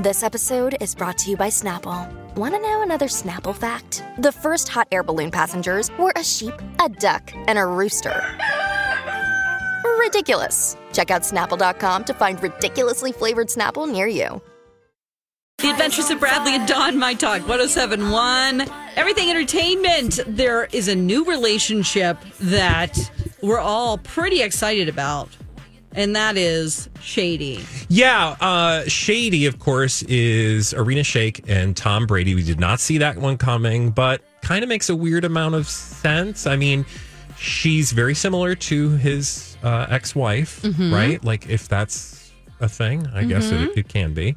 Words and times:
This 0.00 0.22
episode 0.22 0.78
is 0.80 0.94
brought 0.94 1.18
to 1.18 1.30
you 1.30 1.36
by 1.36 1.48
Snapple. 1.48 2.10
Want 2.34 2.54
to 2.54 2.60
know 2.62 2.80
another 2.80 3.04
Snapple 3.04 3.54
fact? 3.54 4.02
The 4.16 4.32
first 4.32 4.66
hot 4.66 4.88
air 4.90 5.02
balloon 5.02 5.30
passengers 5.30 5.90
were 5.98 6.14
a 6.16 6.24
sheep, 6.24 6.54
a 6.82 6.88
duck, 6.88 7.30
and 7.34 7.58
a 7.58 7.66
rooster. 7.66 8.24
Ridiculous. 9.98 10.78
Check 10.94 11.10
out 11.10 11.20
snapple.com 11.20 12.04
to 12.04 12.14
find 12.14 12.42
ridiculously 12.42 13.12
flavored 13.12 13.48
Snapple 13.48 13.92
near 13.92 14.06
you. 14.06 14.40
The 15.58 15.68
Adventures 15.68 16.08
of 16.08 16.18
Bradley 16.18 16.54
and 16.54 16.66
Dawn, 16.66 16.98
My 16.98 17.12
Talk 17.12 17.46
1071. 17.46 18.62
Everything 18.96 19.28
Entertainment. 19.28 20.20
There 20.26 20.64
is 20.72 20.88
a 20.88 20.94
new 20.94 21.26
relationship 21.26 22.16
that 22.40 22.96
we're 23.42 23.60
all 23.60 23.98
pretty 23.98 24.40
excited 24.40 24.88
about, 24.88 25.28
and 25.94 26.14
that 26.16 26.36
is 26.36 26.88
Shady. 27.00 27.64
Yeah, 27.88 28.36
uh, 28.40 28.84
Shady, 28.86 29.46
of 29.46 29.58
course, 29.58 30.02
is 30.02 30.72
Irina 30.72 31.00
Shayk 31.02 31.44
and 31.48 31.76
Tom 31.76 32.06
Brady. 32.06 32.34
We 32.34 32.42
did 32.42 32.60
not 32.60 32.80
see 32.80 32.98
that 32.98 33.16
one 33.18 33.36
coming, 33.36 33.90
but 33.90 34.22
kind 34.42 34.62
of 34.62 34.68
makes 34.68 34.88
a 34.88 34.96
weird 34.96 35.24
amount 35.24 35.54
of 35.54 35.66
sense. 35.66 36.46
I 36.46 36.56
mean, 36.56 36.86
she's 37.36 37.92
very 37.92 38.14
similar 38.14 38.54
to 38.54 38.90
his 38.90 39.56
uh, 39.62 39.86
ex 39.90 40.14
wife, 40.14 40.64
right? 40.92 41.22
Like, 41.24 41.48
if 41.48 41.68
that's 41.68 42.32
a 42.60 42.68
thing, 42.68 43.06
I 43.14 43.24
guess 43.24 43.50
it, 43.50 43.78
it 43.78 43.88
can 43.88 44.14
be. 44.14 44.36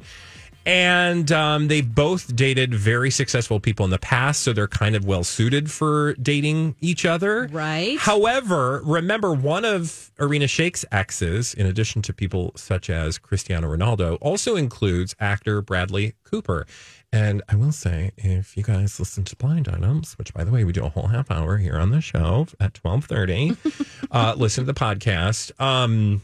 And 0.66 1.30
um, 1.30 1.68
they 1.68 1.80
both 1.82 2.34
dated 2.34 2.74
very 2.74 3.10
successful 3.10 3.60
people 3.60 3.84
in 3.84 3.90
the 3.90 3.98
past, 3.98 4.42
so 4.42 4.52
they're 4.52 4.66
kind 4.66 4.96
of 4.96 5.04
well 5.04 5.24
suited 5.24 5.70
for 5.70 6.14
dating 6.14 6.76
each 6.80 7.04
other. 7.04 7.48
Right. 7.52 7.98
However, 7.98 8.80
remember 8.84 9.32
one 9.32 9.64
of 9.64 10.10
Irina 10.18 10.46
Shayk's 10.46 10.84
exes, 10.90 11.54
in 11.54 11.66
addition 11.66 12.00
to 12.02 12.12
people 12.12 12.52
such 12.56 12.88
as 12.88 13.18
Cristiano 13.18 13.74
Ronaldo, 13.74 14.16
also 14.20 14.56
includes 14.56 15.14
actor 15.20 15.60
Bradley 15.60 16.14
Cooper. 16.24 16.66
And 17.12 17.42
I 17.48 17.54
will 17.54 17.70
say, 17.70 18.10
if 18.16 18.56
you 18.56 18.64
guys 18.64 18.98
listen 18.98 19.22
to 19.24 19.36
Blind 19.36 19.68
Items, 19.68 20.18
which 20.18 20.34
by 20.34 20.42
the 20.42 20.50
way 20.50 20.64
we 20.64 20.72
do 20.72 20.84
a 20.84 20.88
whole 20.88 21.06
half 21.06 21.30
hour 21.30 21.58
here 21.58 21.76
on 21.78 21.90
the 21.90 22.00
show 22.00 22.48
at 22.58 22.74
twelve 22.74 23.04
thirty, 23.04 23.56
uh, 24.10 24.34
listen 24.36 24.64
to 24.66 24.72
the 24.72 24.78
podcast. 24.78 25.52
Um, 25.60 26.22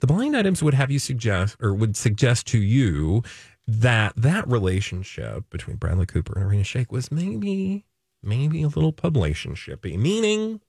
the 0.00 0.06
blind 0.06 0.36
items 0.36 0.62
would 0.62 0.74
have 0.74 0.90
you 0.90 0.98
suggest 0.98 1.56
or 1.60 1.74
would 1.74 1.96
suggest 1.96 2.46
to 2.48 2.58
you 2.58 3.22
that 3.66 4.14
that 4.16 4.48
relationship 4.48 5.48
between 5.50 5.76
Bradley 5.76 6.06
Cooper 6.06 6.32
and 6.34 6.44
Irina 6.44 6.62
Shayk 6.62 6.90
was 6.90 7.12
maybe 7.12 7.84
maybe 8.22 8.62
a 8.62 8.68
little 8.68 8.92
publicationshipy, 8.92 9.98
meaning 9.98 10.60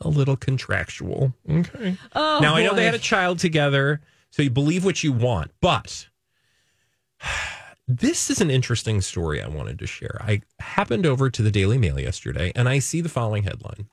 a 0.00 0.08
little 0.08 0.36
contractual. 0.36 1.32
Okay. 1.48 1.96
Oh, 2.14 2.38
now 2.42 2.54
I 2.54 2.64
know 2.64 2.74
they 2.74 2.84
had 2.84 2.94
a 2.94 2.98
child 2.98 3.38
together, 3.38 4.00
so 4.30 4.42
you 4.42 4.50
believe 4.50 4.84
what 4.84 5.02
you 5.02 5.12
want, 5.12 5.50
but 5.60 6.08
this 7.88 8.30
is 8.30 8.40
an 8.40 8.50
interesting 8.50 9.00
story 9.00 9.42
I 9.42 9.48
wanted 9.48 9.78
to 9.78 9.86
share. 9.86 10.18
I 10.20 10.42
happened 10.60 11.06
over 11.06 11.30
to 11.30 11.42
the 11.42 11.50
Daily 11.50 11.78
Mail 11.78 11.98
yesterday 11.98 12.52
and 12.54 12.68
I 12.68 12.78
see 12.78 13.00
the 13.00 13.08
following 13.08 13.44
headline. 13.44 13.88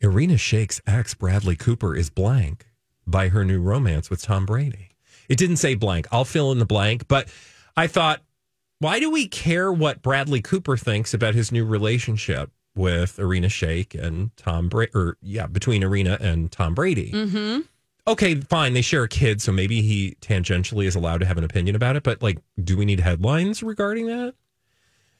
Irina 0.00 0.36
Shayk's 0.36 0.80
ex 0.86 1.14
Bradley 1.14 1.56
Cooper 1.56 1.96
is 1.96 2.08
blank 2.08 2.67
by 3.10 3.28
her 3.28 3.44
new 3.44 3.60
romance 3.60 4.10
with 4.10 4.22
Tom 4.22 4.46
Brady. 4.46 4.90
It 5.28 5.36
didn't 5.36 5.56
say 5.56 5.74
blank. 5.74 6.06
I'll 6.10 6.24
fill 6.24 6.52
in 6.52 6.58
the 6.58 6.64
blank, 6.64 7.08
but 7.08 7.28
I 7.76 7.86
thought, 7.86 8.22
why 8.78 9.00
do 9.00 9.10
we 9.10 9.26
care 9.28 9.72
what 9.72 10.02
Bradley 10.02 10.40
Cooper 10.40 10.76
thinks 10.76 11.12
about 11.12 11.34
his 11.34 11.50
new 11.50 11.64
relationship 11.64 12.50
with 12.74 13.18
Irina 13.18 13.48
Shayk 13.48 14.00
and 14.00 14.34
Tom 14.36 14.68
Brady? 14.68 14.92
Or 14.94 15.16
yeah, 15.20 15.46
between 15.46 15.82
Irina 15.82 16.18
and 16.20 16.50
Tom 16.50 16.74
Brady. 16.74 17.10
Mm-hmm. 17.12 17.60
Okay, 18.06 18.36
fine. 18.36 18.72
They 18.72 18.80
share 18.80 19.02
a 19.02 19.08
kid, 19.08 19.42
so 19.42 19.52
maybe 19.52 19.82
he 19.82 20.16
tangentially 20.22 20.86
is 20.86 20.94
allowed 20.94 21.18
to 21.18 21.26
have 21.26 21.36
an 21.36 21.44
opinion 21.44 21.76
about 21.76 21.96
it. 21.96 22.02
But 22.02 22.22
like, 22.22 22.38
do 22.62 22.76
we 22.76 22.86
need 22.86 23.00
headlines 23.00 23.62
regarding 23.62 24.06
that? 24.06 24.34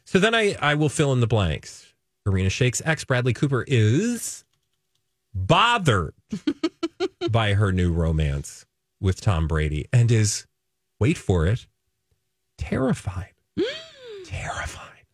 So 0.05 0.19
then 0.19 0.35
I 0.35 0.57
I 0.61 0.75
will 0.75 0.89
fill 0.89 1.13
in 1.13 1.21
the 1.21 1.27
blanks. 1.27 1.93
Irina 2.27 2.49
Shayk's 2.49 2.81
ex 2.85 3.05
Bradley 3.05 3.35
Cooper 3.35 3.65
is 3.69 4.45
bothered 5.35 6.15
by 7.31 7.55
her 7.55 7.73
new 7.73 7.93
romance 7.93 8.67
with 9.01 9.21
Tom 9.21 9.47
Brady 9.47 9.87
and 9.93 10.11
is, 10.11 10.47
wait 10.99 11.17
for 11.19 11.47
it, 11.47 11.67
terrified. 12.57 13.33
terrified 14.25 15.05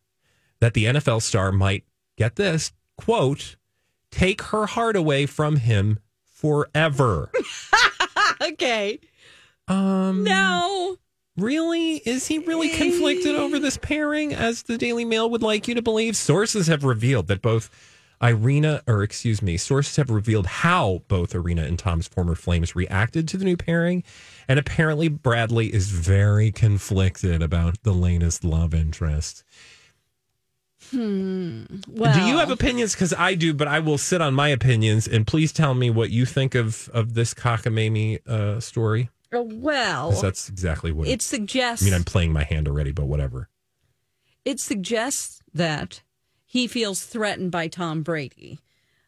that 0.60 0.75
the 0.75 0.84
NFL 0.86 1.20
star 1.22 1.52
might 1.52 1.84
get 2.16 2.36
this 2.36 2.72
quote, 2.97 3.56
take 4.10 4.41
her 4.42 4.66
heart 4.66 4.97
away 4.97 5.26
from 5.26 5.56
him 5.56 5.98
forever. 6.25 7.31
Okay. 8.41 8.98
Um, 9.69 10.25
No. 10.25 10.96
Really? 11.36 11.96
Is 11.98 12.26
he 12.26 12.38
really 12.38 12.69
conflicted 12.69 13.34
over 13.36 13.58
this 13.58 13.76
pairing, 13.76 14.34
as 14.34 14.64
the 14.64 14.76
Daily 14.76 15.04
Mail 15.04 15.31
would 15.31 15.42
like 15.42 15.66
you 15.69 15.75
to 15.75 15.82
believe? 15.82 16.16
Sources 16.16 16.66
have 16.66 16.84
revealed 16.84 17.26
that 17.28 17.42
both 17.42 17.70
Irina, 18.22 18.82
or 18.86 19.02
excuse 19.02 19.42
me, 19.42 19.56
sources 19.56 19.97
have 19.97 20.10
revealed 20.10 20.47
how 20.47 21.02
both 21.08 21.34
Irina 21.34 21.62
and 21.62 21.78
Tom's 21.78 22.08
former 22.08 22.34
flames 22.34 22.75
reacted 22.75 23.28
to 23.28 23.36
the 23.36 23.44
new 23.44 23.56
pairing. 23.56 24.02
And 24.48 24.58
apparently, 24.58 25.08
Bradley 25.08 25.72
is 25.72 25.91
very 25.91 26.50
conflicted 26.52 27.42
about 27.42 27.82
the 27.82 27.92
latest 27.92 28.44
love 28.44 28.75
interest. 28.75 29.44
Hmm. 30.91 31.64
Well, 31.88 32.12
do 32.14 32.20
you 32.26 32.36
have 32.38 32.50
opinions? 32.50 32.92
Because 32.94 33.14
I 33.14 33.34
do, 33.34 33.54
but 33.54 33.69
I 33.69 33.78
will 33.80 33.97
sit 33.98 34.20
on 34.20 34.34
my 34.34 34.48
opinions. 34.48 35.08
And 35.08 35.26
please 35.26 35.50
tell 35.52 35.75
me 35.75 35.88
what 35.91 36.10
you 36.10 36.26
think 36.26 36.54
of, 36.54 36.88
of 36.92 37.14
this 37.14 37.32
cockamamie 37.34 38.26
uh, 38.28 38.60
story. 38.60 39.10
Well, 39.32 40.12
that's 40.12 40.48
exactly 40.48 40.92
what 40.92 41.08
it 41.08 41.20
suggests. 41.22 41.82
I 41.82 41.86
mean, 41.86 41.94
I'm 41.94 42.04
playing 42.04 42.32
my 42.32 42.44
hand 42.44 42.69
already, 42.69 42.92
but 42.92 43.06
whatever. 43.06 43.48
it 44.44 44.60
suggests 44.60 45.42
that 45.52 46.02
he 46.54 46.69
feels 46.69 47.04
threatened 47.04 47.50
by 47.50 47.66
Tom 47.66 48.04
Brady. 48.04 48.60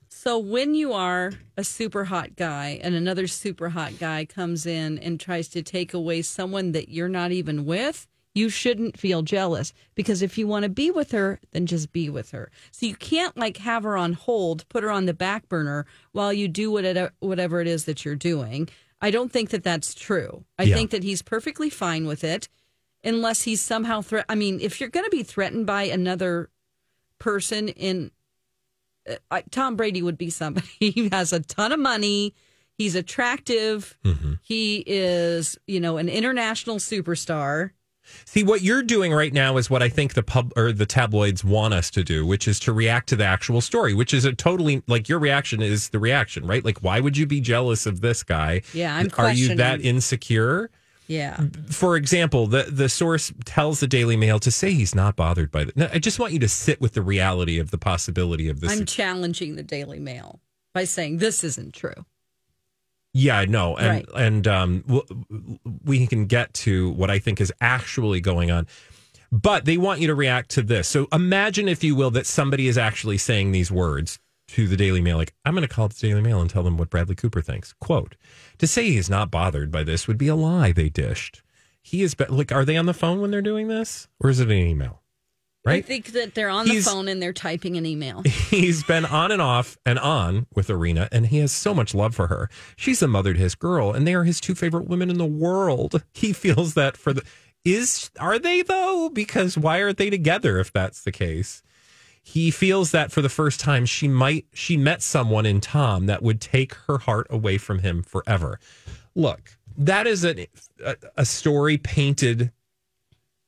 So 0.09 0.37
when 0.37 0.75
you 0.75 0.93
are 0.93 1.31
a 1.57 1.63
super 1.63 2.07
hot 2.07 2.35
guy 2.35 2.81
and 2.83 2.97
another 2.97 3.29
super 3.29 3.69
hot 3.69 4.01
guy 4.01 4.25
comes 4.25 4.67
in 4.67 4.99
and 4.99 5.21
tries 5.21 5.47
to 5.51 5.63
take 5.63 5.95
away 5.95 6.23
someone 6.23 6.73
that 6.73 6.89
you're 6.89 7.09
not 7.09 7.31
even 7.31 7.65
with, 7.65 8.09
you 8.35 8.49
shouldn't 8.49 8.99
feel 8.99 9.23
jealous 9.23 9.73
because 9.95 10.23
if 10.23 10.37
you 10.37 10.49
want 10.49 10.65
to 10.65 10.69
be 10.69 10.91
with 10.91 11.13
her, 11.13 11.39
then 11.53 11.67
just 11.67 11.93
be 11.93 12.11
with 12.11 12.33
her. 12.33 12.51
So 12.73 12.85
you 12.85 12.97
can't 12.97 13.37
like 13.37 13.59
have 13.59 13.85
her 13.85 13.97
on 13.97 14.15
hold, 14.15 14.69
put 14.69 14.83
her 14.83 14.91
on 14.91 15.07
the 15.07 15.15
back 15.15 15.49
burner 15.49 15.87
while 16.11 16.33
you 16.33 16.49
do 16.49 16.73
whatever 16.73 17.61
it 17.61 17.69
is 17.69 17.85
that 17.85 18.05
you're 18.05 18.17
doing. 18.17 18.69
I 19.01 19.13
don't 19.13 19.31
think 19.31 19.51
that 19.51 19.63
that's 19.63 19.95
true. 19.95 20.45
I 20.59 20.65
Yeah. 20.65 20.75
think 20.75 20.91
that 20.91 21.05
he's 21.05 21.23
perfectly 21.23 21.71
fine 21.71 22.09
with 22.09 22.25
it 22.25 22.49
unless 23.05 23.43
he's 23.43 23.61
somehow 23.61 24.01
threat. 24.03 24.25
I 24.29 24.35
mean, 24.35 24.59
if 24.61 24.81
you're 24.81 24.89
going 24.91 25.07
to 25.07 25.17
be 25.17 25.23
threatened 25.23 25.65
by 25.67 25.85
another 25.85 26.51
person 27.19 27.69
in 27.69 28.11
uh, 29.09 29.15
I- 29.31 29.45
Tom 29.51 29.77
Brady 29.77 30.03
would 30.03 30.19
be 30.19 30.31
somebody. 30.31 30.67
He 30.79 31.09
has 31.11 31.33
a 31.33 31.41
ton 31.41 31.73
of 31.73 31.81
money. 31.81 32.35
He's 32.79 32.95
attractive. 32.95 33.97
Mm-hmm. 34.05 34.35
He 34.43 34.85
is, 34.87 35.59
you 35.67 35.81
know, 35.81 35.97
an 35.97 36.09
international 36.09 36.77
superstar. 36.77 37.71
See, 38.25 38.45
what 38.45 38.63
you're 38.63 38.83
doing 38.83 39.13
right 39.13 39.33
now 39.33 39.57
is 39.57 39.69
what 39.69 39.83
I 39.83 39.89
think 39.89 40.15
the 40.15 40.23
pub 40.23 40.53
or 40.57 40.73
the 40.73 40.87
tabloids 40.87 41.43
want 41.43 41.75
us 41.75 41.91
to 41.93 42.05
do, 42.05 42.25
which 42.25 42.47
is 42.47 42.61
to 42.61 42.73
react 42.73 43.09
to 43.09 43.17
the 43.17 43.25
actual 43.25 43.61
story, 43.61 43.95
which 43.95 44.15
is 44.15 44.25
a 44.25 44.33
totally 44.33 44.83
like 44.87 45.09
your 45.09 45.19
reaction 45.19 45.61
is 45.61 45.89
the 45.89 45.99
reaction, 45.99 46.47
right? 46.47 46.65
Like, 46.65 46.83
why 46.83 47.01
would 47.01 47.17
you 47.17 47.27
be 47.27 47.41
jealous 47.41 47.87
of 47.87 48.01
this 48.03 48.23
guy? 48.23 48.63
Yeah, 48.73 48.95
I'm 48.95 49.11
Are 49.19 49.33
you 49.33 49.57
that 49.57 49.81
insecure? 49.81 50.71
Yeah. 51.09 51.41
For 51.71 51.97
example, 51.97 52.47
the 52.47 52.65
the 52.65 52.89
source 52.89 53.33
tells 53.45 53.81
the 53.81 53.87
Daily 53.87 54.17
Mail 54.17 54.39
to 54.41 54.51
say 54.51 54.73
he's 54.73 54.95
not 54.95 55.15
bothered 55.17 55.51
by 55.51 55.65
that. 55.65 55.95
I 55.95 55.99
just 55.99 56.19
want 56.19 56.33
you 56.33 56.39
to 56.41 56.49
sit 56.49 56.81
with 56.81 56.95
the 56.95 57.03
reality 57.03 57.59
of 57.59 57.71
the 57.71 57.79
possibility 57.79 58.49
of 58.49 58.61
this. 58.61 58.73
I'm 58.73 58.85
challenging 58.87 59.57
the 59.57 59.63
Daily 59.63 60.01
Mail 60.01 60.41
by 60.75 60.85
saying 60.85 61.19
this 61.19 61.45
isn't 61.45 61.75
true. 61.75 62.05
Yeah, 63.13 63.45
no, 63.49 63.77
and 63.77 63.89
Right. 63.89 64.07
and 64.15 64.47
um, 64.47 64.85
we 65.85 66.07
can 66.07 66.27
get 66.27 66.53
to 66.55 66.91
what 66.91 67.11
I 67.11 67.19
think 67.19 67.41
is 67.41 67.51
actually 67.63 68.21
going 68.21 68.51
on, 68.51 68.67
but 69.33 69.65
they 69.65 69.79
want 69.79 70.01
you 70.01 70.07
to 70.09 70.15
react 70.15 70.51
to 70.53 70.63
this. 70.63 70.87
So 70.89 71.09
imagine, 71.13 71.67
if 71.69 71.83
you 71.83 71.95
will, 71.95 72.11
that 72.11 72.27
somebody 72.27 72.69
is 72.69 72.77
actually 72.77 73.17
saying 73.17 73.53
these 73.53 73.71
words 73.71 74.19
to 74.49 74.69
the 74.69 74.77
Daily 74.77 75.01
Mail, 75.01 75.17
like, 75.17 75.33
I'm 75.47 75.55
going 75.55 75.67
to 75.67 75.75
call 75.75 75.89
the 75.89 75.95
Daily 75.95 76.21
Mail 76.21 76.41
and 76.43 76.51
tell 76.51 76.63
them 76.63 76.77
what 76.77 76.91
Bradley 76.91 77.15
Cooper 77.15 77.41
thinks. 77.41 77.73
Quote, 77.81 78.17
to 78.59 78.67
say 78.67 78.91
he's 78.91 79.11
not 79.11 79.31
bothered 79.31 79.71
by 79.71 79.83
this 79.85 80.07
would 80.09 80.19
be 80.19 80.29
a 80.29 80.35
lie 80.37 80.73
they 80.73 80.89
dished. 80.89 81.43
He 81.83 82.03
is, 82.03 82.15
be- 82.15 82.25
like, 82.27 82.51
are 82.53 82.65
they 82.65 82.77
on 82.77 82.87
the 82.87 82.95
phone 82.95 83.21
when 83.21 83.31
they're 83.31 83.43
doing 83.43 83.69
this? 83.69 84.09
Or 84.21 84.31
is 84.31 84.41
it 84.41 84.49
an 84.51 84.57
email? 84.57 85.03
Right? 85.65 85.79
I 85.79 85.83
think 85.83 86.07
that 86.13 86.35
they're 86.35 86.49
on 86.49 86.67
He's- 86.67 86.85
the 86.85 86.91
phone 86.91 87.09
and 87.09 87.21
they're 87.21 87.33
typing 87.33 87.77
an 87.77 87.87
email. 87.87 88.23
He's 88.51 88.83
been 88.85 89.05
on 89.05 89.33
and 89.33 89.43
off 89.43 89.77
and 89.85 89.99
on 89.99 90.47
with 90.55 90.71
Irina, 90.71 91.09
and 91.11 91.27
he 91.27 91.39
has 91.39 91.51
so 91.53 91.75
much 91.75 91.95
love 91.95 92.15
for 92.15 92.29
her. 92.29 92.49
She's 92.77 93.01
the 93.01 93.09
mother 93.09 93.35
to 93.35 93.39
his 93.41 93.55
girl, 93.57 93.93
and 93.93 94.07
they 94.07 94.15
are 94.15 94.23
his 94.25 94.41
two 94.41 94.55
favorite 94.55 94.89
women 94.89 95.11
in 95.11 95.19
the 95.19 95.27
world. 95.27 96.03
He 96.15 96.33
feels 96.33 96.75
that 96.75 96.97
for 96.97 97.13
the 97.13 97.23
is 97.65 98.11
are 98.21 98.39
they 98.39 98.63
though? 98.63 99.11
Because 99.13 99.59
why 99.59 99.83
aren't 99.83 99.99
they 99.99 100.09
together 100.09 100.59
if 100.59 100.73
that's 100.73 101.03
the 101.03 101.11
case? 101.13 101.63
He 102.27 102.51
feels 102.51 102.91
that 102.91 103.13
for 103.13 103.23
the 103.23 103.29
first 103.29 103.61
time 103.61 103.87
she 103.87 104.09
might 104.09 104.47
she 104.53 104.77
met 104.77 105.01
someone 105.01 105.47
in 105.47 105.61
Tom 105.61 106.07
that 106.07 106.25
would 106.25 106.41
take 106.41 106.75
her 106.89 106.99
heart 106.99 107.29
away 107.31 107.57
from 107.57 107.79
him 107.79 108.03
forever. 108.03 108.59
Look, 109.15 109.57
that 109.79 110.09
is 110.09 110.25
a 110.25 110.49
a, 111.17 111.25
story 111.25 111.79
painted 111.79 112.51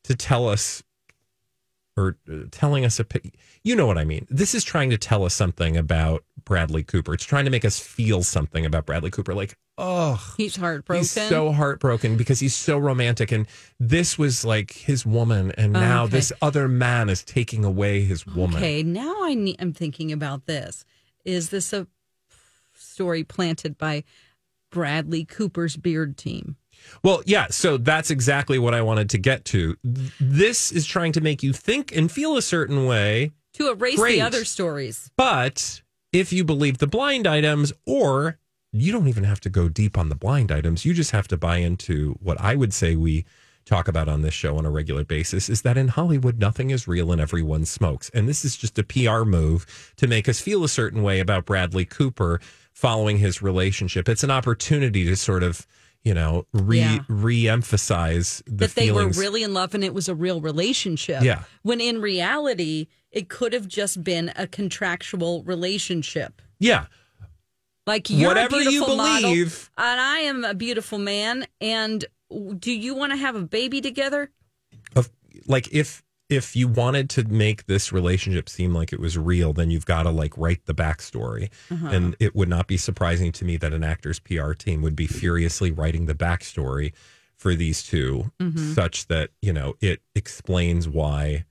to 0.05 0.15
tell 0.15 0.49
us 0.49 0.85
or 1.97 2.19
uh, 2.33 2.45
telling 2.53 2.85
us 2.85 3.01
a 3.01 3.05
you 3.63 3.77
know 3.77 3.87
what 3.87 3.99
I 3.99 4.05
mean. 4.05 4.27
This 4.31 4.55
is 4.55 4.65
trying 4.65 4.91
to 4.91 4.99
tell 4.99 5.25
us 5.25 5.35
something 5.35 5.77
about 5.77 6.25
Bradley 6.45 6.83
Cooper. 6.83 7.15
It's 7.15 7.25
trying 7.25 7.45
to 7.45 7.51
make 7.51 7.65
us 7.65 7.79
feel 7.79 8.23
something 8.23 8.65
about 8.65 8.87
Bradley 8.87 9.11
Cooper 9.11 9.35
like, 9.35 9.57
oh, 9.77 10.33
He's 10.37 10.57
heartbroken. 10.57 11.03
he's 11.03 11.11
so 11.11 11.53
heartbroken 11.53 12.17
because 12.17 12.41
he's 12.41 12.57
so 12.57 12.79
romantic 12.79 13.31
and 13.33 13.47
this 13.79 14.17
was 14.19 14.45
like 14.45 14.73
his 14.73 15.05
woman 15.05 15.53
and 15.59 15.77
oh, 15.77 15.81
now 15.81 16.05
Okay. 16.05 16.13
this 16.13 16.33
other 16.41 16.69
man 16.69 17.09
is 17.09 17.23
taking 17.23 17.65
away 17.65 18.03
his 18.03 18.27
woman. 18.27 18.57
Okay, 18.57 18.83
now 18.83 19.15
I 19.23 19.35
need, 19.35 19.57
I'm 19.59 19.73
thinking 19.73 20.11
about 20.13 20.47
this. 20.47 20.85
Is 21.25 21.51
this 21.51 21.73
a 21.73 21.87
story 22.75 23.25
planted 23.25 23.77
by 23.77 24.05
Bradley 24.71 25.25
Cooper's 25.25 25.77
beard 25.77 26.17
team? 26.17 26.57
Well, 27.03 27.23
yeah, 27.27 27.49
so 27.51 27.77
that's 27.77 28.11
exactly 28.11 28.59
what 28.59 28.73
I 28.73 28.83
wanted 28.83 29.11
to 29.11 29.19
get 29.19 29.45
to. 29.47 29.77
This 30.21 30.71
is 30.71 30.87
trying 30.87 31.13
to 31.13 31.21
make 31.21 31.43
you 31.43 31.53
think 31.53 31.95
and 31.95 32.11
feel 32.11 32.37
a 32.37 32.43
certain 32.43 32.87
way 32.87 33.33
To 33.55 33.71
erase 33.71 33.97
Great. 33.97 34.17
the 34.17 34.23
other 34.23 34.45
stories. 34.45 35.11
But 35.17 35.83
if 36.13 36.33
you 36.33 36.45
believe 36.45 36.79
the 36.79 36.87
blind 36.87 37.27
items, 37.27 37.73
or 37.87 38.39
you 38.73 38.93
don't 38.93 39.09
even 39.09 39.25
have 39.25 39.41
to 39.41 39.51
go 39.51 39.69
deep 39.69 39.97
on 39.99 40.09
the 40.09 40.15
blind 40.15 40.53
items, 40.53 40.85
you 40.85 40.95
just 40.95 41.11
have 41.11 41.29
to 41.29 41.37
buy 41.37 41.59
into 41.59 42.17
what 42.21 42.41
I 42.41 42.55
would 42.55 42.73
say 42.73 42.97
we 42.97 43.25
talk 43.69 43.87
about 43.87 44.09
on 44.09 44.23
this 44.23 44.35
show 44.35 44.57
on 44.57 44.65
a 44.65 44.71
regular 44.71 45.05
basis 45.05 45.49
is 45.49 45.63
that 45.63 45.77
in 45.77 45.89
Hollywood, 45.89 46.39
nothing 46.39 46.71
is 46.71 46.89
real 46.89 47.13
and 47.13 47.21
everyone 47.21 47.67
smokes. 47.67 48.11
And 48.15 48.29
this 48.29 48.45
is 48.45 48.57
just 48.57 48.79
a 48.79 48.83
PR 48.83 49.25
move 49.25 49.93
to 49.97 50.07
make 50.07 50.29
us 50.29 50.41
feel 50.41 50.65
a 50.65 50.69
certain 50.69 51.03
way 51.03 51.21
about 51.21 51.45
Bradley 51.45 51.85
Cooper 51.85 52.41
following 52.73 53.19
his 53.19 53.43
relationship. 53.43 54.09
It's 54.09 54.25
an 54.25 54.31
opportunity 54.31 55.05
to 55.05 55.17
sort 55.17 55.43
of, 55.43 55.67
you 56.05 56.15
know, 56.15 56.47
re 56.53 56.79
Yeah. 56.79 56.99
re-emphasize 57.09 58.43
the 58.47 58.53
that 58.67 58.75
they 58.75 58.91
were 58.93 59.09
really 59.09 59.43
in 59.43 59.53
love 59.55 59.75
and 59.75 59.83
it 59.85 59.93
was 59.95 60.09
a 60.09 60.15
real 60.15 60.41
relationship. 60.41 61.23
Yeah. 61.23 61.45
When 61.63 61.81
in 61.81 62.01
reality, 62.01 62.87
it 63.11 63.29
could 63.29 63.53
have 63.53 63.67
just 63.69 64.03
been 64.05 64.33
a 64.37 64.47
contractual 64.47 65.43
relationship. 65.45 66.41
yeah. 66.59 66.87
Like 67.87 68.11
you're 68.11 68.29
Whatever 68.29 68.57
a 68.57 68.65
you 68.65 68.69
beautiful 68.71 68.97
model, 68.97 69.31
believe. 69.31 69.71
and 69.79 69.99
I 70.01 70.19
am 70.19 70.45
a 70.45 70.53
beautiful 70.53 70.99
man. 70.99 71.47
And 71.59 72.05
do 72.59 72.71
you 72.71 72.95
want 72.95 73.13
to 73.13 73.17
have 73.17 73.35
a 73.35 73.41
baby 73.43 73.81
together? 73.81 74.31
of 74.95 75.11
like 75.47 75.73
if 75.73 76.03
if 76.29 76.55
you 76.55 76.69
wanted 76.69 77.09
to 77.11 77.25
make 77.25 77.67
this 77.67 77.93
relationship 77.93 78.49
seem 78.49 78.75
like 78.75 78.93
it 78.93 79.01
was 79.01 79.17
real, 79.17 79.53
then 79.53 79.71
you've 79.71 79.87
got 79.87 80.03
to 80.03 80.11
like 80.11 80.37
write 80.37 80.67
the 80.67 80.75
backstory. 80.75 81.51
Uh-huh. 81.71 81.89
And 81.89 82.17
it 82.21 82.35
would 82.35 82.49
not 82.49 82.67
be 82.67 82.77
surprising 82.77 83.33
to 83.33 83.45
me 83.45 83.57
that 83.57 83.73
an 83.73 83.83
actor's 83.83 84.19
PR 84.19 84.53
team 84.53 84.83
would 84.83 84.97
be 84.97 85.07
furiously 85.07 85.71
writing 85.71 86.07
the 86.07 86.15
backstory 86.15 86.93
for 87.37 87.55
these 87.55 87.83
2 87.85 88.33
mm-hmm. 88.41 88.73
such 88.73 89.07
that 89.07 89.31
you 89.41 89.53
know 89.53 89.75
it 89.81 90.03
explains 90.15 90.89
why. 90.89 91.45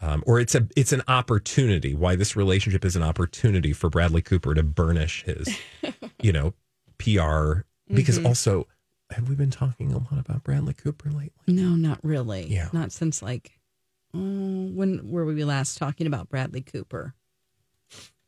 Um, 0.00 0.24
or 0.26 0.40
it's 0.40 0.56
a 0.56 0.66
it's 0.76 0.92
an 0.92 1.02
opportunity 1.06 1.94
why 1.94 2.16
this 2.16 2.34
relationship 2.34 2.84
is 2.84 2.96
an 2.96 3.04
opportunity 3.04 3.72
for 3.72 3.88
Bradley 3.88 4.20
Cooper 4.20 4.52
to 4.52 4.62
burnish 4.62 5.22
his, 5.24 5.56
you 6.20 6.32
know, 6.32 6.54
PR. 6.98 7.62
Because 7.88 8.18
mm-hmm. 8.18 8.26
also, 8.26 8.66
have 9.10 9.28
we 9.28 9.34
been 9.34 9.50
talking 9.50 9.92
a 9.92 9.98
lot 9.98 10.18
about 10.18 10.42
Bradley 10.42 10.74
Cooper 10.74 11.10
lately? 11.10 11.30
No, 11.46 11.70
not 11.70 12.00
really. 12.02 12.46
Yeah. 12.46 12.68
Not 12.72 12.90
since 12.90 13.22
like, 13.22 13.52
oh, 14.14 14.18
when 14.18 15.10
were 15.10 15.24
we 15.24 15.44
last 15.44 15.78
talking 15.78 16.06
about 16.06 16.28
Bradley 16.28 16.60
Cooper? 16.62 17.14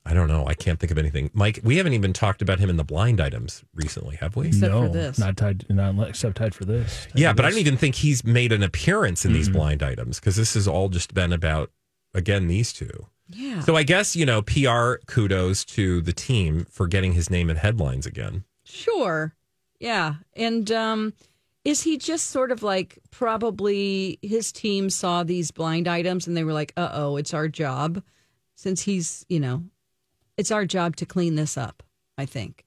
I 0.06 0.12
don't 0.12 0.28
know. 0.28 0.46
I 0.46 0.52
can't 0.52 0.78
think 0.78 0.90
of 0.90 0.98
anything. 0.98 1.30
Mike, 1.32 1.60
we 1.64 1.78
haven't 1.78 1.94
even 1.94 2.12
talked 2.12 2.42
about 2.42 2.58
him 2.58 2.68
in 2.68 2.76
the 2.76 2.84
blind 2.84 3.22
items 3.22 3.64
recently, 3.74 4.16
have 4.16 4.36
we? 4.36 4.48
Except 4.48 4.72
for 4.72 4.80
no, 4.80 4.88
this. 4.88 5.18
not 5.18 5.36
tied, 5.38 5.64
not 5.70 6.08
except 6.08 6.36
tied 6.36 6.54
for 6.54 6.66
this. 6.66 7.08
Yeah, 7.14 7.32
but 7.32 7.46
I 7.46 7.50
don't 7.50 7.58
even 7.58 7.78
think 7.78 7.94
he's 7.94 8.22
made 8.22 8.52
an 8.52 8.62
appearance 8.62 9.24
in 9.24 9.32
these 9.32 9.48
blind 9.48 9.82
items 9.82 10.20
because 10.20 10.36
this 10.36 10.54
has 10.54 10.68
all 10.68 10.90
just 10.90 11.14
been 11.14 11.32
about, 11.32 11.70
again, 12.12 12.48
these 12.48 12.70
two. 12.70 13.06
Yeah. 13.30 13.60
So 13.60 13.76
I 13.76 13.82
guess, 13.82 14.14
you 14.14 14.26
know, 14.26 14.42
PR 14.42 14.96
kudos 15.06 15.64
to 15.66 16.02
the 16.02 16.12
team 16.12 16.66
for 16.70 16.86
getting 16.86 17.12
his 17.12 17.30
name 17.30 17.48
in 17.48 17.56
headlines 17.56 18.04
again. 18.04 18.44
Sure. 18.64 19.34
Yeah. 19.80 20.16
And 20.34 20.70
um 20.70 21.14
is 21.64 21.82
he 21.82 21.96
just 21.96 22.30
sort 22.30 22.50
of 22.52 22.62
like 22.62 22.98
probably 23.10 24.18
his 24.22 24.52
team 24.52 24.90
saw 24.90 25.22
these 25.24 25.50
blind 25.50 25.88
items 25.88 26.26
and 26.26 26.36
they 26.36 26.44
were 26.44 26.52
like, 26.52 26.72
"Uh 26.76 26.90
oh, 26.92 27.16
it's 27.16 27.34
our 27.34 27.48
job." 27.48 28.02
Since 28.56 28.82
he's, 28.82 29.26
you 29.28 29.40
know, 29.40 29.64
it's 30.36 30.50
our 30.52 30.64
job 30.64 30.96
to 30.96 31.06
clean 31.06 31.34
this 31.34 31.56
up. 31.58 31.82
I 32.16 32.26
think. 32.26 32.64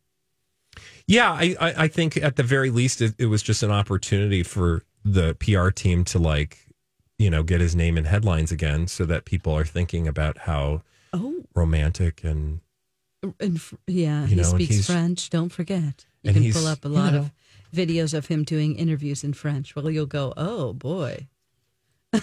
Yeah, 1.08 1.32
I, 1.32 1.56
I, 1.60 1.74
I 1.84 1.88
think 1.88 2.18
at 2.18 2.36
the 2.36 2.44
very 2.44 2.70
least, 2.70 3.02
it, 3.02 3.16
it 3.18 3.28
was 3.28 3.42
just 3.42 3.64
an 3.64 3.72
opportunity 3.72 4.44
for 4.44 4.84
the 5.06 5.36
PR 5.36 5.70
team 5.70 6.04
to, 6.06 6.20
like, 6.20 6.68
you 7.18 7.30
know, 7.30 7.42
get 7.44 7.62
his 7.62 7.76
name 7.76 7.98
in 7.98 8.04
headlines 8.06 8.52
again 8.52 8.88
so 8.88 9.06
that 9.06 9.24
people 9.26 9.54
are 9.54 9.64
thinking 9.66 10.08
about 10.08 10.40
how 10.40 10.82
Oh, 11.14 11.44
romantic 11.56 12.24
and 12.26 12.60
and 13.40 13.62
yeah, 13.88 14.22
You 14.24 14.28
he 14.28 14.36
know, 14.36 14.42
and 14.52 14.62
speaks 14.62 14.86
French. 14.88 15.30
Don't 15.30 15.50
forget. 15.50 16.06
You 16.24 16.34
can 16.34 16.42
he's, 16.44 16.56
pull 16.58 16.68
up 16.68 16.84
a 16.84 16.90
you 16.90 16.94
lot 16.94 17.14
know- 17.14 17.20
of 17.20 17.32
videos 17.74 18.14
of 18.14 18.28
him 18.28 18.44
doing 18.44 18.76
interviews 18.76 19.24
in 19.24 19.34
French. 19.34 19.76
Well, 19.76 19.90
you'll 19.90 20.06
go, 20.06 20.34
"Oh 20.38 20.74
boy." 20.74 21.28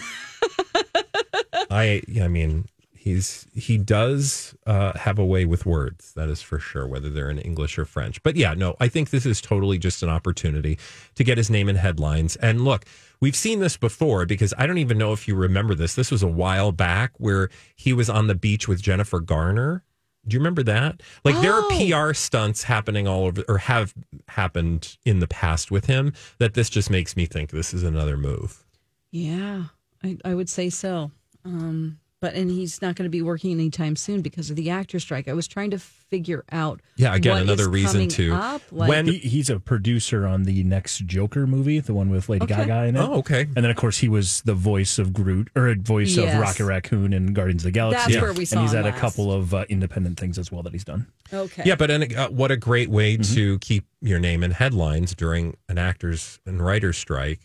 I 1.69 2.01
I 2.21 2.27
mean 2.27 2.65
he's 3.05 3.45
he 3.53 3.77
does 3.77 4.55
uh, 4.65 4.97
have 4.97 5.19
a 5.19 5.25
way 5.25 5.45
with 5.45 5.65
words. 5.65 6.13
That 6.13 6.27
is 6.29 6.41
for 6.41 6.59
sure 6.59 6.87
whether 6.87 7.09
they're 7.09 7.29
in 7.29 7.37
English 7.37 7.77
or 7.77 7.85
French. 7.85 8.21
But 8.23 8.35
yeah 8.35 8.53
no 8.53 8.75
I 8.79 8.87
think 8.87 9.11
this 9.11 9.25
is 9.25 9.39
totally 9.41 9.77
just 9.77 10.03
an 10.03 10.09
opportunity 10.09 10.79
to 11.13 11.23
get 11.23 11.37
his 11.37 11.49
name 11.49 11.69
in 11.69 11.75
headlines. 11.75 12.35
And 12.37 12.61
look 12.61 12.85
we've 13.21 13.35
seen 13.35 13.59
this 13.59 13.77
before 13.77 14.25
because 14.25 14.53
I 14.57 14.65
don't 14.65 14.79
even 14.79 14.97
know 14.97 15.13
if 15.13 15.27
you 15.27 15.35
remember 15.35 15.75
this. 15.75 15.95
This 15.95 16.11
was 16.11 16.23
a 16.23 16.27
while 16.27 16.71
back 16.71 17.11
where 17.17 17.49
he 17.75 17.93
was 17.93 18.09
on 18.09 18.27
the 18.27 18.35
beach 18.35 18.67
with 18.67 18.81
Jennifer 18.81 19.19
Garner 19.19 19.83
do 20.27 20.33
you 20.35 20.39
remember 20.39 20.63
that 20.63 21.01
like 21.23 21.39
there 21.41 21.53
are 21.53 21.63
Oh. 21.71 22.07
PR 22.07 22.13
stunts 22.13 22.63
happening 22.63 23.07
all 23.07 23.25
over 23.25 23.43
or 23.47 23.57
have 23.59 23.93
happened 24.29 24.97
in 25.05 25.19
the 25.19 25.27
past 25.27 25.71
with 25.71 25.85
him 25.85 26.13
that 26.39 26.53
this 26.53 26.69
just 26.69 26.89
makes 26.89 27.15
me 27.15 27.25
think 27.25 27.51
this 27.51 27.73
is 27.73 27.83
another 27.83 28.17
move 28.17 28.63
Yeah, 29.11 29.65
I, 30.03 30.17
I 30.25 30.33
would 30.35 30.49
say 30.49 30.69
so. 30.69 31.11
Um, 31.43 31.99
but 32.21 32.33
and 32.33 32.49
he's 32.49 32.81
not 32.81 32.95
going 32.95 33.03
to 33.05 33.09
be 33.09 33.21
working 33.21 33.51
anytime 33.51 33.95
soon 33.95 34.21
because 34.21 34.49
of 34.49 34.55
the 34.55 34.69
actor 34.69 34.99
strike. 34.99 35.27
I 35.27 35.33
was 35.33 35.47
trying 35.47 35.71
to 35.71 35.79
figure 35.79 36.43
out. 36.51 36.81
Yeah, 36.95 37.13
again, 37.13 37.33
what 37.33 37.41
another 37.43 37.63
is 37.63 37.69
reason 37.69 38.07
to- 38.07 38.33
up. 38.33 38.61
Like, 38.71 38.89
when- 38.89 39.07
He, 39.07 39.17
he's 39.19 39.49
a 39.49 39.59
producer 39.59 40.25
on 40.25 40.43
the 40.43 40.63
next 40.63 41.05
Joker 41.05 41.45
movie, 41.45 41.79
the 41.81 41.93
one 41.93 42.09
with 42.09 42.29
Lady 42.29 42.45
Okay. 42.45 42.55
Gaga 42.65 42.85
in 42.85 42.95
it. 42.95 42.99
Oh, 42.99 43.15
okay. 43.15 43.41
And 43.41 43.55
then, 43.55 43.65
of 43.65 43.75
course, 43.75 43.97
he 43.97 44.07
was 44.07 44.41
the 44.43 44.53
voice 44.53 44.97
of 44.97 45.13
Groot 45.13 45.49
or 45.55 45.67
a 45.67 45.75
voice 45.75 46.15
Yes. 46.15 46.33
of 46.33 46.39
Rocket 46.41 46.65
Raccoon 46.65 47.11
in 47.13 47.33
Guardians 47.33 47.63
of 47.63 47.65
the 47.65 47.71
Galaxy. 47.71 48.13
That's 48.13 48.21
where 48.23 48.33
we 48.33 48.45
saw 48.45 48.57
And 48.59 48.65
he's 48.65 48.73
him 48.73 48.85
had 48.85 48.93
a 48.93 48.97
couple 48.97 49.31
of 49.31 49.53
uh, 49.53 49.65
independent 49.69 50.17
things 50.19 50.37
as 50.39 50.51
well 50.51 50.63
that 50.63 50.73
he's 50.73 50.85
done. 50.85 51.07
okay, 51.33 51.63
Yeah, 51.65 51.75
but 51.75 51.91
and, 51.91 52.13
uh, 52.15 52.29
what 52.29 52.49
a 52.49 52.57
great 52.57 52.89
way 52.89 53.17
to 53.17 53.59
keep 53.59 53.85
your 54.01 54.19
name 54.19 54.41
in 54.43 54.51
headlines 54.51 55.13
during 55.15 55.57
an 55.67 55.77
actors 55.77 56.39
and 56.45 56.63
writers 56.63 56.97
strike 56.97 57.39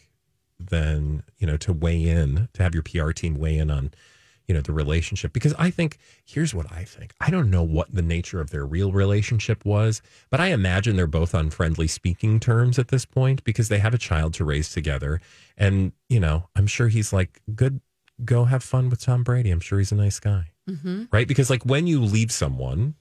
than, 0.59 1.23
you 1.39 1.47
know, 1.47 1.57
to 1.57 1.73
weigh 1.73 2.05
in, 2.05 2.49
to 2.53 2.63
have 2.63 2.75
your 2.75 2.83
PR 2.83 3.11
team 3.13 3.35
weigh 3.35 3.57
in 3.59 3.71
on, 3.71 3.91
you 4.51 4.55
know, 4.55 4.61
the 4.61 4.73
relationship. 4.73 5.33
Because 5.33 5.55
I 5.61 5.71
think, 5.71 5.97
here's 6.25 6.53
what 6.53 6.73
I 6.73 6.83
think. 6.83 7.15
I 7.21 7.31
don't 7.31 7.53
know 7.53 7.63
what 7.63 7.95
the 7.95 8.03
nature 8.03 8.41
of 8.41 8.51
their 8.51 8.67
real 8.67 8.91
relationship 8.91 9.65
was, 9.65 10.03
but 10.29 10.41
I 10.41 10.49
imagine 10.49 10.97
they're 10.97 11.07
both 11.07 11.37
on 11.37 11.51
friendly 11.51 11.87
speaking 11.87 12.41
terms 12.41 12.77
at 12.77 12.89
this 12.89 13.05
point 13.05 13.45
because 13.45 13.69
they 13.69 13.79
have 13.79 13.95
a 13.95 13.99
child 13.99 14.35
to 14.35 14.45
raise 14.45 14.73
together. 14.73 15.21
And, 15.57 15.93
you 16.09 16.19
know, 16.19 16.49
I'm 16.57 16.67
sure 16.67 16.89
he's 16.89 17.13
like, 17.13 17.41
good, 17.55 17.81
go 18.25 18.47
have 18.47 18.65
fun 18.65 18.91
with 18.91 19.01
Tom 19.01 19.23
Brady. 19.23 19.53
I'm 19.53 19.61
sure 19.61 19.79
he's 19.79 19.93
a 19.93 19.95
nice 19.95 20.19
guy. 20.19 20.47
Mm-hmm. 20.69 21.05
Right? 21.13 21.29
Because, 21.29 21.49
like, 21.49 21.65
when 21.65 21.87
you 21.87 22.01
leave 22.01 22.33
someone, 22.33 22.97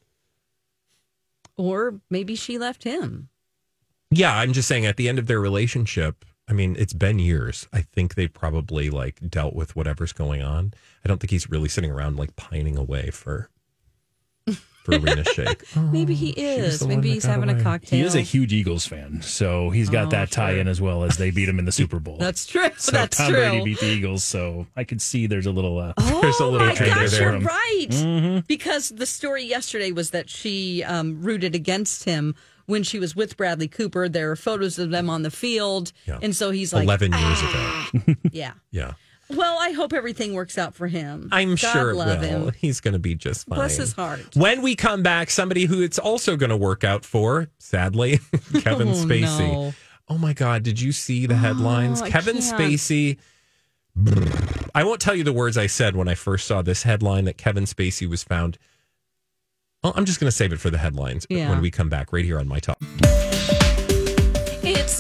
or 1.58 2.00
maybe 2.12 2.36
she 2.36 2.60
left 2.60 2.84
him. 2.84 3.30
Yeah, 4.12 4.38
I'm 4.38 4.54
just 4.54 4.68
saying 4.68 4.86
at 4.86 4.98
the 4.98 5.10
end 5.10 5.18
of 5.18 5.26
their 5.26 5.40
relationship, 5.40 6.26
I 6.50 6.54
mean, 6.54 6.76
it's 6.80 6.94
been 6.94 7.20
years. 7.20 7.68
I 7.72 7.82
think 7.82 8.16
they've 8.16 8.34
probably 8.34 8.90
like 8.90 9.20
dealt 9.30 9.54
with 9.56 9.76
whatever's 9.76 10.14
going 10.14 10.42
on. 10.42 10.74
I 11.06 11.08
don't 11.08 11.20
think 11.20 11.30
he's 11.32 11.50
really 11.50 11.70
sitting 11.70 11.92
around 11.92 12.18
like 12.18 12.36
pining 12.36 12.76
away 12.78 13.12
for 13.12 13.50
for 14.84 14.94
Irina 14.94 15.22
Shayk. 15.36 15.92
Maybe 15.92 16.16
he 16.16 16.32
Oh, 16.32 16.34
she 16.56 16.62
was 16.62 16.82
is. 16.82 16.88
Maybe 16.88 17.12
he's 17.12 17.24
having 17.26 17.50
away. 17.50 17.60
a 17.60 17.64
cocktail. 17.64 18.00
He 18.00 18.04
is 18.06 18.16
a 18.16 18.22
huge 18.22 18.52
Eagles 18.54 18.88
fan, 18.88 19.22
so 19.22 19.70
he's 19.70 19.90
got 19.90 20.08
Oh, 20.08 20.10
that 20.12 20.32
tie 20.32 20.54
in 20.54 20.68
as 20.68 20.82
well 20.82 21.04
as 21.04 21.18
they 21.18 21.30
beat 21.30 21.48
him 21.48 21.60
in 21.60 21.66
the 21.66 21.72
Super 21.82 22.00
Bowl. 22.00 22.18
That's 22.18 22.46
true. 22.48 22.70
so 22.78 22.92
That's 22.94 23.18
Tom 23.18 23.32
true. 23.32 23.40
Brady 23.42 23.64
beat 23.64 23.80
the 23.80 23.86
Eagles, 23.88 24.24
so 24.24 24.66
I 24.76 24.84
could 24.86 25.02
see 25.02 25.28
there's 25.28 25.46
a 25.46 25.52
little. 25.52 25.78
Uh, 25.78 25.94
Oh 25.98 26.22
There's 26.22 26.40
a 26.40 26.46
little 26.48 26.66
my 26.68 26.74
gosh, 26.76 27.12
there. 27.12 27.32
you're 27.32 27.40
Mm-hmm. 27.42 28.36
right. 28.38 28.44
Because 28.48 28.90
the 28.90 29.06
story 29.06 29.44
yesterday 29.44 29.92
was 29.92 30.10
that 30.12 30.30
she 30.30 30.84
um, 30.84 31.22
rooted 31.22 31.54
against 31.56 32.06
him 32.06 32.34
when 32.70 32.84
she 32.84 33.00
was 33.00 33.16
with 33.16 33.36
Bradley 33.36 33.68
Cooper. 33.68 34.08
There 34.08 34.32
are 34.32 34.36
photos 34.36 34.80
of 34.80 34.90
them 34.92 35.10
on 35.10 35.24
the 35.24 35.32
field, 35.32 35.92
Yeah. 36.08 36.20
and 36.22 36.36
so 36.36 36.52
he's 36.52 36.72
like, 36.74 36.84
11 36.86 37.12
years 37.12 37.22
"Ah." 37.24 37.90
ago. 37.94 38.16
yeah. 38.32 38.52
Yeah. 38.72 38.94
Well, 39.32 39.58
I 39.60 39.72
hope 39.72 39.94
everything 39.94 40.34
works 40.34 40.58
out 40.58 40.74
for 40.74 40.88
him. 40.88 41.30
I'm 41.32 41.50
God 41.50 41.58
sure 41.60 41.92
it 41.92 41.96
will. 41.96 42.16
him. 42.20 42.52
He's 42.58 42.80
going 42.82 42.94
to 42.94 43.00
be 43.00 43.14
just 43.14 43.46
fine. 43.46 43.58
Bless 43.60 43.78
his 43.78 43.94
heart. 43.94 44.36
When 44.36 44.64
we 44.64 44.76
come 44.76 45.04
back, 45.04 45.30
somebody 45.30 45.66
who 45.66 45.84
it's 45.84 46.00
also 46.00 46.36
going 46.36 46.50
to 46.50 46.58
work 46.58 46.84
out 46.84 47.06
for, 47.06 47.48
sadly, 47.60 48.20
Kevin 48.62 48.88
Oh, 48.88 48.94
Spacey. 48.94 49.52
no. 49.54 49.74
Oh 50.08 50.18
my 50.18 50.34
God, 50.34 50.64
did 50.64 50.82
you 50.82 50.92
see 50.92 51.28
the 51.28 51.36
headlines? 51.36 52.02
Oh, 52.02 52.08
Kevin. 52.08 52.38
Spacey. 52.38 53.18
I 54.74 54.84
won't 54.84 55.02
tell 55.02 55.14
you 55.16 55.24
the 55.24 55.34
words 55.34 55.58
I 55.58 55.68
said 55.68 55.96
when 55.96 56.08
I 56.08 56.16
first 56.16 56.48
saw 56.48 56.62
this 56.62 56.84
headline 56.84 57.26
that 57.26 57.38
Kevin 57.38 57.66
Spacey 57.66 58.10
was 58.10 58.24
found. 58.24 58.58
Well, 59.84 59.94
I'm 59.96 60.04
just 60.06 60.20
going 60.20 60.28
to 60.28 60.36
save 60.36 60.52
it 60.52 60.60
for 60.60 60.70
the 60.70 60.78
headlines 60.78 61.26
Yeah. 61.30 61.50
when 61.50 61.62
we 61.62 61.72
come 61.72 61.88
back 61.88 62.12
right 62.12 62.26
here 62.26 62.38
on 62.38 62.48
My 62.50 62.60
Talk. 62.60 62.78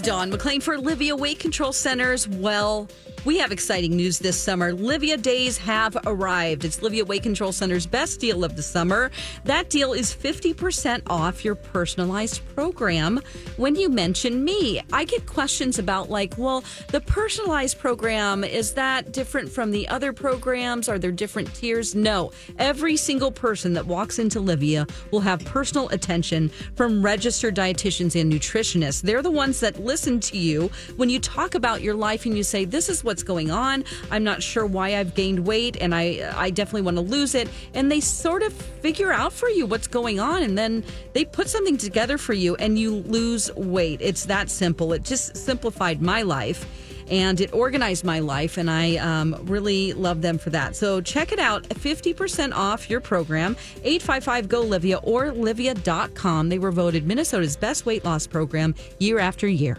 Dawn 0.09 0.31
McLean 0.31 0.59
for 0.59 0.75
Livea 0.75 1.15
Weight 1.15 1.37
Control 1.37 1.71
Centers. 1.71 2.27
Well, 2.27 2.89
we 3.25 3.37
have 3.37 3.51
exciting 3.51 3.95
news 3.95 4.17
this 4.17 4.41
summer. 4.41 4.71
Livea 4.73 5.21
Days 5.21 5.57
have 5.57 5.95
arrived. 6.05 6.63
It's 6.65 6.79
Livea 6.79 7.05
Weight 7.05 7.21
Control 7.21 7.51
Center's 7.51 7.85
best 7.85 8.19
deal 8.19 8.43
of 8.43 8.55
the 8.55 8.63
summer. 8.63 9.11
That 9.43 9.69
deal 9.69 9.91
is 9.93 10.15
50% 10.15 11.01
off 11.07 11.43
your 11.43 11.53
personalized 11.53 12.41
program 12.55 13.19
when 13.57 13.75
you 13.75 13.89
mention 13.89 14.43
me. 14.43 14.81
I 14.93 15.03
get 15.03 15.25
questions 15.25 15.77
about, 15.77 16.09
like, 16.09 16.33
well, 16.37 16.63
the 16.87 17.01
personalized 17.01 17.77
program, 17.77 18.43
is 18.43 18.73
that 18.73 19.11
different 19.11 19.51
from 19.51 19.69
the 19.69 19.87
other 19.89 20.13
programs? 20.13 20.87
Are 20.87 20.97
there 20.97 21.11
different 21.11 21.53
tiers? 21.53 21.93
No. 21.93 22.31
Every 22.57 22.95
single 22.95 23.31
person 23.31 23.73
that 23.73 23.85
walks 23.85 24.17
into 24.17 24.39
Livea 24.39 24.89
will 25.11 25.19
have 25.19 25.43
personal 25.43 25.89
attention 25.89 26.49
from 26.75 27.03
registered 27.03 27.55
dietitians 27.55 28.19
and 28.19 28.31
nutritionists. 28.31 29.01
They're 29.01 29.21
the 29.21 29.29
ones 29.29 29.59
that 29.59 29.77
listen 29.79 29.98
to 30.05 30.37
you 30.37 30.71
when 30.95 31.09
you 31.09 31.19
talk 31.19 31.55
about 31.55 31.81
your 31.81 31.93
life 31.93 32.25
and 32.25 32.35
you 32.35 32.43
say, 32.43 32.65
This 32.65 32.89
is 32.89 33.03
what's 33.03 33.23
going 33.23 33.51
on. 33.51 33.83
I'm 34.11 34.23
not 34.23 34.41
sure 34.41 34.65
why 34.65 34.95
I've 34.97 35.15
gained 35.15 35.45
weight 35.45 35.77
and 35.79 35.93
I, 35.93 36.31
I 36.35 36.49
definitely 36.49 36.83
want 36.83 36.97
to 36.97 37.01
lose 37.01 37.35
it. 37.35 37.49
And 37.73 37.91
they 37.91 37.99
sort 37.99 38.43
of 38.43 38.53
figure 38.53 39.11
out 39.11 39.33
for 39.33 39.49
you 39.49 39.65
what's 39.65 39.87
going 39.87 40.19
on. 40.19 40.43
And 40.43 40.57
then 40.57 40.83
they 41.13 41.25
put 41.25 41.49
something 41.49 41.77
together 41.77 42.17
for 42.17 42.33
you 42.33 42.55
and 42.55 42.77
you 42.77 42.95
lose 42.95 43.53
weight. 43.55 44.01
It's 44.01 44.25
that 44.25 44.49
simple. 44.49 44.93
It 44.93 45.03
just 45.03 45.35
simplified 45.35 46.01
my 46.01 46.21
life 46.21 46.65
and 47.09 47.41
it 47.41 47.53
organized 47.53 48.03
my 48.03 48.19
life 48.19 48.57
and 48.57 48.69
i 48.69 48.95
um, 48.97 49.35
really 49.45 49.93
love 49.93 50.21
them 50.21 50.37
for 50.37 50.49
that 50.49 50.75
so 50.75 51.01
check 51.01 51.31
it 51.31 51.39
out 51.39 51.63
50% 51.63 52.53
off 52.53 52.89
your 52.89 53.01
program 53.01 53.55
855 53.83 54.47
go 54.47 54.63
livea 54.63 54.99
or 55.03 55.31
livea.com 55.31 56.49
they 56.49 56.59
were 56.59 56.71
voted 56.71 57.07
minnesota's 57.07 57.57
best 57.57 57.85
weight 57.85 58.05
loss 58.05 58.27
program 58.27 58.75
year 58.99 59.19
after 59.19 59.47
year 59.47 59.77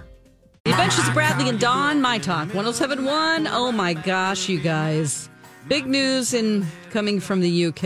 the 0.64 0.70
adventures 0.70 1.08
of 1.08 1.14
bradley 1.14 1.48
and 1.48 1.58
dawn 1.58 2.00
my 2.00 2.18
talk 2.18 2.46
1071 2.54 3.46
oh 3.46 3.72
my 3.72 3.94
gosh 3.94 4.48
you 4.48 4.60
guys. 4.60 5.28
Big 5.68 5.86
news 5.86 6.34
in 6.34 6.66
coming 6.90 7.20
from 7.20 7.40
the 7.40 7.66
uk 7.66 7.84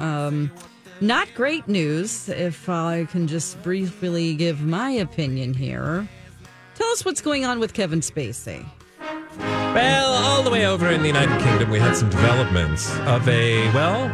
um, 0.00 0.50
not 1.00 1.32
great 1.34 1.66
news 1.68 2.28
if 2.28 2.68
i 2.68 3.04
can 3.06 3.26
just 3.26 3.62
briefly 3.62 4.34
give 4.34 4.60
my 4.62 4.90
opinion 4.90 5.54
here. 5.54 6.06
Tell 6.74 6.88
us 6.88 7.04
what's 7.04 7.20
going 7.20 7.44
on 7.44 7.60
with 7.60 7.74
Kevin 7.74 8.00
Spacey. 8.00 8.64
Well, 9.38 10.12
all 10.24 10.42
the 10.42 10.50
way 10.50 10.66
over 10.66 10.88
in 10.88 11.02
the 11.02 11.08
United 11.08 11.38
Kingdom, 11.42 11.68
we 11.68 11.78
had 11.78 11.94
some 11.94 12.08
developments 12.08 12.90
of 13.00 13.28
a, 13.28 13.70
well, 13.74 14.08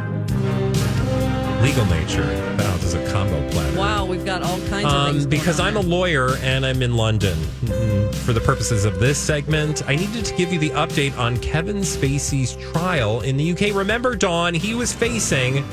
legal 1.63 1.85
nature. 1.87 2.25
That 2.57 2.83
was 2.83 2.95
a 2.95 3.11
combo 3.13 3.49
platter. 3.51 3.79
Wow, 3.79 4.05
we've 4.05 4.25
got 4.25 4.43
all 4.43 4.59
kinds 4.69 4.93
of 4.93 5.07
things. 5.13 5.25
Um, 5.25 5.31
because. 5.31 5.61
I'm 5.61 5.77
a 5.77 5.81
lawyer 5.81 6.37
and 6.43 6.65
I'm 6.65 6.83
in 6.83 6.97
London. 6.97 7.37
Mm, 7.65 8.15
For 8.15 8.33
the 8.33 8.41
purposes 8.41 8.85
of 8.85 9.01
this 9.01 9.19
segment, 9.19 9.83
I 9.89 9.97
needed 9.97 10.25
to 10.25 10.35
give 10.35 10.53
you 10.53 10.59
the 10.59 10.71
update 10.71 11.17
on 11.19 11.39
Kevin 11.39 11.79
Spacey's 11.79 12.57
trial 12.73 13.23
in 13.23 13.37
the 13.37 13.53
UK. 13.53 13.75
Remember, 13.75 14.15
Dawn, 14.15 14.55
he 14.55 14.75
was 14.75 14.93
facing 14.93 15.65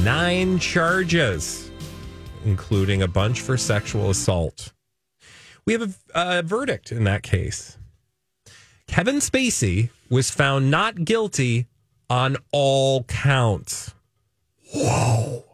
nine 0.00 0.58
charges, 0.58 1.70
including 2.44 3.02
a 3.02 3.08
bunch 3.08 3.40
for 3.40 3.56
sexual 3.56 4.10
assault. 4.10 4.72
We 5.64 5.72
have 5.72 5.82
a, 6.14 6.38
a 6.38 6.42
verdict 6.42 6.92
in 6.92 7.04
that 7.04 7.22
case. 7.22 7.76
Kevin 8.86 9.16
Spacey 9.16 9.90
was 10.08 10.30
found 10.30 10.70
not 10.70 11.04
guilty 11.04 11.66
on 12.08 12.36
all 12.52 13.04
counts. 13.04 13.94
Whoa. 14.72 15.44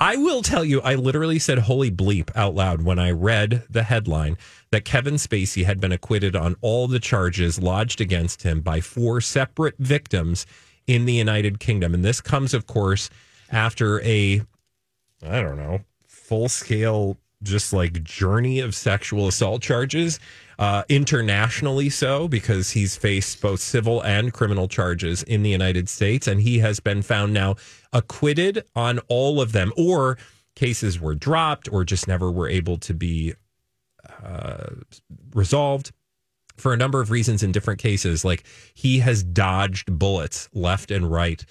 I 0.00 0.16
will 0.16 0.42
tell 0.42 0.64
you, 0.64 0.80
I 0.80 0.96
literally 0.96 1.38
said 1.38 1.58
holy 1.58 1.90
bleep 1.90 2.30
out 2.34 2.56
loud 2.56 2.82
when 2.82 2.98
I 2.98 3.12
read 3.12 3.62
the 3.70 3.84
headline 3.84 4.36
that 4.72 4.84
Kevin 4.84 5.14
Spacey 5.14 5.64
had 5.64 5.80
been 5.80 5.92
acquitted 5.92 6.34
on 6.34 6.56
all 6.60 6.88
the 6.88 6.98
charges 6.98 7.62
lodged 7.62 8.00
against 8.00 8.42
him 8.42 8.62
by 8.62 8.80
four 8.80 9.20
separate 9.20 9.76
victims 9.78 10.44
in 10.88 11.04
the 11.04 11.12
United 11.12 11.60
Kingdom. 11.60 11.94
And 11.94 12.04
this 12.04 12.20
comes, 12.20 12.52
of 12.52 12.66
course, 12.66 13.10
after 13.50 14.00
a, 14.02 14.42
I 15.24 15.40
don't 15.40 15.56
know, 15.56 15.82
full 16.08 16.48
scale, 16.48 17.16
just 17.44 17.72
like 17.72 18.02
journey 18.02 18.58
of 18.58 18.74
sexual 18.74 19.28
assault 19.28 19.62
charges, 19.62 20.18
uh, 20.58 20.82
internationally 20.88 21.90
so, 21.90 22.26
because 22.26 22.70
he's 22.70 22.96
faced 22.96 23.40
both 23.40 23.60
civil 23.60 24.00
and 24.02 24.32
criminal 24.32 24.66
charges 24.66 25.22
in 25.22 25.44
the 25.44 25.50
United 25.50 25.88
States. 25.88 26.26
And 26.26 26.40
he 26.40 26.58
has 26.58 26.80
been 26.80 27.02
found 27.02 27.32
now 27.32 27.56
acquitted 27.92 28.64
on 28.74 28.98
all 29.08 29.40
of 29.40 29.52
them, 29.52 29.72
or 29.76 30.18
cases 30.54 31.00
were 31.00 31.14
dropped 31.14 31.70
or 31.72 31.84
just 31.84 32.06
never 32.06 32.30
were 32.30 32.48
able 32.48 32.78
to 32.78 32.94
be 32.94 33.34
uh, 34.22 34.66
resolved 35.34 35.92
for 36.56 36.72
a 36.72 36.76
number 36.76 37.00
of 37.00 37.10
reasons 37.10 37.42
in 37.42 37.52
different 37.52 37.80
cases. 37.80 38.24
Like 38.24 38.44
he 38.74 38.98
has 39.00 39.22
dodged 39.22 39.98
bullets 39.98 40.48
left 40.52 40.90
and 40.90 41.10
right. 41.10 41.44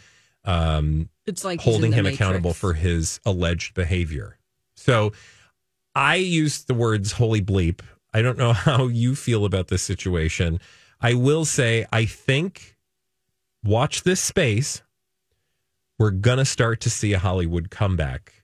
Um, 0.46 1.10
it's 1.26 1.44
like 1.44 1.62
holding 1.62 1.92
him 1.92 2.04
Matrix. 2.04 2.16
accountable 2.22 2.54
for 2.54 2.74
his 2.74 3.20
alleged 3.26 3.74
behavior. 3.74 4.38
So 4.76 5.14
I 5.96 6.16
used 6.16 6.68
the 6.68 6.74
words 6.74 7.14
holy 7.14 7.42
bleep. 7.42 7.82
I 8.14 8.22
don't 8.22 8.38
know 8.38 8.54
how 8.68 8.88
you 8.88 9.16
feel 9.16 9.46
about 9.46 9.68
this 9.68 9.82
situation. 9.82 10.60
I 11.00 11.14
will 11.16 11.46
say, 11.46 11.86
I 11.92 12.06
think, 12.06 12.78
watch 13.64 14.04
this 14.04 14.22
space. 14.22 14.82
We're 16.02 16.12
to 16.38 16.46
start 16.46 16.82
to 16.82 16.90
see 16.90 17.14
a 17.14 17.20
Hollywood 17.20 17.70
comeback. 17.70 18.44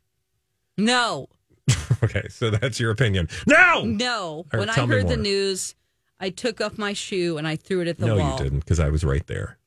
No, 0.78 1.28
Okay, 2.04 2.28
so 2.30 2.50
that's 2.50 2.80
your 2.80 2.92
opinion. 2.92 3.28
No! 3.48 3.84
no. 3.84 4.46
Or 4.54 4.60
when 4.60 4.70
I 4.70 4.86
heard 4.86 5.08
the 5.08 5.18
news, 5.18 5.76
I 6.20 6.30
took 6.30 6.62
off 6.62 6.78
my 6.78 6.94
shoe 6.94 7.38
and 7.38 7.48
I 7.48 7.56
threw 7.56 7.82
it 7.82 7.88
at 7.88 7.98
the 7.98 8.08
no, 8.08 8.18
wall. 8.18 8.26
No, 8.26 8.38
you 8.38 8.44
didn't, 8.44 8.60
because 8.60 8.80
I 8.80 8.90
was 8.90 9.04
right 9.04 9.26
there. 9.28 9.58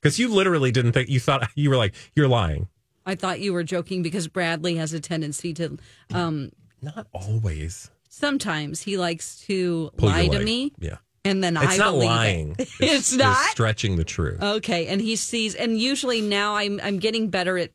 Because 0.00 0.18
you 0.18 0.28
literally 0.28 0.70
didn't 0.70 0.92
think, 0.92 1.08
you 1.08 1.20
thought, 1.20 1.48
you 1.54 1.70
were 1.70 1.76
like, 1.76 1.94
you're 2.14 2.28
lying. 2.28 2.68
I 3.06 3.14
thought 3.14 3.40
you 3.40 3.52
were 3.52 3.64
joking 3.64 4.02
because 4.02 4.28
Bradley 4.28 4.76
has 4.76 4.92
a 4.92 5.00
tendency 5.00 5.54
to. 5.54 5.78
Um, 6.12 6.52
Not 6.82 7.06
always. 7.12 7.90
sometimes 8.08 8.82
he 8.82 8.98
likes 8.98 9.40
to 9.46 9.90
Pull 9.96 10.10
lie 10.10 10.28
to 10.28 10.44
me, 10.44 10.72
Yeah. 10.78 10.98
And 11.24 11.42
then 11.42 11.56
It's 11.56 11.66
I 11.66 11.76
not 11.76 11.92
believe 11.92 12.08
lying. 12.10 12.50
It. 12.58 12.68
It's, 12.80 12.80
It's, 12.80 13.12
not. 13.16 13.36
stretching 13.50 13.96
the 13.96 14.04
truth. 14.04 14.42
Okay, 14.42 14.86
and 14.86 15.00
he 15.00 15.16
sees, 15.16 15.54
and 15.54 15.78
usually 15.78 16.20
now 16.20 16.54
I'm 16.56 16.80
I'm 16.82 16.98
getting 16.98 17.28
better 17.30 17.58
at 17.58 17.70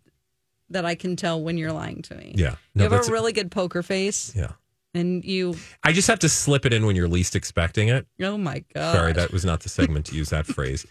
that. 0.70 0.86
I 0.86 0.96
can 0.96 1.16
tell 1.16 1.42
when 1.42 1.58
you're 1.58 1.72
lying 1.74 2.02
to 2.04 2.16
me. 2.16 2.34
Yeah. 2.38 2.56
No, 2.76 2.86
you 2.86 2.90
have 2.90 3.08
a 3.08 3.12
really 3.12 3.34
good 3.34 3.52
poker 3.52 3.84
face, 3.84 4.34
Yeah. 4.36 4.52
and 4.94 5.24
you. 5.24 5.56
I 5.84 5.92
just 5.92 6.08
have 6.08 6.20
to 6.20 6.30
slip 6.30 6.66
it 6.66 6.74
in 6.74 6.86
when 6.86 6.96
you're 6.96 7.08
least 7.08 7.36
expecting 7.36 7.90
it. 7.90 8.08
Oh 8.22 8.38
my 8.38 8.64
god! 8.74 8.96
Sorry, 8.96 9.14
that 9.14 9.32
was 9.32 9.44
not 9.46 9.62
the 9.62 9.70
segment 9.70 10.06
to 10.08 10.16
use 10.16 10.30
that 10.30 10.46
phrase. 10.46 10.86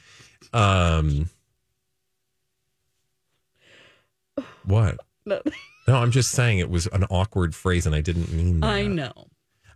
Um, 0.52 1.28
what? 4.64 4.98
No. 5.26 5.40
No, 5.88 5.96
I'm 5.96 6.12
just 6.12 6.30
saying 6.30 6.60
it 6.60 6.70
was 6.70 6.86
an 6.86 7.02
awkward 7.10 7.56
phrase, 7.56 7.86
and 7.86 7.94
I 7.94 8.00
didn't 8.02 8.30
mean 8.32 8.60
that. 8.60 8.66
I 8.68 8.86
know. 8.86 9.26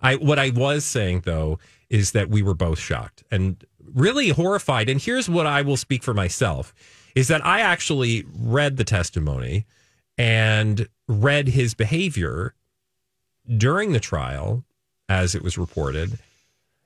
I 0.00 0.14
what 0.14 0.38
I 0.38 0.50
was 0.50 0.84
saying 0.84 1.22
though 1.24 1.58
is 1.90 2.12
that 2.12 2.28
we 2.28 2.42
were 2.42 2.54
both 2.54 2.78
shocked 2.78 3.22
and 3.30 3.64
really 3.94 4.30
horrified. 4.30 4.88
And 4.88 5.00
here's 5.00 5.28
what 5.28 5.46
I 5.46 5.62
will 5.62 5.76
speak 5.76 6.02
for 6.02 6.14
myself: 6.14 6.74
is 7.14 7.28
that 7.28 7.44
I 7.44 7.60
actually 7.60 8.24
read 8.34 8.76
the 8.76 8.84
testimony 8.84 9.66
and 10.18 10.88
read 11.08 11.48
his 11.48 11.74
behavior 11.74 12.54
during 13.56 13.92
the 13.92 14.00
trial, 14.00 14.64
as 15.08 15.34
it 15.34 15.42
was 15.42 15.56
reported, 15.56 16.18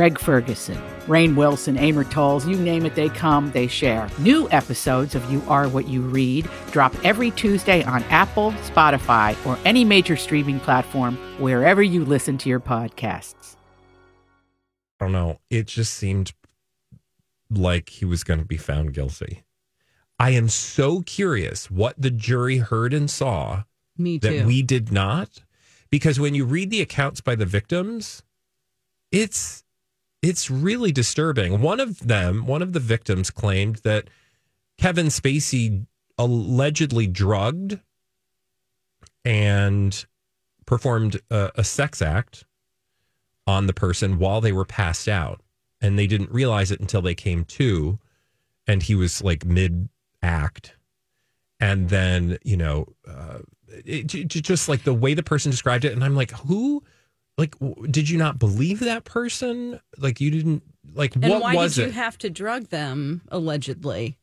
Craig 0.00 0.18
Ferguson, 0.18 0.78
Rainn 1.08 1.36
Wilson, 1.36 1.76
Amor 1.76 2.04
Towles, 2.04 2.48
you 2.48 2.56
name 2.56 2.86
it, 2.86 2.94
they 2.94 3.10
come, 3.10 3.50
they 3.50 3.66
share. 3.66 4.08
New 4.18 4.48
episodes 4.50 5.14
of 5.14 5.30
You 5.30 5.42
Are 5.46 5.68
What 5.68 5.88
You 5.88 6.00
Read 6.00 6.48
drop 6.70 6.94
every 7.04 7.30
Tuesday 7.32 7.82
on 7.82 8.02
Apple, 8.04 8.52
Spotify, 8.62 9.36
or 9.44 9.58
any 9.66 9.84
major 9.84 10.16
streaming 10.16 10.58
platform 10.58 11.18
wherever 11.38 11.82
you 11.82 12.02
listen 12.02 12.38
to 12.38 12.48
your 12.48 12.60
podcasts. 12.60 13.56
I 14.98 15.04
don't 15.04 15.12
know. 15.12 15.38
It 15.50 15.66
just 15.66 15.92
seemed 15.92 16.32
like 17.50 17.90
he 17.90 18.06
was 18.06 18.24
going 18.24 18.40
to 18.40 18.46
be 18.46 18.56
found 18.56 18.94
guilty. 18.94 19.44
I 20.18 20.30
am 20.30 20.48
so 20.48 21.02
curious 21.02 21.70
what 21.70 22.00
the 22.00 22.10
jury 22.10 22.56
heard 22.56 22.94
and 22.94 23.10
saw 23.10 23.64
Me 23.98 24.18
too. 24.18 24.30
that 24.30 24.46
we 24.46 24.62
did 24.62 24.92
not 24.92 25.42
because 25.90 26.18
when 26.18 26.34
you 26.34 26.46
read 26.46 26.70
the 26.70 26.80
accounts 26.80 27.20
by 27.20 27.34
the 27.34 27.44
victims 27.44 28.22
it's 29.12 29.62
it's 30.22 30.50
really 30.50 30.92
disturbing. 30.92 31.60
One 31.60 31.80
of 31.80 31.98
them 32.06 32.46
one 32.46 32.62
of 32.62 32.72
the 32.72 32.80
victims 32.80 33.30
claimed 33.30 33.76
that 33.76 34.08
Kevin 34.78 35.06
Spacey 35.06 35.86
allegedly 36.18 37.06
drugged 37.06 37.78
and 39.24 40.04
performed 40.66 41.20
a, 41.30 41.50
a 41.56 41.64
sex 41.64 42.02
act 42.02 42.44
on 43.46 43.66
the 43.66 43.72
person 43.72 44.18
while 44.18 44.40
they 44.40 44.52
were 44.52 44.64
passed 44.64 45.08
out. 45.08 45.40
And 45.80 45.98
they 45.98 46.06
didn't 46.06 46.30
realize 46.30 46.70
it 46.70 46.80
until 46.80 47.00
they 47.00 47.14
came 47.14 47.44
to 47.46 47.98
and 48.66 48.82
he 48.82 48.94
was 48.94 49.22
like 49.22 49.44
mid 49.44 49.88
act 50.22 50.76
and 51.58 51.88
then 51.88 52.38
you 52.44 52.56
know 52.56 52.86
uh, 53.08 53.38
it, 53.84 54.04
just 54.04 54.68
like 54.68 54.84
the 54.84 54.94
way 54.94 55.14
the 55.14 55.22
person 55.22 55.50
described 55.50 55.84
it 55.84 55.92
and 55.92 56.04
i'm 56.04 56.14
like 56.14 56.30
who 56.30 56.82
like 57.40 57.58
w- 57.58 57.86
did 57.88 58.08
you 58.10 58.18
not 58.18 58.38
believe 58.38 58.80
that 58.80 59.04
person 59.04 59.80
like 59.98 60.20
you 60.20 60.30
didn't 60.30 60.62
like 60.94 61.14
and 61.16 61.24
what 61.28 61.42
why 61.42 61.54
was 61.56 61.74
did 61.74 61.86
you 61.86 61.92
have 61.92 62.16
to 62.18 62.28
drug 62.30 62.68
them 62.68 63.22
allegedly 63.28 64.18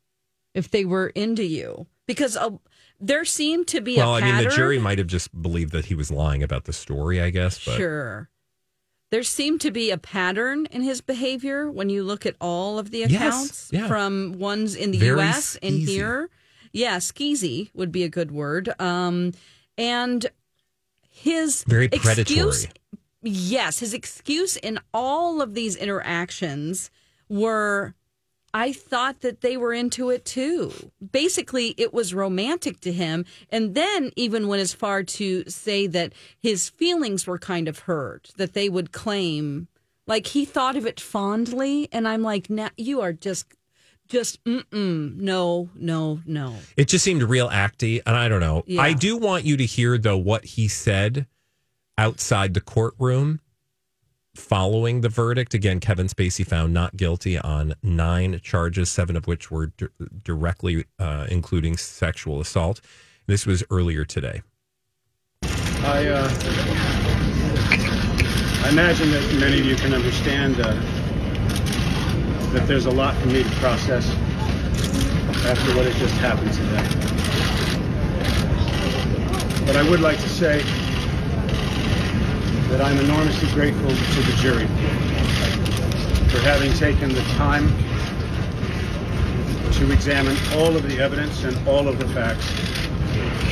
if 0.54 0.70
they 0.72 0.86
were 0.86 1.08
into 1.08 1.44
you? 1.44 1.88
Because 2.08 2.38
uh, 2.38 2.52
there 3.00 3.26
seemed 3.26 3.68
to 3.68 3.82
be 3.82 3.98
well 3.98 4.14
a 4.16 4.18
i 4.18 4.22
pattern. 4.22 4.36
mean 4.38 4.50
the 4.50 4.56
jury 4.56 4.80
might 4.80 4.98
have 4.98 5.08
just 5.08 5.30
believed 5.42 5.72
that 5.74 5.86
he 5.86 5.96
was 5.96 6.10
lying 6.12 6.42
about 6.44 6.64
the 6.66 6.74
story 6.74 7.22
i 7.22 7.30
guess 7.30 7.64
but 7.66 7.76
Sure. 7.78 8.30
There 9.10 9.24
seemed 9.24 9.62
to 9.62 9.72
be 9.72 9.90
a 9.92 9.98
pattern 9.98 10.66
in 10.70 10.82
his 10.82 11.00
behavior 11.00 11.72
when 11.72 11.88
you 11.90 12.04
look 12.04 12.26
at 12.26 12.36
all 12.42 12.78
of 12.78 12.92
the 12.92 13.00
Yes, 13.00 13.12
accounts 13.14 13.70
yeah. 13.72 13.88
from 13.88 14.34
ones 14.38 14.76
in 14.76 14.92
the 14.92 14.98
Very 15.00 15.22
US 15.22 15.56
and 15.64 15.76
here. 15.80 16.30
Yeah, 16.74 16.98
skeezy 16.98 17.70
would 17.74 17.92
be 17.94 18.04
a 18.04 18.10
good 18.10 18.32
word. 18.32 18.68
Um, 18.82 19.32
and 19.78 20.26
his 21.10 21.64
Very 21.64 21.86
excuse, 21.86 22.04
predatory. 22.04 22.74
Yes, 23.22 23.80
his 23.80 23.94
excuse 23.94 24.56
in 24.58 24.80
all 24.94 25.42
of 25.42 25.54
these 25.54 25.76
interactions 25.76 26.90
were 27.30 27.94
I 28.54 28.72
thought 28.72 29.22
that 29.22 29.42
they 29.42 29.58
were 29.58 29.74
into 29.74 30.10
it 30.10 30.24
too. 30.26 30.72
Basically, 31.12 31.76
it 31.78 31.94
was 31.94 32.14
romantic 32.14 32.80
to 32.82 32.92
him. 32.94 33.26
And 33.52 33.76
then 33.76 34.12
even 34.16 34.48
went 34.48 34.62
as 34.62 34.74
far 34.74 35.04
to 35.04 35.44
say 35.48 35.86
that 35.88 36.14
his 36.40 36.70
feelings 36.70 37.28
were 37.28 37.38
kind 37.38 37.68
of 37.68 37.80
hurt, 37.80 38.32
that 38.38 38.54
they 38.54 38.68
would 38.70 38.92
claim, 38.94 39.68
like 40.08 40.28
he 40.28 40.46
thought 40.46 40.78
of 40.78 40.86
it 40.88 41.00
fondly. 41.00 41.90
And 41.92 42.08
I'm 42.08 42.24
like, 42.24 42.50
now 42.50 42.70
you 42.78 43.02
are 43.02 43.14
just, 43.14 43.46
just, 44.08 44.42
mm-mm, 44.46 45.18
no, 45.18 45.70
no, 45.76 46.22
no. 46.26 46.56
it 46.78 46.88
just 46.88 47.04
seemed 47.04 47.22
real 47.24 47.50
acty 47.50 48.02
and 48.08 48.16
i 48.16 48.30
don't 48.30 48.40
know 48.40 48.64
Yeah. 48.66 48.82
i 48.82 48.94
do 48.94 49.18
want 49.18 49.44
you 49.44 49.58
to 49.58 49.66
hear 49.66 49.98
though 49.98 50.18
what 50.18 50.46
he 50.46 50.70
said 50.70 51.28
outside 51.98 52.54
the 52.54 52.62
courtroom 52.62 53.40
following 54.36 55.02
the 55.02 55.10
verdict. 55.10 55.54
Again 55.54 55.80
kevin 55.80 56.08
spacey 56.08 56.46
found 56.46 56.74
not 56.74 56.96
guilty 56.96 57.38
on 57.40 57.74
nine 57.82 58.40
charges 58.44 58.90
seven 58.90 59.16
of 59.16 59.26
which 59.28 59.50
were 59.50 59.68
di- 59.68 59.88
directly 60.24 60.86
uh, 61.00 61.26
including 61.30 61.76
sexual 61.78 62.40
assault. 62.40 62.82
This 63.26 63.46
was 63.46 63.64
earlier 63.70 64.06
today. 64.06 64.42
I, 65.44 66.08
uh, 66.08 66.30
I 68.64 68.70
imagine 68.70 69.12
that 69.12 69.38
many 69.40 69.60
of 69.60 69.66
you 69.66 69.76
can 69.76 69.94
understand 69.94 70.60
uh, 70.60 70.74
that 72.54 72.68
there's 72.68 72.86
a 72.86 72.92
lot 72.92 73.16
for 73.16 73.28
me 73.28 73.44
to 73.44 73.50
process 73.52 74.08
after 75.46 75.76
what 75.76 75.86
has 75.86 75.98
just 76.00 76.16
happened 76.16 76.54
today. 76.54 76.84
But 79.66 79.76
I 79.76 79.90
would 79.90 80.00
like 80.00 80.18
to 80.18 80.30
say 80.30 80.64
that 82.70 82.82
I'm 82.82 82.98
enormously 83.00 83.50
grateful 83.54 83.90
to 83.90 84.22
the 84.22 84.38
jury 84.42 84.68
for 86.30 86.40
having 86.40 86.74
taken 86.74 87.14
the 87.14 87.22
time 87.36 87.68
to 89.74 89.92
examine 89.92 90.36
all 90.56 90.76
of 90.76 90.84
the 90.84 91.00
evidence 91.00 91.44
and 91.44 91.56
all 91.68 91.88
of 91.88 91.98
the 91.98 92.08
facts 92.10 92.46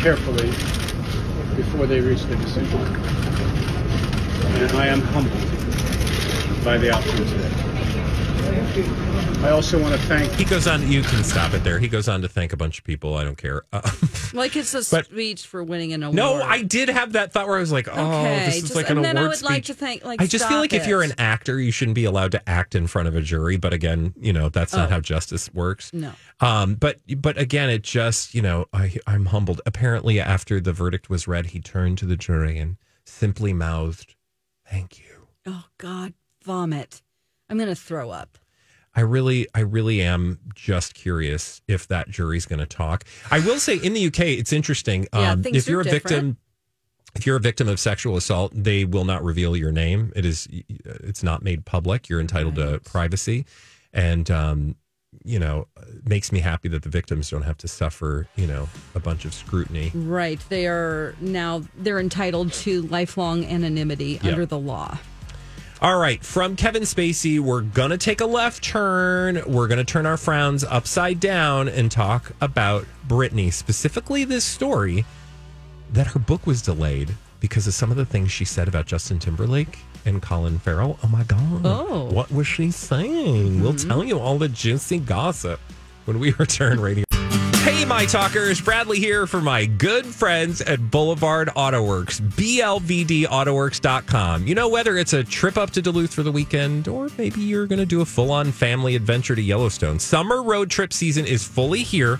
carefully 0.01 0.47
before 1.55 1.85
they 1.85 2.01
reach 2.01 2.23
the 2.23 2.35
decision. 2.35 2.79
And 4.61 4.71
I 4.73 4.87
am 4.87 5.01
humbled 5.01 6.63
by 6.65 6.77
the 6.77 6.93
outcome 6.93 7.17
today. 7.17 7.74
I 9.43 9.49
also 9.51 9.79
want 9.81 9.93
to 9.93 10.01
thank 10.07 10.31
he 10.33 10.43
goes 10.43 10.67
on 10.67 10.87
you 10.91 11.01
can 11.01 11.23
stop 11.23 11.53
it 11.53 11.63
there 11.63 11.77
he 11.79 11.87
goes 11.87 12.07
on 12.09 12.21
to 12.23 12.27
thank 12.27 12.51
a 12.51 12.57
bunch 12.57 12.79
of 12.79 12.83
people 12.83 13.13
i 13.15 13.23
don't 13.23 13.37
care 13.37 13.63
uh, 13.71 13.81
Like 14.33 14.55
it's 14.55 14.73
a 14.73 14.83
But- 14.93 15.05
speech 15.05 15.45
for 15.45 15.63
winning 15.63 15.93
an 15.93 16.03
award. 16.03 16.15
no 16.15 16.41
i 16.41 16.61
did 16.61 16.89
have 16.89 17.13
that 17.13 17.31
thought 17.31 17.47
where 17.47 17.57
i 17.57 17.59
was 17.59 17.71
like 17.71 17.87
oh 17.87 17.91
Okay, 18.21 18.45
this 18.45 18.55
is 18.57 18.61
just- 18.63 18.75
like 18.75 18.89
an 18.89 18.97
and 18.97 19.05
then 19.05 19.17
I 19.17 19.21
award 19.21 19.29
would 19.31 19.37
speech 19.37 19.49
like 19.49 19.63
to 19.65 19.73
thank- 19.73 20.03
like, 20.05 20.21
i 20.21 20.25
just 20.25 20.45
feel 20.45 20.57
stop 20.57 20.61
like 20.61 20.73
if 20.73 20.87
you're 20.87 21.03
an 21.03 21.13
actor 21.17 21.59
you 21.59 21.71
shouldn't 21.71 21.95
be 21.95 22.05
allowed 22.05 22.31
to 22.31 22.49
act 22.49 22.75
in 22.75 22.87
front 22.87 23.07
of 23.07 23.15
a 23.15 23.21
jury 23.21 23.57
but 23.57 23.71
again 23.71 24.13
you 24.19 24.33
know 24.33 24.49
that's 24.49 24.73
not 24.73 24.87
Oh. 24.89 24.93
how 24.93 24.99
justice 24.99 25.53
works 25.53 25.93
No. 25.93 26.11
Um, 26.41 26.75
but 26.75 26.99
but 27.21 27.37
again, 27.37 27.69
it 27.69 27.81
just 27.83 28.33
you 28.35 28.41
know 28.41 28.65
I 28.73 28.97
I'm 29.07 29.27
humbled. 29.27 29.61
Apparently, 29.65 30.19
after 30.19 30.59
the 30.59 30.73
verdict 30.73 31.09
was 31.09 31.29
read, 31.29 31.47
he 31.47 31.61
turned 31.61 31.97
to 31.99 32.05
the 32.05 32.17
jury 32.17 32.57
and 32.57 32.75
simply 33.05 33.53
mouthed, 33.53 34.15
"Thank 34.69 34.99
you." 34.99 35.27
Oh, 35.47 35.63
God, 35.77 36.13
vomit. 36.43 37.01
I'm 37.49 37.57
going 37.57 37.69
to 37.69 37.75
throw 37.75 38.09
up. 38.09 38.37
I 38.97 39.01
really 39.01 39.47
I 39.53 39.59
really 39.59 40.01
am 40.01 40.39
just 40.53 40.93
curious 40.93 41.61
if 41.67 41.87
that 41.89 42.09
jury's 42.09 42.45
going 42.45 42.59
to 42.59 42.65
talk. 42.65 43.03
I 43.29 43.39
will 43.39 43.59
say 43.59 43.75
in 43.77 43.93
the 43.93 44.07
UK, 44.07 44.19
it's 44.21 44.53
interesting. 44.53 45.07
Yeah, 45.13 45.31
Um, 45.33 45.43
if 45.45 45.67
you're 45.67 45.81
a 45.81 45.83
victim. 45.83 46.37
If 47.13 47.25
you're 47.25 47.37
a 47.37 47.41
victim 47.41 47.69
of 47.69 47.79
sexual 47.79 48.17
assault, 48.17 48.51
they 48.53 48.83
will 48.83 49.05
not 49.05 49.23
reveal 49.23 49.55
your 49.55 49.71
name. 49.71 50.11
It 50.17 50.25
is, 50.25 50.49
it's 50.51 51.23
not 51.23 51.43
made 51.43 51.63
public. 51.63 52.09
You're 52.09 52.19
entitled 52.19 52.55
to 52.55 52.81
privacy, 52.83 53.45
and 53.93 54.29
um, 54.29 54.75
you 55.23 55.39
know, 55.39 55.67
makes 56.03 56.33
me 56.33 56.39
happy 56.41 56.67
that 56.67 56.83
the 56.83 56.89
victims 56.89 57.29
don't 57.29 57.43
have 57.43 57.57
to 57.59 57.69
suffer, 57.69 58.27
you 58.35 58.45
know, 58.45 58.67
a 58.95 58.99
bunch 58.99 59.23
of 59.23 59.33
scrutiny. 59.33 59.91
Right. 59.95 60.41
They 60.49 60.67
are 60.67 61.15
now, 61.21 61.63
they're 61.77 61.99
entitled 62.01 62.51
to 62.53 62.81
lifelong 62.81 63.45
anonymity 63.45 64.19
Yeah. 64.21 64.31
under 64.31 64.45
the 64.45 64.59
law. 64.59 64.97
All 65.81 65.97
right, 65.97 66.23
from 66.23 66.55
Kevin 66.55 66.83
Spacey, 66.83 67.37
we're 67.37 67.59
going 67.59 67.89
to 67.89 67.97
take 67.97 68.21
a 68.21 68.25
left 68.25 68.63
turn. 68.63 69.43
We're 69.45 69.67
going 69.67 69.77
to 69.77 69.83
turn 69.83 70.05
our 70.05 70.15
frowns 70.15 70.63
upside 70.63 71.19
down 71.19 71.67
and 71.67 71.91
talk 71.91 72.31
about 72.39 72.85
Britney, 73.05 73.51
specifically 73.51 74.23
this 74.23 74.45
story 74.45 75.03
that 75.91 76.07
her 76.07 76.19
book 76.19 76.47
was 76.47 76.61
delayed 76.61 77.13
because 77.41 77.67
of 77.67 77.73
some 77.73 77.91
of 77.91 77.97
the 77.97 78.05
things 78.05 78.31
she 78.31 78.45
said 78.45 78.69
about 78.69 78.85
Justin 78.85 79.19
Timberlake 79.19 79.79
and 80.05 80.21
Colin 80.21 80.59
Farrell. 80.59 80.97
Oh 81.03 81.07
my 81.07 81.23
God. 81.23 81.61
Oh. 81.65 82.09
What 82.09 82.31
was 82.31 82.47
she 82.47 82.71
saying? 82.71 83.61
We'll 83.61 83.73
mm-hmm. 83.73 83.89
tell 83.89 84.03
you 84.03 84.17
all 84.17 84.37
the 84.37 84.49
juicy 84.49 84.99
gossip 84.99 85.59
when 86.05 86.19
we 86.19 86.31
return 86.39 86.79
radio. 86.79 87.03
My 87.87 88.05
talkers. 88.07 88.59
Bradley 88.59 88.99
here 88.99 89.27
for 89.27 89.41
my 89.41 89.67
good 89.67 90.07
friends 90.07 90.59
at 90.61 90.89
Boulevard 90.89 91.49
Autoworks, 91.49 92.19
blvdautoworks.com. 92.19 94.47
You 94.47 94.55
know, 94.55 94.67
whether 94.67 94.97
it's 94.97 95.13
a 95.13 95.23
trip 95.23 95.55
up 95.55 95.69
to 95.71 95.83
Duluth 95.83 96.11
for 96.11 96.23
the 96.23 96.31
weekend 96.31 96.87
or 96.87 97.09
maybe 97.15 97.41
you're 97.41 97.67
going 97.67 97.77
to 97.77 97.85
do 97.85 98.01
a 98.01 98.05
full 98.05 98.31
on 98.31 98.51
family 98.51 98.95
adventure 98.95 99.35
to 99.35 99.41
Yellowstone, 99.41 99.99
summer 99.99 100.41
road 100.41 100.71
trip 100.71 100.93
season 100.93 101.25
is 101.25 101.47
fully 101.47 101.83
here. 101.83 102.19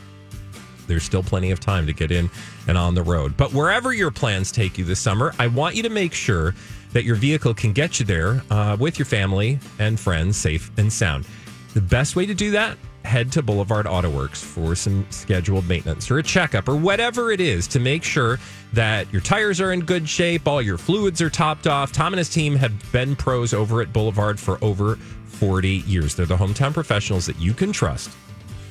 There's 0.86 1.02
still 1.04 1.24
plenty 1.24 1.50
of 1.50 1.60
time 1.60 1.88
to 1.88 1.94
get 1.94 2.12
in 2.12 2.30
and 2.68 2.78
on 2.78 2.94
the 2.94 3.02
road. 3.02 3.36
But 3.36 3.52
wherever 3.52 3.92
your 3.92 4.12
plans 4.12 4.52
take 4.52 4.78
you 4.78 4.86
this 4.86 5.00
summer, 5.00 5.34
I 5.40 5.48
want 5.48 5.76
you 5.76 5.82
to 5.84 5.90
make 5.90 6.14
sure 6.14 6.54
that 6.94 7.06
your 7.06 7.16
vehicle 7.16 7.56
can 7.56 7.74
get 7.74 8.00
you 8.00 8.06
there 8.06 8.44
uh, 8.52 8.78
with 8.80 9.00
your 9.00 9.08
family 9.08 9.58
and 9.80 10.00
friends 10.00 10.38
safe 10.38 10.70
and 10.78 10.94
sound. 10.94 11.26
The 11.74 11.82
best 11.82 12.16
way 12.16 12.28
to 12.28 12.36
do 12.36 12.52
that, 12.52 12.78
head 13.06 13.32
to 13.34 13.42
Boulevard 13.42 13.86
Autoworks 13.86 14.44
for 14.44 14.76
some 14.76 15.06
scheduled 15.10 15.68
maintenance 15.68 16.12
or 16.12 16.18
a 16.18 16.24
checkup 16.24 16.68
or 16.68 16.76
whatever 16.76 17.32
it 17.32 17.40
is 17.40 17.68
to 17.68 17.80
make 17.80 18.04
sure 18.04 18.40
that 18.74 19.12
your 19.14 19.22
tires 19.22 19.62
are 19.62 19.72
in 19.72 19.82
good 19.82 20.10
shape, 20.10 20.48
all 20.48 20.62
your 20.62 20.78
fluids 20.78 21.22
are 21.22 21.30
topped 21.30 21.68
off. 21.68 21.92
Tom 21.92 22.14
and 22.14 22.18
his 22.18 22.30
team 22.30 22.56
have 22.56 22.92
been 22.92 23.16
pros 23.16 23.54
over 23.54 23.82
at 23.82 23.94
Boulevard 23.94 24.40
for 24.40 24.58
over 24.64 24.96
40 24.96 25.70
years. 25.70 26.16
They're 26.16 26.26
the 26.26 26.38
hometown 26.38 26.74
professionals 26.74 27.26
that 27.28 27.40
you 27.40 27.54
can 27.54 27.72
trust 27.72 28.10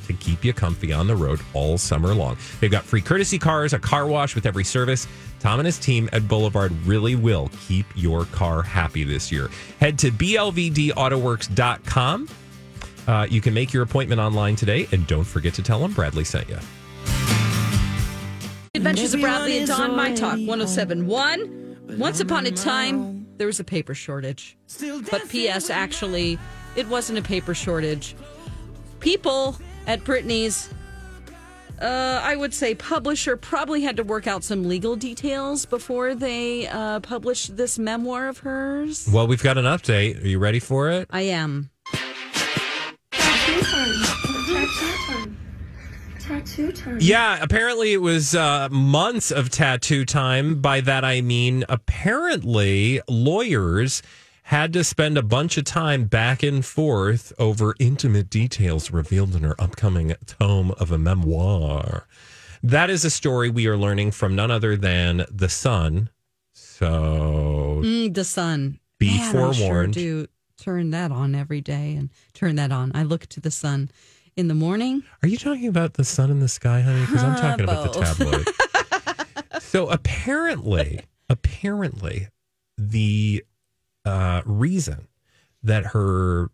to 0.07 0.13
keep 0.15 0.45
you 0.45 0.53
comfy 0.53 0.93
on 0.93 1.07
the 1.07 1.17
road 1.17 1.41
all 1.55 1.79
summer 1.79 2.15
long. 2.15 2.37
They've 2.61 2.71
got 2.71 2.85
free 2.85 3.01
courtesy 3.01 3.39
cars, 3.39 3.73
a 3.73 3.79
car 3.79 4.07
wash 4.07 4.35
with 4.35 4.45
every 4.47 4.65
service. 4.65 5.09
Tom 5.41 5.61
and 5.61 5.67
his 5.67 5.79
team 5.79 6.11
at 6.13 6.29
Boulevard 6.29 6.73
really 6.87 7.17
will 7.17 7.51
keep 7.67 7.87
your 7.95 8.27
car 8.27 8.61
happy 8.63 9.03
this 9.05 9.33
year. 9.33 9.49
Head 9.79 9.99
to 10.01 10.11
blvdautoworks.com. 10.11 12.29
Uh, 13.07 13.27
you 13.29 13.41
can 13.41 13.53
make 13.53 13.73
your 13.73 13.83
appointment 13.83 14.21
online 14.21 14.57
today, 14.57 14.87
and 14.93 15.07
don't 15.07 15.25
forget 15.25 15.55
to 15.55 15.63
tell 15.63 15.79
them 15.79 15.93
Bradley 15.93 16.25
sent 16.25 16.49
you. 16.49 16.59
Adventures 18.75 19.15
of 19.15 19.21
Bradley 19.21 19.59
and 19.59 19.69
Dawn, 19.69 19.95
My 19.97 20.13
Talk 20.13 20.39
1071. 20.39 21.97
Once 21.99 22.21
upon 22.21 22.47
a 22.47 22.51
time, 22.51 23.27
there 23.37 23.47
was 23.47 23.61
a 23.61 23.65
paper 23.65 23.95
shortage. 23.95 24.57
But 25.11 25.29
P.S. 25.29 25.71
Actually, 25.71 26.39
it 26.77 26.89
wasn't 26.89 27.19
a 27.19 27.23
paper 27.23 27.55
shortage. 27.55 28.17
People 29.01 29.57
at 29.87 30.03
Britney's, 30.03 30.71
uh, 31.81 32.21
I 32.23 32.37
would 32.37 32.55
say, 32.55 32.75
publisher 32.75 33.37
probably 33.37 33.83
had 33.83 33.97
to 33.99 34.03
work 34.03 34.27
out 34.27 34.43
some 34.43 34.67
legal 34.67 34.97
details 34.97 35.67
before 35.67 36.15
they 36.15 36.67
uh, 36.67 37.01
published 37.01 37.57
this 37.57 37.79
memoir 37.79 38.29
of 38.29 38.39
hers. 38.39 39.09
Well, 39.13 39.27
we've 39.27 39.43
got 39.43 39.59
an 39.59 39.67
update. 39.67 40.25
Are 40.25 40.27
you 40.27 40.39
ready 40.39 40.59
for 40.59 40.91
it? 40.91 41.07
I 41.11 41.23
am. 41.23 41.71
Tattoo 46.29 46.73
time. 46.73 46.99
Yeah, 47.01 47.39
apparently 47.43 47.93
it 47.93 48.01
was 48.01 48.35
uh, 48.35 48.69
months 48.71 49.31
of 49.31 49.51
tattoo 49.51 50.05
time. 50.07 50.61
By 50.63 50.81
that 50.81 51.05
I 51.05 51.21
mean, 51.21 51.65
apparently 51.69 53.01
lawyers 53.09 54.03
had 54.45 54.73
to 54.73 54.85
spend 54.85 55.19
a 55.19 55.23
bunch 55.23 55.59
of 55.59 55.65
time 55.65 56.05
back 56.05 56.43
and 56.43 56.65
forth 56.65 57.33
over 57.39 57.75
intimate 57.79 58.31
details 58.31 58.91
revealed 58.91 59.35
in 59.35 59.43
her 59.43 59.55
upcoming 59.61 60.15
tome 60.27 60.71
of 60.73 60.91
a 60.91 60.99
memoir. 60.99 62.07
That 62.63 62.89
is 62.89 63.05
a 63.05 63.11
story 63.11 63.51
we 63.51 63.67
are 63.67 63.77
learning 63.77 64.13
from 64.13 64.35
none 64.35 64.51
other 64.51 64.77
than 64.77 65.27
The 65.31 65.49
Sun. 65.51 66.09
So 66.55 67.81
Mm, 67.85 68.15
the 68.15 68.25
sun. 68.25 68.79
Be 68.99 69.17
Man, 69.19 69.21
I 69.29 69.33
sure 69.33 69.53
forewarned. 69.55 69.95
do 69.95 70.27
turn 70.59 70.91
that 70.91 71.11
on 71.13 71.35
every 71.35 71.61
day 71.61 71.95
and 71.95 72.09
turn 72.33 72.57
that 72.57 72.73
on. 72.73 72.93
I 72.95 73.03
look 73.03 73.27
to 73.27 73.41
the 73.41 73.51
sun 73.51 73.91
in 74.37 74.49
the 74.49 74.55
morning. 74.55 75.03
Are 75.23 75.29
you 75.29 75.37
talking 75.37 75.69
about 75.69 75.95
the 75.95 76.05
sun 76.05 76.31
in 76.31 76.41
the 76.41 76.49
sky, 76.49 76.81
honey? 76.81 77.01
Because 77.01 77.23
I'm 77.23 77.37
talking 77.37 77.65
about 77.65 77.93
the 77.93 78.01
tabloid. 78.01 79.63
so 79.63 79.89
apparently, 79.89 81.01
apparently, 81.29 82.29
the 82.77 83.45
uh, 84.05 84.43
reason 84.45 85.09
that 85.63 85.87
her 85.87 86.51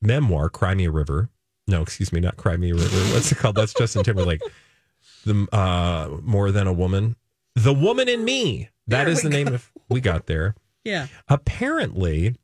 memoir, 0.00 0.48
Cry 0.48 0.74
Me 0.74 0.86
a 0.86 0.90
River, 0.90 1.28
no, 1.66 1.82
excuse 1.82 2.12
me, 2.12 2.20
not 2.20 2.36
Cry 2.36 2.56
Me 2.56 2.70
a 2.70 2.74
River. 2.74 3.14
What's 3.14 3.30
it 3.32 3.38
called? 3.38 3.56
That's 3.56 3.74
Justin 3.74 4.04
Timberlake. 4.04 4.40
The 5.24 5.46
uh, 5.52 6.18
more 6.22 6.50
than 6.50 6.66
a 6.66 6.72
woman, 6.72 7.16
the 7.54 7.74
woman 7.74 8.08
in 8.08 8.24
me. 8.24 8.70
That 8.86 9.04
There 9.04 9.12
is 9.12 9.22
the 9.22 9.28
name 9.28 9.48
of. 9.48 9.70
We 9.90 10.00
got 10.00 10.26
there. 10.26 10.54
Yeah. 10.84 11.08
Apparently, 11.28 12.36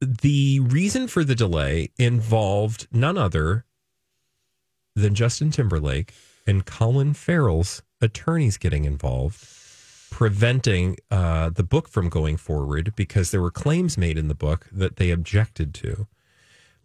the 0.00 0.60
reason 0.60 1.08
for 1.08 1.24
the 1.24 1.34
delay 1.34 1.90
involved 1.98 2.86
none 2.92 3.18
other 3.18 3.64
than 4.94 5.14
Justin 5.14 5.50
Timberlake 5.50 6.12
and 6.46 6.64
Colin 6.64 7.14
Farrell's 7.14 7.82
attorneys 8.00 8.56
getting 8.56 8.84
involved, 8.84 9.46
preventing 10.10 10.96
uh, 11.10 11.50
the 11.50 11.62
book 11.62 11.88
from 11.88 12.08
going 12.08 12.36
forward 12.36 12.92
because 12.96 13.30
there 13.30 13.40
were 13.40 13.50
claims 13.50 13.96
made 13.98 14.18
in 14.18 14.28
the 14.28 14.34
book 14.34 14.68
that 14.70 14.96
they 14.96 15.10
objected 15.10 15.74
to. 15.74 16.06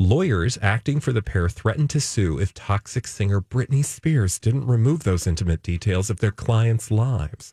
Lawyers 0.02 0.58
acting 0.62 1.02
for 1.02 1.12
the 1.12 1.22
pair 1.22 1.50
threatened 1.50 1.90
to 1.90 2.00
sue 2.00 2.40
if 2.40 2.54
toxic 2.54 3.06
singer 3.06 3.42
Britney 3.42 3.84
Spears 3.84 4.40
didn't 4.40 4.66
remove 4.66 5.04
those 5.04 5.28
intimate 5.28 5.62
details 5.62 6.10
of 6.10 6.20
their 6.20 6.32
clients' 6.32 6.90
lives. 6.90 7.52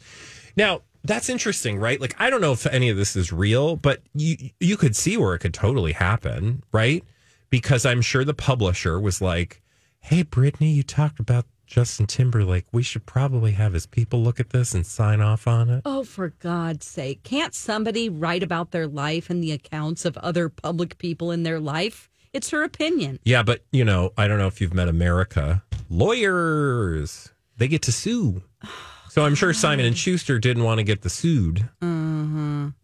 Now, 0.57 0.83
that's 1.07 1.29
interesting, 1.29 1.79
right? 1.79 2.01
Like 2.01 2.14
I 2.19 2.31
don't 2.31 2.40
know 2.40 2.53
if 2.53 2.66
any 2.66 2.88
of 2.88 2.97
this 2.97 3.16
is 3.16 3.33
real, 3.33 3.77
but 3.77 4.03
you 4.14 4.51
you 4.61 4.77
could 4.77 4.97
see 4.97 5.16
where 5.16 5.35
it 5.35 5.40
could 5.40 5.55
totally 5.55 5.92
happen, 5.92 6.62
right? 6.73 7.05
Because 7.51 7.87
I'm 7.87 8.03
sure 8.03 8.25
the 8.25 8.35
publisher 8.35 9.01
was 9.01 9.21
like, 9.21 9.62
"Hey 10.01 10.25
Britney, 10.25 10.75
you 10.75 10.83
talked 10.83 11.21
about 11.21 11.47
Justin 11.66 12.07
Timberlake. 12.07 12.66
We 12.73 12.83
should 12.83 13.07
probably 13.07 13.53
have 13.53 13.73
his 13.73 13.87
people 13.87 14.23
look 14.23 14.40
at 14.40 14.51
this 14.51 14.75
and 14.75 14.87
sign 14.87 15.21
off 15.21 15.47
on 15.47 15.71
it." 15.71 15.83
Oh, 15.85 16.05
for 16.05 16.31
God's 16.31 16.87
sake. 16.87 17.23
Can't 17.23 17.55
somebody 17.55 18.09
write 18.09 18.42
about 18.42 18.71
their 18.71 18.87
life 18.87 19.31
and 19.31 19.42
the 19.42 19.53
accounts 19.53 20.05
of 20.05 20.16
other 20.19 20.49
public 20.49 20.99
people 20.99 21.31
in 21.31 21.42
their 21.42 21.61
life? 21.61 22.09
It's 22.33 22.51
her 22.51 22.62
opinion. 22.62 23.19
Yeah, 23.25 23.42
but 23.42 23.64
you 23.73 23.85
know, 23.85 24.12
I 24.19 24.29
don't 24.29 24.38
know 24.38 24.49
if 24.49 24.61
you've 24.61 24.75
met 24.75 24.88
America. 24.88 25.62
Lawyers, 25.88 27.31
they 27.57 27.69
get 27.69 27.83
to 27.83 27.92
sue. 27.92 28.42
So 29.16 29.24
I'm 29.24 29.35
sure 29.35 29.55
Simon 29.55 29.87
and 29.87 29.96
Schuster 29.96 30.38
didn't 30.38 30.62
want 30.62 30.76
to 30.76 30.85
get 30.85 31.00
the 31.00 31.09
sued. 31.09 31.70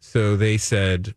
So 0.01 0.35
they 0.35 0.57
said, 0.57 1.15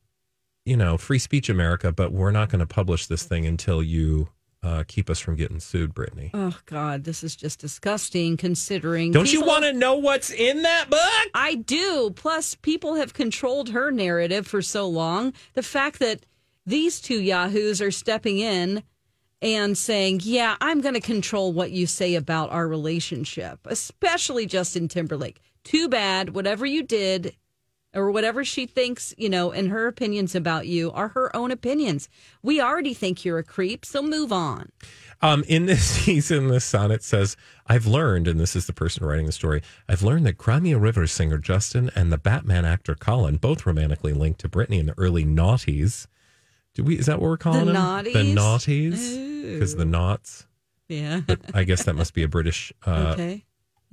you 0.66 0.76
know, 0.76 0.98
free 0.98 1.20
speech 1.20 1.48
America, 1.48 1.94
but 1.94 2.12
we're 2.12 2.32
not 2.32 2.50
going 2.50 2.60
to 2.60 2.66
publish 2.66 3.08
this 3.08 3.24
thing 3.24 3.46
until 3.46 3.82
you 3.82 4.28
uh, 4.62 4.84
keep 4.86 5.10
us 5.10 5.22
from 5.22 5.38
getting 5.38 5.62
sued, 5.62 5.94
Britney. 5.94 6.32
Oh, 6.34 6.60
God, 6.66 7.06
this 7.06 7.24
is 7.24 7.34
just 7.34 7.60
disgusting 7.60 8.36
considering. 8.36 9.14
Don't 9.14 9.32
you 9.32 9.40
want 9.40 9.64
to 9.64 9.72
know 9.72 9.96
what's 9.96 10.32
in 10.32 10.64
that 10.64 10.90
book? 10.90 11.32
I 11.34 11.56
do. 11.56 12.12
Plus, 12.14 12.56
people 12.56 12.96
have 12.96 13.14
controlled 13.14 13.70
her 13.70 13.92
narrative 13.92 14.46
for 14.46 14.62
so 14.62 14.86
long. 14.86 15.32
The 15.54 15.64
fact 15.64 16.00
that 16.00 16.26
these 16.66 17.00
two 17.00 17.22
yahoos 17.22 17.82
are 17.82 17.90
stepping 17.90 18.40
in 18.40 18.84
and 19.42 19.78
saying, 19.78 20.22
Yeah, 20.24 20.56
I'm 20.62 20.82
going 20.82 20.94
to 20.94 21.02
control 21.02 21.54
what 21.54 21.72
you 21.72 21.88
say 21.88 22.16
about 22.16 22.52
our 22.52 22.68
relationship, 22.68 23.60
especially 23.66 24.46
Justin 24.46 24.88
Timberlake. 24.88 25.42
Too 25.64 25.90
bad. 25.90 26.36
Whatever 26.36 26.66
you 26.66 26.84
did 26.84 27.36
or 27.96 28.12
whatever 28.12 28.44
she 28.44 28.66
thinks, 28.66 29.14
you 29.18 29.30
know, 29.30 29.52
and 29.52 29.70
her 29.70 29.88
opinions 29.88 30.36
about 30.36 30.68
you 30.68 30.92
are 30.92 31.10
her 31.10 31.34
own 31.36 31.50
opinions. 31.50 32.10
We 32.44 32.60
already 32.60 32.94
think 32.94 33.24
you're 33.24 33.40
a 33.40 33.44
creep, 33.44 33.86
so 33.86 34.04
move 34.04 34.32
on. 34.32 34.70
Um, 35.22 35.44
in 35.48 35.66
this 35.66 35.84
season, 36.04 36.50
the 36.50 36.60
sonnet 36.60 37.04
says, 37.04 37.38
I've 37.68 37.88
learned, 37.88 38.28
and 38.28 38.40
this 38.40 38.56
is 38.56 38.68
the 38.68 38.74
person 38.74 39.06
writing 39.06 39.26
the 39.26 39.32
story, 39.32 39.62
I've 39.88 40.04
learned 40.04 40.26
that 40.26 40.38
Cry 40.38 40.60
Me 40.60 40.74
a 40.74 40.78
River 40.78 41.08
singer 41.08 41.38
Justin 41.38 41.90
and 41.96 42.12
the 42.12 42.18
Batman 42.18 42.66
actor 42.66 42.96
Colin, 42.96 43.38
both 43.38 43.66
romantically 43.66 44.14
linked 44.14 44.42
to 44.42 44.50
Britney 44.50 44.80
in 44.80 44.88
the 44.88 44.98
early 44.98 45.24
noughties. 45.24 46.08
Do 46.76 46.84
we, 46.84 47.00
is 47.00 47.08
that 47.08 47.20
what 47.20 47.30
we're 47.30 47.38
calling 47.38 47.66
The 47.66 47.74
them? 47.74 48.04
The 48.04 48.12
naughties? 48.36 48.94
naughties? 48.94 49.54
Because 49.54 49.76
the 49.76 49.86
knots. 49.86 50.46
Yeah. 50.88 51.22
I 51.54 51.64
guess 51.64 51.84
that 51.86 51.96
must 51.96 52.14
be 52.14 52.22
a 52.24 52.28
British 52.28 52.72
uh, 52.86 53.12
okay. 53.14 53.44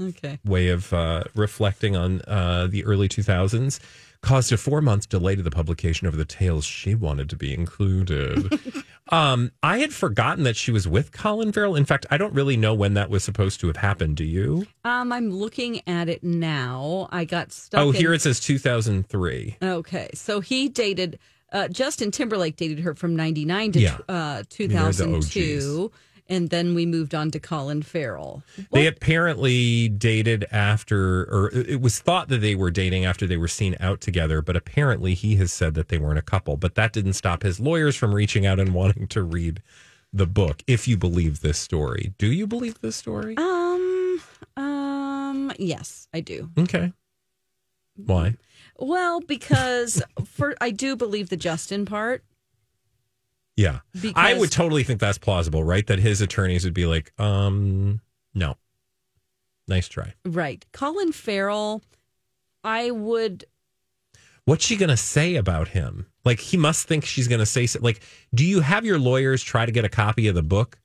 Okay. 0.00 0.38
way 0.44 0.68
of 0.68 0.92
uh, 0.92 1.24
reflecting 1.34 1.94
on 1.96 2.22
uh, 2.26 2.66
the 2.68 2.84
early 2.84 3.08
2000s 3.08 3.78
caused 4.20 4.50
a 4.52 4.56
four 4.56 4.80
month 4.80 5.08
delay 5.08 5.36
to 5.36 5.42
the 5.42 5.50
publication 5.50 6.06
of 6.06 6.16
the 6.16 6.24
tales 6.24 6.64
she 6.64 6.94
wanted 6.94 7.28
to 7.30 7.36
be 7.36 7.52
included. 7.54 8.52
um, 9.10 9.52
I 9.62 9.78
had 9.78 9.92
forgotten 9.92 10.44
that 10.44 10.56
she 10.56 10.70
was 10.72 10.88
with 10.88 11.12
Colin 11.12 11.52
Farrell. 11.52 11.76
In 11.76 11.84
fact, 11.84 12.06
I 12.10 12.16
don't 12.16 12.32
really 12.34 12.56
know 12.56 12.74
when 12.74 12.94
that 12.94 13.10
was 13.10 13.22
supposed 13.22 13.60
to 13.60 13.66
have 13.68 13.76
happened. 13.76 14.16
Do 14.16 14.24
you? 14.24 14.66
Um, 14.84 15.12
I'm 15.12 15.30
looking 15.30 15.82
at 15.86 16.08
it 16.08 16.22
now. 16.24 17.08
I 17.12 17.24
got 17.24 17.52
stuck. 17.52 17.80
oh, 17.80 17.90
in- 17.90 17.94
here 17.96 18.12
it 18.12 18.22
says 18.22 18.40
2003. 18.40 19.58
Okay, 19.62 20.08
so 20.14 20.40
he 20.40 20.68
dated 20.68 21.18
uh, 21.52 21.68
Justin 21.68 22.10
Timberlake 22.10 22.56
dated 22.56 22.80
her 22.80 22.94
from 22.94 23.14
'99 23.14 23.72
to 23.72 23.80
Yeah. 23.80 23.98
uh, 24.08 24.34
They're 24.34 24.42
the 24.42 24.46
2002, 24.48 25.92
and 26.28 26.50
then 26.50 26.74
we 26.74 26.86
moved 26.86 27.14
on 27.14 27.30
to 27.32 27.38
Colin 27.40 27.82
Farrell. 27.82 28.42
They 28.72 28.86
apparently 28.86 29.88
dated 29.88 30.46
after, 30.50 31.22
or 31.24 31.50
it 31.54 31.80
was 31.80 31.98
thought 32.00 32.28
that 32.28 32.38
they 32.38 32.54
were 32.54 32.70
dating 32.70 33.04
after 33.04 33.26
they 33.26 33.36
were 33.36 33.48
seen 33.48 33.76
out 33.80 34.00
together, 34.00 34.40
but 34.42 34.56
apparently 34.56 35.14
he 35.14 35.36
has 35.36 35.52
said 35.52 35.74
that 35.74 35.88
they 35.88 35.98
weren't 35.98 36.18
a 36.18 36.22
couple. 36.22 36.56
But 36.56 36.74
that 36.76 36.92
didn't 36.92 37.12
stop 37.14 37.42
his 37.42 37.60
lawyers 37.60 37.96
from 37.96 38.14
reaching 38.14 38.46
out 38.46 38.58
and 38.58 38.72
wanting 38.74 39.06
to 39.08 39.22
read 39.22 39.62
the 40.12 40.26
book, 40.26 40.62
if 40.66 40.86
you 40.86 40.96
believe 40.96 41.40
this 41.40 41.58
story. 41.58 42.12
Do 42.18 42.30
you 42.30 42.46
believe 42.46 42.80
this 42.80 42.96
story? 42.96 43.34
Um, 43.36 44.20
um, 44.56 45.52
yes, 45.58 46.06
I 46.12 46.20
do. 46.20 46.50
Okay. 46.58 46.92
Why? 47.96 48.36
Well, 48.82 49.20
because 49.20 50.02
for 50.24 50.56
I 50.60 50.70
do 50.70 50.96
believe 50.96 51.28
the 51.28 51.36
Justin 51.36 51.86
part. 51.86 52.24
Yeah. 53.56 53.80
I 54.16 54.34
would 54.34 54.50
totally 54.50 54.82
think 54.82 54.98
that's 54.98 55.18
plausible, 55.18 55.62
right? 55.62 55.86
That 55.86 56.00
his 56.00 56.20
attorneys 56.20 56.64
would 56.64 56.74
be 56.74 56.86
like, 56.86 57.12
um, 57.20 58.00
no. 58.34 58.56
Nice 59.68 59.86
try. 59.86 60.14
Right. 60.24 60.66
Colin 60.72 61.12
Farrell, 61.12 61.80
I 62.64 62.90
would 62.90 63.44
What's 64.46 64.64
she 64.64 64.76
going 64.76 64.88
to 64.90 64.96
say 64.96 65.36
about 65.36 65.68
him? 65.68 66.06
Like, 66.24 66.40
he 66.40 66.56
must 66.56 66.88
think 66.88 67.04
she's 67.04 67.28
going 67.28 67.38
to 67.38 67.46
say, 67.46 67.66
so- 67.66 67.78
like, 67.80 68.00
do 68.34 68.44
you 68.44 68.60
have 68.60 68.84
your 68.84 68.98
lawyers 68.98 69.44
try 69.44 69.64
to 69.64 69.70
get 69.70 69.84
a 69.84 69.88
copy 69.88 70.26
of 70.26 70.34
the 70.34 70.42
book 70.42 70.80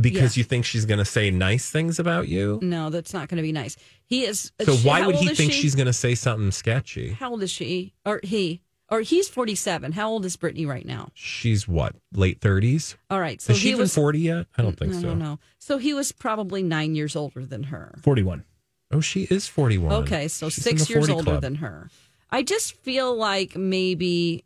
because 0.00 0.36
Yeah. 0.36 0.40
you 0.40 0.44
think 0.44 0.64
she's 0.64 0.84
going 0.86 0.98
to 0.98 1.04
say 1.04 1.30
nice 1.30 1.70
things 1.70 1.98
about 1.98 2.28
you? 2.28 2.58
no, 2.62 2.90
that's 2.90 3.12
not 3.12 3.28
going 3.28 3.36
to 3.36 3.42
be 3.42 3.52
nice. 3.52 3.76
He 4.04 4.24
is. 4.24 4.52
Uh, 4.60 4.64
so, 4.64 4.76
she- 4.76 4.88
why 4.88 5.06
would 5.06 5.16
he 5.16 5.28
think 5.34 5.52
she? 5.52 5.62
she's 5.62 5.74
going 5.74 5.86
to 5.86 5.92
say 5.92 6.14
something 6.14 6.50
sketchy? 6.50 7.10
How 7.12 7.30
old 7.30 7.42
is 7.42 7.50
she? 7.50 7.92
Or 8.06 8.20
he? 8.22 8.62
Or 8.88 9.02
he's 9.02 9.28
forty-seven. 9.28 9.92
How 9.92 10.10
old 10.10 10.24
is 10.24 10.36
Britney 10.36 10.66
right 10.66 10.84
now? 10.84 11.10
She's 11.14 11.68
what, 11.68 11.94
late 12.12 12.40
30s? 12.40 12.96
All 13.08 13.20
right. 13.20 13.40
So 13.40 13.52
Is 13.52 13.58
she 13.60 13.64
he 13.66 13.70
even 13.70 13.82
was 13.82 13.94
40 13.94 14.18
yet? 14.18 14.46
I 14.58 14.62
don't 14.62 14.76
think 14.76 14.90
mm, 14.90 14.94
no, 14.96 15.00
so. 15.00 15.14
No, 15.14 15.14
no. 15.14 15.38
So 15.60 15.78
he 15.78 15.94
was 15.94 16.10
probably 16.10 16.64
nine 16.64 16.96
years 16.96 17.14
older 17.14 17.46
than 17.46 17.62
her. 17.64 17.94
41. 18.02 18.42
Oh, 18.90 19.00
she 19.00 19.28
is 19.30 19.46
41. 19.46 19.92
Okay, 20.02 20.26
so 20.26 20.48
She's 20.48 20.64
six 20.64 20.90
years 20.90 21.08
older 21.08 21.22
club. 21.22 21.42
than 21.42 21.54
her. 21.56 21.88
I 22.30 22.42
just 22.42 22.72
feel 22.78 23.14
like 23.14 23.54
maybe 23.56 24.44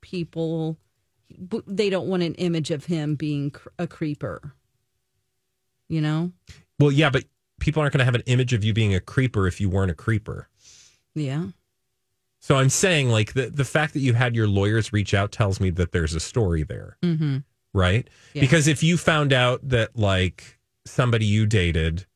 people 0.00 0.76
they 1.66 1.90
don't 1.90 2.06
want 2.06 2.22
an 2.22 2.34
image 2.34 2.70
of 2.70 2.84
him 2.84 3.16
being 3.16 3.52
a 3.80 3.86
creeper. 3.88 4.54
You 5.88 6.00
know? 6.00 6.32
Well, 6.78 6.92
yeah, 6.92 7.10
but 7.10 7.24
people 7.60 7.80
aren't 7.80 7.92
going 7.92 8.00
to 8.00 8.04
have 8.04 8.14
an 8.14 8.22
image 8.26 8.52
of 8.52 8.64
you 8.64 8.72
being 8.72 8.94
a 8.94 9.00
creeper 9.00 9.46
if 9.46 9.60
you 9.60 9.68
weren't 9.70 9.90
a 9.90 9.94
creeper. 9.94 10.48
Yeah. 11.14 11.46
So 12.40 12.56
I'm 12.56 12.68
saying, 12.68 13.08
like, 13.08 13.32
the, 13.32 13.50
the 13.50 13.64
fact 13.64 13.92
that 13.94 14.00
you 14.00 14.12
had 14.14 14.36
your 14.36 14.46
lawyers 14.46 14.92
reach 14.92 15.14
out 15.14 15.32
tells 15.32 15.58
me 15.60 15.70
that 15.70 15.92
there's 15.92 16.14
a 16.14 16.20
story 16.20 16.62
there, 16.62 16.96
Mm-hmm. 17.02 17.38
right? 17.72 18.08
Yeah. 18.34 18.40
Because 18.40 18.68
if 18.68 18.82
you 18.82 18.96
found 18.96 19.32
out 19.32 19.68
that, 19.68 19.96
like, 19.96 20.58
somebody 20.84 21.24
you 21.24 21.46
dated 21.46 22.06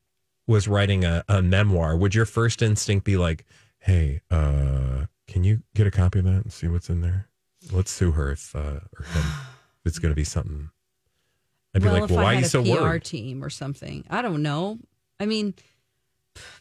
was 0.47 0.67
writing 0.67 1.03
a, 1.03 1.23
a 1.27 1.41
memoir, 1.41 1.97
would 1.97 2.15
your 2.15 2.25
first 2.25 2.61
instinct 2.61 3.03
be 3.05 3.17
like, 3.17 3.45
hey, 3.79 4.21
uh, 4.29 5.05
can 5.27 5.43
you 5.43 5.63
get 5.75 5.87
a 5.87 5.91
copy 5.91 6.19
of 6.19 6.25
that 6.25 6.43
and 6.43 6.53
see 6.53 6.67
what's 6.67 6.89
in 6.89 7.01
there? 7.01 7.27
Let's 7.71 7.91
sue 7.91 8.11
her 8.11 8.31
if, 8.31 8.55
uh, 8.55 8.59
or 8.97 9.05
him. 9.05 9.23
if 9.23 9.85
it's 9.85 9.99
going 9.99 10.11
to 10.11 10.15
be 10.15 10.23
something. 10.23 10.69
I'd 11.73 11.81
be 11.81 11.87
well, 11.87 12.01
like, 12.01 12.09
well, 12.09 12.23
why 12.23 12.35
are 12.35 12.39
you 12.39 12.45
a 12.45 12.49
so 12.49 12.63
PR 12.63 12.69
worried? 12.81 13.03
team 13.03 13.43
or 13.43 13.49
something, 13.49 14.03
I 14.09 14.21
don't 14.21 14.41
know. 14.41 14.79
I 15.19 15.25
mean, 15.25 15.53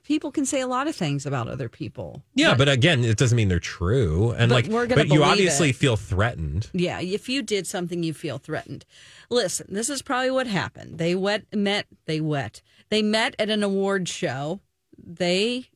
people 0.04 0.30
can 0.30 0.44
say 0.46 0.60
a 0.60 0.66
lot 0.66 0.86
of 0.86 0.94
things 0.94 1.26
about 1.26 1.48
other 1.48 1.68
people. 1.68 2.22
Yeah, 2.34 2.54
but 2.54 2.68
again, 2.68 3.04
it 3.04 3.16
doesn't 3.16 3.36
mean 3.36 3.48
they're 3.48 3.58
true. 3.58 4.32
And 4.32 4.50
But 4.50 4.68
like, 4.68 4.88
but 4.88 5.08
you 5.08 5.22
obviously 5.24 5.70
it. 5.70 5.76
feel 5.76 5.96
threatened. 5.96 6.68
Yeah, 6.72 7.00
if 7.00 7.28
you 7.28 7.42
did 7.42 7.66
something, 7.66 8.02
you 8.02 8.12
feel 8.14 8.38
threatened. 8.38 8.84
Listen, 9.30 9.66
this 9.70 9.88
is 9.88 10.02
probably 10.02 10.30
what 10.30 10.46
happened. 10.46 10.98
They 10.98 11.14
wet, 11.14 11.44
met, 11.54 11.86
they 12.06 12.20
wet. 12.20 12.62
They 12.88 13.02
met 13.02 13.34
at 13.38 13.50
an 13.50 13.62
award 13.62 14.08
show. 14.08 14.60
They 15.02 15.66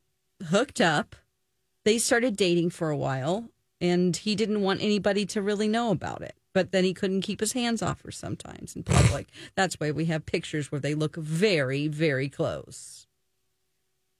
hooked 0.49 0.81
up. 0.81 1.15
They 1.83 1.97
started 1.97 2.35
dating 2.35 2.71
for 2.71 2.89
a 2.89 2.97
while, 2.97 3.49
and 3.79 4.15
he 4.15 4.35
didn't 4.35 4.61
want 4.61 4.81
anybody 4.81 5.25
to 5.27 5.41
really 5.41 5.67
know 5.67 5.91
about 5.91 6.21
it. 6.21 6.35
But 6.55 6.71
then 6.71 6.85
he 6.85 6.93
couldn't 6.93 7.19
keep 7.21 7.41
his 7.41 7.51
hands 7.51 7.81
off 7.81 8.01
her 8.03 8.11
sometimes 8.11 8.77
in 8.77 8.83
public. 8.83 9.27
That's 9.55 9.75
why 9.75 9.91
we 9.91 10.05
have 10.05 10.25
pictures 10.25 10.71
where 10.71 10.79
they 10.79 10.95
look 10.95 11.17
very, 11.17 11.89
very 11.89 12.29
close. 12.29 13.07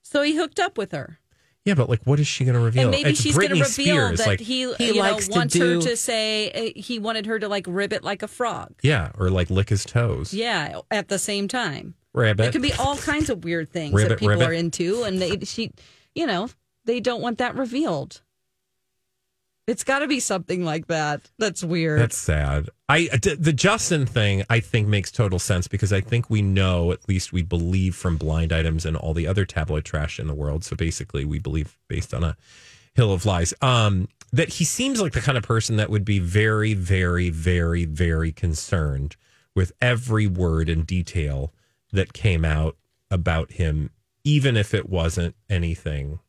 So 0.01 0.21
he 0.21 0.35
hooked 0.35 0.59
up 0.59 0.77
with 0.77 0.91
her. 0.91 1.19
Yeah, 1.63 1.75
but 1.75 1.87
like, 1.89 2.01
what 2.03 2.19
is 2.19 2.27
she 2.27 2.43
going 2.43 2.55
to 2.55 2.59
reveal? 2.61 2.83
And 2.83 2.91
maybe 2.91 3.11
It's 3.11 3.21
she's 3.21 3.37
going 3.37 3.51
to 3.51 3.53
reveal 3.55 3.67
Spears. 3.67 4.17
that 4.19 4.27
like, 4.27 4.39
he, 4.41 4.71
he 4.73 4.87
you 4.87 4.93
know, 4.95 4.99
likes 4.99 5.29
to 5.29 5.31
wants 5.39 5.53
do, 5.53 5.75
her 5.75 5.81
to 5.87 5.95
say 5.95 6.51
uh, 6.51 6.79
he 6.79 6.99
wanted 6.99 7.25
her 7.25 7.39
to 7.39 7.47
like 7.47 7.65
ribbit 7.69 8.03
like 8.03 8.21
a 8.21 8.27
frog. 8.27 8.73
yeah, 8.83 9.11
or 9.17 9.29
like 9.29 9.49
lick 9.49 9.69
his 9.69 9.85
toes. 9.85 10.33
Yeah, 10.33 10.81
at 10.91 11.07
the 11.07 11.17
same 11.17 11.47
time. 11.47 11.95
Rabbit. 12.13 12.47
It 12.47 12.51
can 12.51 12.61
be 12.61 12.73
all 12.73 12.97
kinds 12.97 13.29
of 13.29 13.45
weird 13.45 13.71
things 13.71 13.93
Ribbit, 13.93 14.09
that 14.09 14.19
people 14.19 14.33
ribbit. 14.35 14.49
are 14.49 14.53
into, 14.53 15.03
and 15.03 15.21
they 15.21 15.39
she, 15.39 15.71
you 16.13 16.27
know, 16.27 16.49
they 16.83 16.99
don't 16.99 17.21
want 17.21 17.37
that 17.37 17.55
revealed. 17.55 18.21
It's 19.67 19.83
got 19.83 19.99
to 19.99 20.07
be 20.07 20.19
something 20.19 20.63
like 20.63 20.87
that. 20.87 21.21
That's 21.39 21.63
weird. 21.63 21.99
That's 21.99 22.17
sad. 22.17 22.69
I 22.87 23.07
d- 23.07 23.33
the 23.33 23.53
Justin 23.53 24.05
thing 24.05 24.43
I 24.47 24.59
think 24.59 24.87
makes 24.87 25.11
total 25.11 25.39
sense 25.39 25.67
because 25.67 25.91
I 25.91 26.01
think 26.01 26.29
we 26.29 26.43
know 26.43 26.91
at 26.91 27.09
least 27.09 27.33
we 27.33 27.41
believe 27.41 27.95
from 27.95 28.17
blind 28.17 28.53
items 28.53 28.85
and 28.85 28.95
all 28.95 29.15
the 29.15 29.25
other 29.25 29.43
tabloid 29.43 29.83
trash 29.83 30.19
in 30.19 30.27
the 30.27 30.35
world. 30.35 30.63
So 30.63 30.75
basically, 30.75 31.25
we 31.25 31.39
believe 31.39 31.77
based 31.87 32.13
on 32.13 32.23
a 32.23 32.37
hill 32.93 33.11
of 33.11 33.25
lies 33.25 33.55
um, 33.61 34.07
that 34.31 34.49
he 34.49 34.65
seems 34.65 35.01
like 35.01 35.13
the 35.13 35.21
kind 35.21 35.37
of 35.37 35.43
person 35.43 35.77
that 35.77 35.89
would 35.89 36.05
be 36.05 36.19
very, 36.19 36.75
very, 36.75 37.31
very, 37.31 37.85
very 37.85 38.31
concerned 38.31 39.15
with 39.55 39.71
every 39.81 40.27
word 40.27 40.69
and 40.69 40.85
detail 40.85 41.53
that 41.91 42.13
came 42.13 42.45
out 42.45 42.75
about 43.09 43.53
him, 43.53 43.89
even 44.23 44.55
if 44.55 44.73
it 44.73 44.89
wasn't 44.89 45.35
anything 45.49 46.19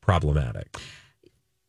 problematic. 0.00 0.76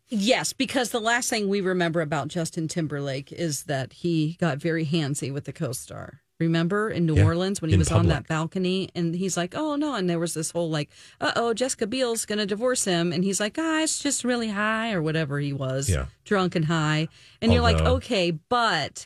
Yes, 0.09 0.53
because 0.53 0.89
the 0.91 0.99
last 0.99 1.29
thing 1.29 1.47
we 1.49 1.61
remember 1.61 2.01
about 2.01 2.27
Justin 2.27 2.67
Timberlake 2.67 3.31
is 3.31 3.63
that 3.63 3.93
he 3.93 4.37
got 4.39 4.57
very 4.57 4.85
handsy 4.85 5.31
with 5.33 5.45
the 5.45 5.53
co-star. 5.53 6.21
Remember 6.39 6.89
in 6.89 7.05
New 7.05 7.17
Yeah, 7.17 7.25
Orleans 7.25 7.61
when 7.61 7.69
he 7.69 7.75
was 7.75 7.91
on 7.91 8.07
that 8.07 8.25
balcony 8.27 8.89
and 8.95 9.13
he's 9.13 9.35
like, 9.35 9.55
"Oh 9.57 9.75
no!" 9.75 9.95
And 9.95 10.09
there 10.09 10.19
was 10.19 10.33
this 10.33 10.51
whole 10.51 10.69
like, 10.69 10.89
"Uh 11.19 11.33
oh, 11.35 11.53
Jessica 11.53 11.85
Biel's 11.85 12.25
gonna 12.25 12.45
divorce 12.45 12.85
him," 12.85 13.11
and 13.11 13.25
he's 13.25 13.41
like, 13.41 13.57
"Ah, 13.59 13.81
it's 13.81 13.99
just 13.99 14.23
really 14.23 14.47
high 14.47 14.93
or 14.93 15.01
whatever 15.01 15.39
he 15.39 15.51
was, 15.51 15.89
Yeah. 15.89 16.05
drunk 16.23 16.55
and 16.55 16.65
high." 16.65 17.09
And 17.41 17.51
you're 17.51 17.61
like, 17.61 17.81
"Okay, 17.81 18.31
but." 18.31 19.05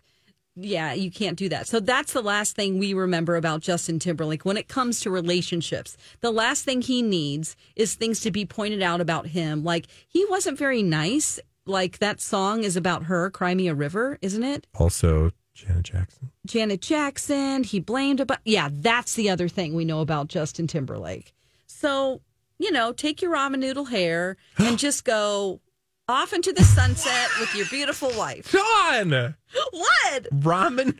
Yeah, 0.55 0.93
you 0.93 1.09
can't 1.09 1.37
do 1.37 1.49
that. 1.49 1.67
So 1.67 1.79
that's 1.79 2.13
the 2.13 2.21
last 2.21 2.55
thing 2.55 2.77
we 2.77 2.93
remember 2.93 3.35
about 3.35 3.61
Justin 3.61 3.97
Timberlake 3.97 4.45
when 4.45 4.57
it 4.57 4.67
comes 4.67 4.99
to 5.01 5.09
relationships. 5.09 5.97
The 6.21 6.31
last 6.31 6.63
thing 6.63 6.81
he 6.81 7.01
needs 7.01 7.55
is 7.75 7.95
things 7.95 8.19
to 8.21 8.31
be 8.31 8.45
pointed 8.45 8.83
out 8.83 9.01
about 9.01 9.27
him. 9.27 9.63
Like 9.63 9.87
he 10.07 10.25
wasn't 10.29 10.59
very 10.59 10.83
nice. 10.83 11.39
Like 11.65 11.99
that 11.99 12.21
song 12.21 12.63
is 12.63 12.75
about 12.75 13.05
her, 13.05 13.29
Cry 13.31 13.55
Me 13.55 13.67
a 13.67 13.73
River, 13.73 14.19
isn't 14.21 14.43
it? 14.43 14.67
Also, 14.75 15.31
Janet 15.55 15.83
Jackson. 15.83 16.31
Janet 16.45 16.81
Jackson, 16.81 17.63
he 17.63 17.79
blamed 17.79 18.19
about 18.19 18.39
Yeah, 18.45 18.69
that's 18.71 19.15
the 19.15 19.29
other 19.29 19.47
thing 19.47 19.73
we 19.73 19.85
know 19.85 20.01
about 20.01 20.27
Justin 20.27 20.67
Timberlake. 20.67 21.33
So, 21.65 22.21
you 22.59 22.71
know, 22.71 22.91
take 22.91 23.21
your 23.21 23.33
ramen 23.33 23.59
noodle 23.59 23.85
hair 23.85 24.37
and 24.57 24.77
just 24.77 25.03
go 25.03 25.61
off 26.07 26.33
into 26.33 26.51
the 26.51 26.63
sunset 26.63 27.29
with 27.39 27.55
your 27.55 27.65
beautiful 27.67 28.11
wife. 28.17 28.51
John! 28.51 29.35
What? 29.71 30.23
Ramen. 30.31 30.99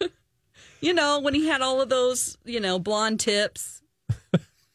you 0.80 0.94
know, 0.94 1.20
when 1.20 1.34
he 1.34 1.48
had 1.48 1.60
all 1.60 1.80
of 1.80 1.88
those, 1.88 2.38
you 2.44 2.60
know, 2.60 2.78
blonde 2.78 3.20
tips. 3.20 3.82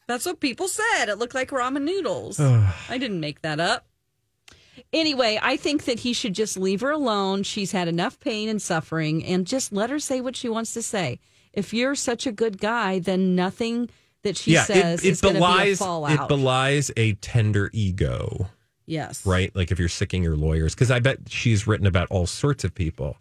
That's 0.08 0.26
what 0.26 0.40
people 0.40 0.68
said. 0.68 1.10
It 1.10 1.18
looked 1.18 1.34
like 1.34 1.50
ramen 1.50 1.84
noodles. 1.84 2.40
I 2.90 2.98
didn't 2.98 3.20
make 3.20 3.42
that 3.42 3.60
up. 3.60 3.88
Anyway, 4.94 5.40
I 5.42 5.58
think 5.58 5.86
that 5.86 6.00
he 6.00 6.14
should 6.14 6.36
just 6.36 6.58
leave 6.58 6.82
her 6.82 6.92
alone. 6.92 7.44
She's 7.44 7.72
had 7.72 7.88
enough 7.88 8.20
pain 8.20 8.50
and 8.50 8.62
suffering 8.62 9.26
and 9.26 9.48
just 9.48 9.72
let 9.72 9.90
her 9.90 10.00
say 10.00 10.22
what 10.22 10.36
she 10.36 10.50
wants 10.50 10.74
to 10.74 10.82
say. 10.82 11.20
If 11.54 11.74
you're 11.74 11.96
such 11.96 12.28
a 12.28 12.32
good 12.32 12.60
guy, 12.60 13.00
then 13.00 13.36
nothing 13.36 13.90
that 14.26 14.38
she 14.38 14.56
says 14.56 15.04
it 15.04 15.22
be 15.22 15.30
a 15.30 15.34
belies 15.34 15.80
fallout. 15.80 16.12
it 16.12 16.28
belies 16.28 16.92
a 16.98 17.14
tender 17.14 17.70
ego, 17.74 18.50
yes. 18.86 19.26
right? 19.26 19.56
Like 19.56 19.72
if 19.72 19.80
you're 19.80 19.88
sicking 19.88 20.22
your 20.22 20.36
lawyers, 20.36 20.76
because 20.76 20.92
I 20.92 21.00
bet 21.00 21.20
she's 21.30 21.66
written 21.66 21.88
about 21.88 22.10
all 22.12 22.26
sorts 22.26 22.64
of 22.64 22.76
people. 22.76 23.16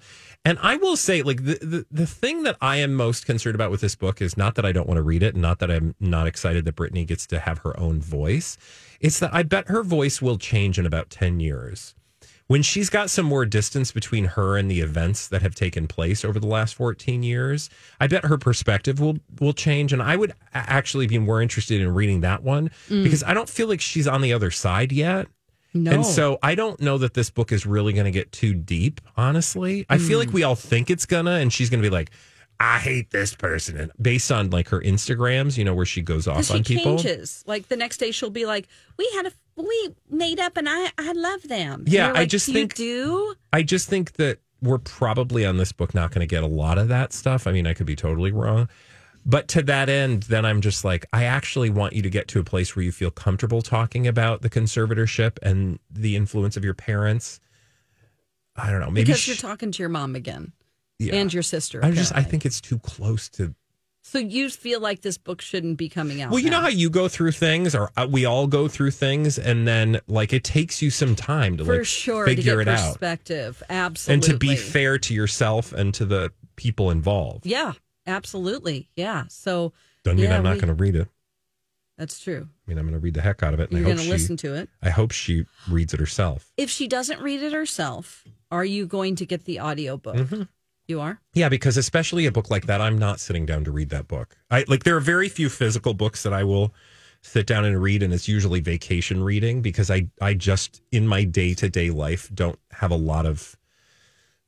And 0.47 0.59
I 0.61 0.77
will 0.77 0.97
say, 0.97 1.23
like 1.23 1.45
the, 1.45 1.59
the 1.63 1.87
the 1.91 2.07
thing 2.07 2.43
that 2.43 2.57
I 2.61 2.77
am 2.77 2.95
most 2.95 3.25
concerned 3.25 3.55
about 3.55 3.71
with 3.71 3.81
this 3.81 3.95
book 3.95 4.21
is 4.21 4.37
not 4.37 4.57
that 4.57 4.67
I 4.67 4.73
don't 4.73 4.87
want 4.87 4.99
to 4.99 5.03
read 5.03 5.23
it, 5.23 5.35
and 5.35 5.41
not 5.41 5.59
that 5.61 5.71
I'm 5.71 5.95
not 6.01 6.27
excited 6.27 6.67
that 6.67 6.77
Britney 6.77 7.07
gets 7.07 7.27
to 7.29 7.39
have 7.39 7.59
her 7.59 7.79
own 7.81 8.01
voice. 8.01 8.59
It's 9.01 9.21
that 9.21 9.33
I 9.33 9.43
bet 9.43 9.69
her 9.69 9.83
voice 9.83 10.21
will 10.21 10.37
change 10.37 10.79
in 10.79 10.85
about 10.85 11.09
ten 11.09 11.41
years. 11.41 11.95
When 12.47 12.63
she's 12.63 12.91
got 12.91 13.09
some 13.09 13.25
more 13.25 13.47
distance 13.47 13.91
between 13.91 14.27
her 14.27 14.59
and 14.59 14.71
the 14.71 14.81
events 14.81 15.29
that 15.29 15.41
have 15.41 15.55
taken 15.55 15.87
place 15.87 16.25
over 16.25 16.39
the 16.39 16.47
last 16.47 16.75
14 16.75 17.23
years, 17.23 17.71
I 17.99 18.07
bet 18.07 18.27
her 18.27 18.37
perspective 18.37 19.01
will 19.01 19.17
will 19.41 19.55
change. 19.55 19.93
And 19.93 20.03
I 20.03 20.17
would 20.17 20.35
actually 20.53 21.07
be 21.07 21.19
more 21.19 21.41
interested 21.41 21.81
in 21.81 21.95
reading 21.95 22.21
that 22.21 22.43
one 22.43 22.71
mm. 22.89 23.03
because 23.03 23.23
I 23.23 23.33
don't 23.33 23.49
feel 23.49 23.67
like 23.67 23.81
she's 23.81 24.07
on 24.07 24.21
the 24.21 24.33
other 24.33 24.51
side 24.51 24.93
yet. 24.93 25.27
No. 25.73 25.91
And 25.91 26.07
so 26.07 26.39
I 26.43 26.55
don't 26.55 26.81
know 26.81 26.99
that 26.99 27.15
this 27.15 27.31
book 27.31 27.51
is 27.51 27.67
really 27.67 27.93
going 27.93 28.05
to 28.05 28.13
get 28.13 28.31
too 28.31 28.55
deep, 28.55 29.01
honestly. 29.17 29.85
I 29.91 29.99
feel 29.99 30.21
like 30.21 30.29
mm. 30.29 30.35
we 30.35 30.43
all 30.45 30.55
think 30.55 30.89
it's 30.89 31.05
going 31.05 31.25
to, 31.25 31.33
and 31.33 31.53
she's 31.53 31.69
going 31.69 31.83
to 31.83 31.89
be 31.89 31.93
like, 31.93 32.11
I 32.61 32.79
hate 32.79 33.11
this 33.11 33.35
person. 33.35 33.77
And 33.77 33.93
based 34.01 34.31
on 34.31 34.51
like 34.51 34.69
her 34.69 34.81
Instagrams, 34.81 35.59
you 35.59 35.65
know, 35.65 35.75
where 35.75 35.85
she 35.85 36.01
goes 36.01 36.29
off 36.29 36.45
she 36.45 36.55
on 36.55 36.65
people. 36.65 36.97
changes. 36.97 37.43
Like 37.47 37.69
the 37.69 37.77
next 37.77 37.99
day, 37.99 38.13
she'll 38.13 38.31
be 38.31 38.47
like, 38.47 38.69
"We 38.97 39.11
had 39.17 39.27
a 39.27 39.33
we 39.57 39.95
made 40.11 40.41
up, 40.41 40.57
and 40.57 40.69
I 40.69 40.91
I 40.99 41.13
love 41.13 41.43
them." 41.49 41.85
Yeah, 41.87 42.09
you're 42.09 42.17
I 42.17 42.27
just 42.27 42.49
"You 42.49 42.55
think- 42.55 42.75
do. 42.75 43.35
I 43.53 43.63
just 43.63 43.89
think 43.89 44.13
that 44.15 44.39
we're 44.63 44.79
probably 44.79 45.45
on 45.45 45.57
this 45.59 45.73
book 45.73 45.95
not 45.95 46.11
going 46.11 46.21
to 46.27 46.27
get 46.27 46.43
a 46.43 46.47
lot 46.47 46.79
of 46.79 46.89
that 46.89 47.13
stuff. 47.13 47.47
I 47.47 47.53
mean, 47.53 47.67
I 47.67 47.75
could 47.75 47.87
be 47.87 47.97
totally 47.97 48.33
wrong. 48.33 48.69
But 49.27 49.49
to 49.49 49.63
that 49.63 49.89
end, 49.89 50.25
then 50.25 50.45
I'm 50.45 50.61
just 50.61 50.85
like, 50.85 51.07
I 51.13 51.25
actually 51.25 51.71
want 51.71 51.93
you 51.95 52.03
to 52.03 52.11
get 52.11 52.29
to 52.29 52.41
a 52.41 52.45
place 52.45 52.75
where 52.77 52.83
you 52.83 52.93
feel 52.93 53.11
comfortable 53.11 53.63
talking 53.63 54.07
about 54.07 54.43
the 54.43 54.51
conservatorship 54.51 55.39
and 55.43 55.79
the 55.91 56.15
influence 56.17 56.57
of 56.59 56.65
your 56.65 56.75
parents. 56.75 57.41
I 58.57 58.71
don't 58.71 58.81
know. 58.81 58.91
Maybe 58.91 59.05
because 59.07 59.21
sh- 59.21 59.29
you're 59.29 59.37
talking 59.37 59.73
to 59.73 59.83
your 59.83 59.89
mom 59.89 60.15
again 60.15 60.53
Yeah. 60.99 61.15
and 61.17 61.33
your 61.33 61.43
sister. 61.43 61.85
I 61.85 61.91
just 61.91 62.15
I 62.15 62.23
think 62.23 62.45
it's 62.47 62.61
too 62.61 62.79
close 62.79 63.29
to 63.31 63.55
so. 64.05 64.19
You 64.19 64.49
feel 64.51 64.81
like 64.81 65.03
this 65.03 65.19
book 65.19 65.41
shouldn't 65.41 65.77
be 65.77 65.89
coming 65.89 66.23
out. 66.23 66.31
Well, 66.31 66.39
you 66.39 66.51
know 66.51 66.61
how 66.61 66.69
you 66.69 66.89
go 66.91 67.09
through 67.09 67.33
things, 67.33 67.75
or 67.75 67.91
uh, 67.97 68.07
we 68.09 68.25
all 68.25 68.47
go 68.47 68.69
through 68.69 68.93
things, 68.93 69.39
and 69.39 69.67
then 69.67 70.01
like 70.07 70.33
it 70.33 70.45
takes 70.45 70.81
you 70.81 70.91
some 70.91 71.17
time 71.17 71.57
to 71.57 71.65
for 71.65 71.79
like 71.79 71.87
sure 71.87 72.25
figure 72.25 72.59
to 72.59 72.65
get 72.65 72.75
it 72.75 72.79
out, 72.79 72.93
perspective. 72.93 73.63
Absolutely. 73.69 74.15
And 74.15 74.23
to 74.23 74.39
be 74.39 74.57
fair 74.57 74.99
to 74.99 75.13
yourself 75.15 75.73
and 75.73 75.93
to 75.95 76.05
the 76.05 76.33
people 76.57 76.91
involved. 76.91 77.47
Yeah, 77.47 77.73
absolutely. 78.07 78.89
Yeah. 78.95 79.25
So 79.29 79.73
Doesn't 80.05 80.21
mean 80.21 80.31
I'm 80.31 80.45
not 80.45 80.55
going 80.57 80.69
to 80.69 80.75
read 80.75 80.95
it. 80.97 81.09
That's 81.99 82.19
true. 82.19 82.49
I 82.67 82.71
mean, 82.71 82.79
I'm 82.79 82.85
going 82.85 82.95
to 82.95 83.01
read 83.01 83.15
the 83.15 83.21
heck 83.21 83.43
out 83.43 83.55
of 83.55 83.61
it, 83.61 83.71
and 83.71 83.79
You're 83.79 83.87
I 83.89 83.91
going 83.91 83.99
hope 83.99 84.07
to 84.07 84.11
listen 84.13 84.37
to 84.39 84.55
it. 84.55 84.69
I 84.83 84.91
hope 84.91 85.13
she 85.13 85.45
reads 85.71 85.95
it 85.95 86.01
herself. 86.01 86.51
If 86.57 86.69
she 86.69 86.89
doesn't 86.89 87.21
read 87.21 87.43
it 87.43 87.53
herself, 87.53 88.25
are 88.51 88.65
you 88.65 88.87
going 88.87 89.17
to 89.17 89.27
get 89.27 89.45
the 89.45 89.61
audiobook? 89.61 90.17
Mm-hmm. 90.17 90.43
You 90.87 91.01
are? 91.01 91.21
Yeah, 91.33 91.49
because 91.49 91.77
especially 91.77 92.27
a 92.27 92.33
book 92.33 92.51
like 92.51 92.67
that, 92.67 92.81
I'm 92.81 92.99
not 92.99 93.21
sitting 93.21 93.47
down 93.47 93.65
to 93.65 93.71
read 93.71 93.91
that 93.91 94.09
book. 94.09 94.37
I 94.51 94.65
like 94.69 94.85
there 94.85 94.97
are 94.97 95.01
very 95.01 95.29
few 95.29 95.49
physical 95.49 95.95
books 95.95 96.23
that 96.25 96.33
I 96.33 96.45
will 96.45 96.75
sit 97.23 97.47
down 97.47 97.65
and 97.65 97.81
read, 97.81 98.03
and 98.03 98.13
it's 98.13 98.29
usually 98.29 98.61
vacation 98.61 99.23
reading 99.23 99.63
because 99.63 99.91
I 99.91 100.09
I 100.21 100.35
just 100.35 100.83
in 100.93 101.09
my 101.09 101.25
day 101.25 101.55
to 101.55 101.69
day 101.69 101.91
life 101.91 102.31
don't 102.35 102.59
have 102.73 102.91
a 102.91 102.97
lot 102.97 103.25
of 103.25 103.57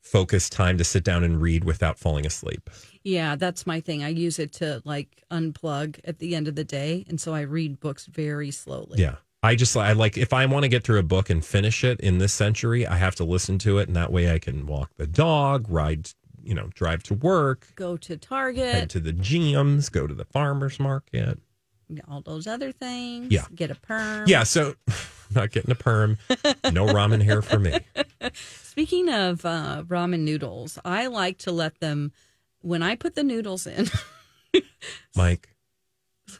focused 0.07 0.53
time 0.53 0.77
to 0.77 0.83
sit 0.83 1.03
down 1.03 1.23
and 1.23 1.41
read 1.41 1.63
without 1.63 1.99
falling 1.99 2.25
asleep. 2.25 2.69
Yeah, 3.03 3.35
that's 3.35 3.67
my 3.67 3.79
thing. 3.79 4.03
I 4.03 4.09
use 4.09 4.39
it 4.39 4.53
to 4.53 4.81
like 4.85 5.23
unplug 5.31 5.99
at 6.03 6.19
the 6.19 6.35
end 6.35 6.47
of 6.47 6.55
the 6.55 6.63
day. 6.63 7.05
And 7.07 7.19
so 7.19 7.33
I 7.33 7.41
read 7.41 7.79
books 7.79 8.05
very 8.05 8.51
slowly. 8.51 8.99
Yeah. 8.99 9.15
I 9.43 9.55
just 9.55 9.77
I 9.77 9.93
like 9.93 10.17
if 10.17 10.33
I 10.33 10.45
want 10.47 10.63
to 10.63 10.69
get 10.69 10.83
through 10.83 10.99
a 10.99 11.03
book 11.03 11.29
and 11.29 11.45
finish 11.45 11.83
it 11.83 11.99
in 11.99 12.17
this 12.17 12.33
century, 12.33 12.87
I 12.87 12.97
have 12.97 13.15
to 13.15 13.23
listen 13.23 13.59
to 13.59 13.77
it 13.77 13.87
and 13.87 13.95
that 13.95 14.11
way 14.11 14.31
I 14.33 14.39
can 14.39 14.65
walk 14.65 14.91
the 14.97 15.07
dog, 15.07 15.67
ride, 15.69 16.09
you 16.47 16.55
know, 16.55 16.69
drive 16.73 17.03
to 17.03 17.13
work, 17.13 17.67
Go 17.75 17.97
to 17.97 18.15
Target, 18.17 18.73
head 18.73 18.89
to 18.91 18.99
the 18.99 19.13
gyms, 19.13 19.91
go 19.91 20.07
to 20.07 20.13
the 20.13 20.25
farmers 20.25 20.79
market. 20.79 21.39
all 22.07 22.21
those 22.21 22.47
other 22.47 22.71
things. 22.71 23.31
Yeah. 23.31 23.45
Get 23.53 23.69
a 23.71 23.75
perm. 23.75 24.25
Yeah, 24.27 24.43
so 24.43 24.75
not 25.35 25.51
getting 25.51 25.71
a 25.71 25.75
perm, 25.75 26.17
no 26.71 26.85
ramen 26.87 27.21
hair 27.23 27.41
for 27.41 27.59
me. 27.59 27.79
Speaking 28.33 29.09
of 29.09 29.45
uh, 29.45 29.83
ramen 29.87 30.21
noodles, 30.21 30.79
I 30.85 31.07
like 31.07 31.37
to 31.39 31.51
let 31.51 31.79
them, 31.79 32.11
when 32.61 32.81
I 32.83 32.95
put 32.95 33.15
the 33.15 33.23
noodles 33.23 33.67
in, 33.67 33.87
Mike, 35.15 35.49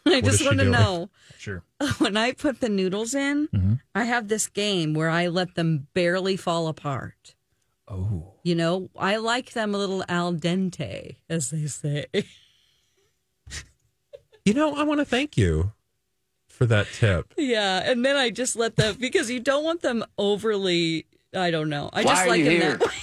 I 0.06 0.20
What 0.22 0.26
is 0.28 0.32
just 0.40 0.46
want 0.46 0.60
to 0.60 0.66
doing? 0.66 0.72
know 0.80 1.10
Sure. 1.38 1.64
when 2.00 2.18
I 2.18 2.32
put 2.34 2.60
the 2.60 2.70
noodles 2.70 3.14
in, 3.16 3.48
Mm-hmm. 3.54 3.74
I 3.96 4.04
have 4.06 4.28
this 4.28 4.48
game 4.48 4.94
where 4.94 5.10
I 5.10 5.28
let 5.28 5.56
them 5.56 5.88
barely 5.94 6.38
fall 6.38 6.68
apart. 6.68 7.36
Oh. 7.88 8.34
You 8.48 8.56
know, 8.56 8.90
I 8.98 9.18
like 9.18 9.52
them 9.52 9.76
a 9.76 9.78
little 9.78 10.06
al 10.08 10.34
dente, 10.34 11.18
as 11.30 11.50
they 11.50 11.68
say. 11.68 12.06
you 14.46 14.54
know, 14.54 14.74
I 14.74 14.84
want 14.84 15.02
to 15.02 15.06
thank 15.06 15.36
you 15.36 15.74
for 16.48 16.66
that 16.66 16.88
tip. 16.94 17.34
Yeah, 17.36 17.82
and 17.84 18.06
then 18.06 18.16
I 18.16 18.30
just 18.30 18.56
let 18.56 18.78
them 18.78 18.96
because 19.02 19.30
you 19.30 19.42
don't 19.42 19.66
want 19.66 19.82
them 19.82 20.06
overly. 20.18 21.08
I 21.36 21.52
don't 21.52 21.68
know. 21.68 21.90
I 21.92 22.04
Why 22.04 22.12
just 22.12 22.22
are 22.24 22.30
like 22.30 22.40
you 22.40 22.46
them 22.46 22.54
here? 22.54 22.78
that 22.78 22.88
way. 22.88 22.94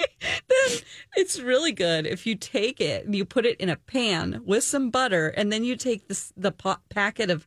then 0.48 0.78
it's 1.16 1.38
really 1.38 1.70
good 1.70 2.04
if 2.04 2.26
you 2.26 2.34
take 2.34 2.80
it 2.80 3.06
and 3.06 3.14
you 3.14 3.24
put 3.24 3.46
it 3.46 3.60
in 3.60 3.68
a 3.68 3.76
pan 3.76 4.42
with 4.44 4.64
some 4.64 4.90
butter, 4.90 5.28
and 5.28 5.52
then 5.52 5.62
you 5.62 5.76
take 5.76 6.08
this 6.08 6.32
the 6.36 6.50
po- 6.50 6.78
packet 6.90 7.30
of 7.30 7.46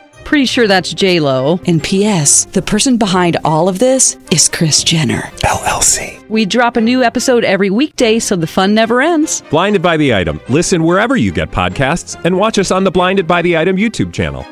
Pretty 0.31 0.45
sure 0.45 0.65
that's 0.65 0.93
J 0.93 1.19
Lo. 1.19 1.59
And 1.67 1.83
P.S. 1.83 2.45
The 2.45 2.61
person 2.61 2.95
behind 2.95 3.35
all 3.43 3.67
of 3.67 3.79
this 3.79 4.15
is 4.31 4.47
Kris 4.47 4.81
Jenner. 4.81 5.23
LLC. 5.43 6.25
We 6.29 6.45
drop 6.45 6.77
a 6.77 6.81
new 6.81 7.03
episode 7.03 7.43
every 7.43 7.69
weekday, 7.69 8.17
so 8.17 8.37
the 8.37 8.47
fun 8.47 8.73
never 8.73 9.01
ends. 9.01 9.43
Blinded 9.49 9.81
by 9.81 9.97
the 9.97 10.15
item. 10.15 10.39
Listen 10.47 10.85
wherever 10.85 11.17
you 11.17 11.33
get 11.33 11.51
podcasts, 11.51 12.15
and 12.23 12.37
watch 12.37 12.57
us 12.57 12.71
on 12.71 12.85
the 12.85 12.91
Blinded 12.91 13.27
by 13.27 13.41
the 13.41 13.57
Item 13.57 13.75
YouTube 13.75 14.13
channel. 14.13 14.45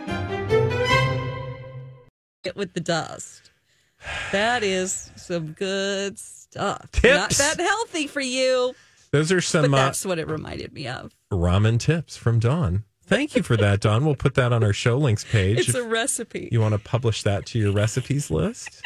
It 2.44 2.58
with 2.58 2.74
the 2.74 2.82
dust. 2.82 3.50
That 4.34 4.64
is 4.64 5.12
some 5.16 5.54
good 5.54 6.20
stuff. 6.20 6.90
Not 7.06 7.30
Tips. 7.30 7.38
that 7.38 7.58
healthy 7.58 8.08
for 8.08 8.20
you, 8.20 8.76
Those 9.12 9.32
are 9.32 9.38
but 9.38 9.44
some 9.46 9.74
uh, 9.74 9.78
that's 9.78 10.06
what 10.06 10.20
it 10.20 10.28
reminded 10.28 10.74
me 10.74 10.90
of. 10.90 11.16
ramen 11.32 11.80
tips 11.80 12.18
from 12.18 12.40
Dawn. 12.40 12.84
Thank 13.10 13.36
you 13.36 13.42
for 13.42 13.58
that, 13.58 13.82
Dawn. 13.82 14.06
We'll 14.06 14.14
put 14.14 14.36
that 14.36 14.54
on 14.54 14.64
our 14.64 14.72
show 14.72 14.96
links 14.96 15.24
page. 15.24 15.58
It's 15.58 15.74
a 15.74 15.84
recipe. 15.84 16.48
you 16.52 16.62
want 16.62 16.74
to 16.74 16.80
publish 16.80 17.24
that 17.24 17.48
to 17.48 17.58
your 17.58 17.72
recipes 17.72 18.30
list. 18.30 18.84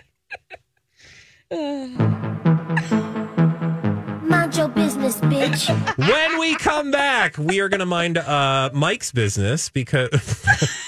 Mind 1.51 1.99
your 4.55 4.69
business, 4.69 5.17
bitch. 5.19 5.67
when 6.07 6.39
we 6.39 6.55
come 6.55 6.89
back, 6.89 7.37
we 7.37 7.59
are 7.59 7.67
going 7.67 7.81
to 7.81 7.85
mind 7.85 8.17
uh, 8.17 8.69
Mike's 8.73 9.11
business 9.11 9.67
because 9.67 10.09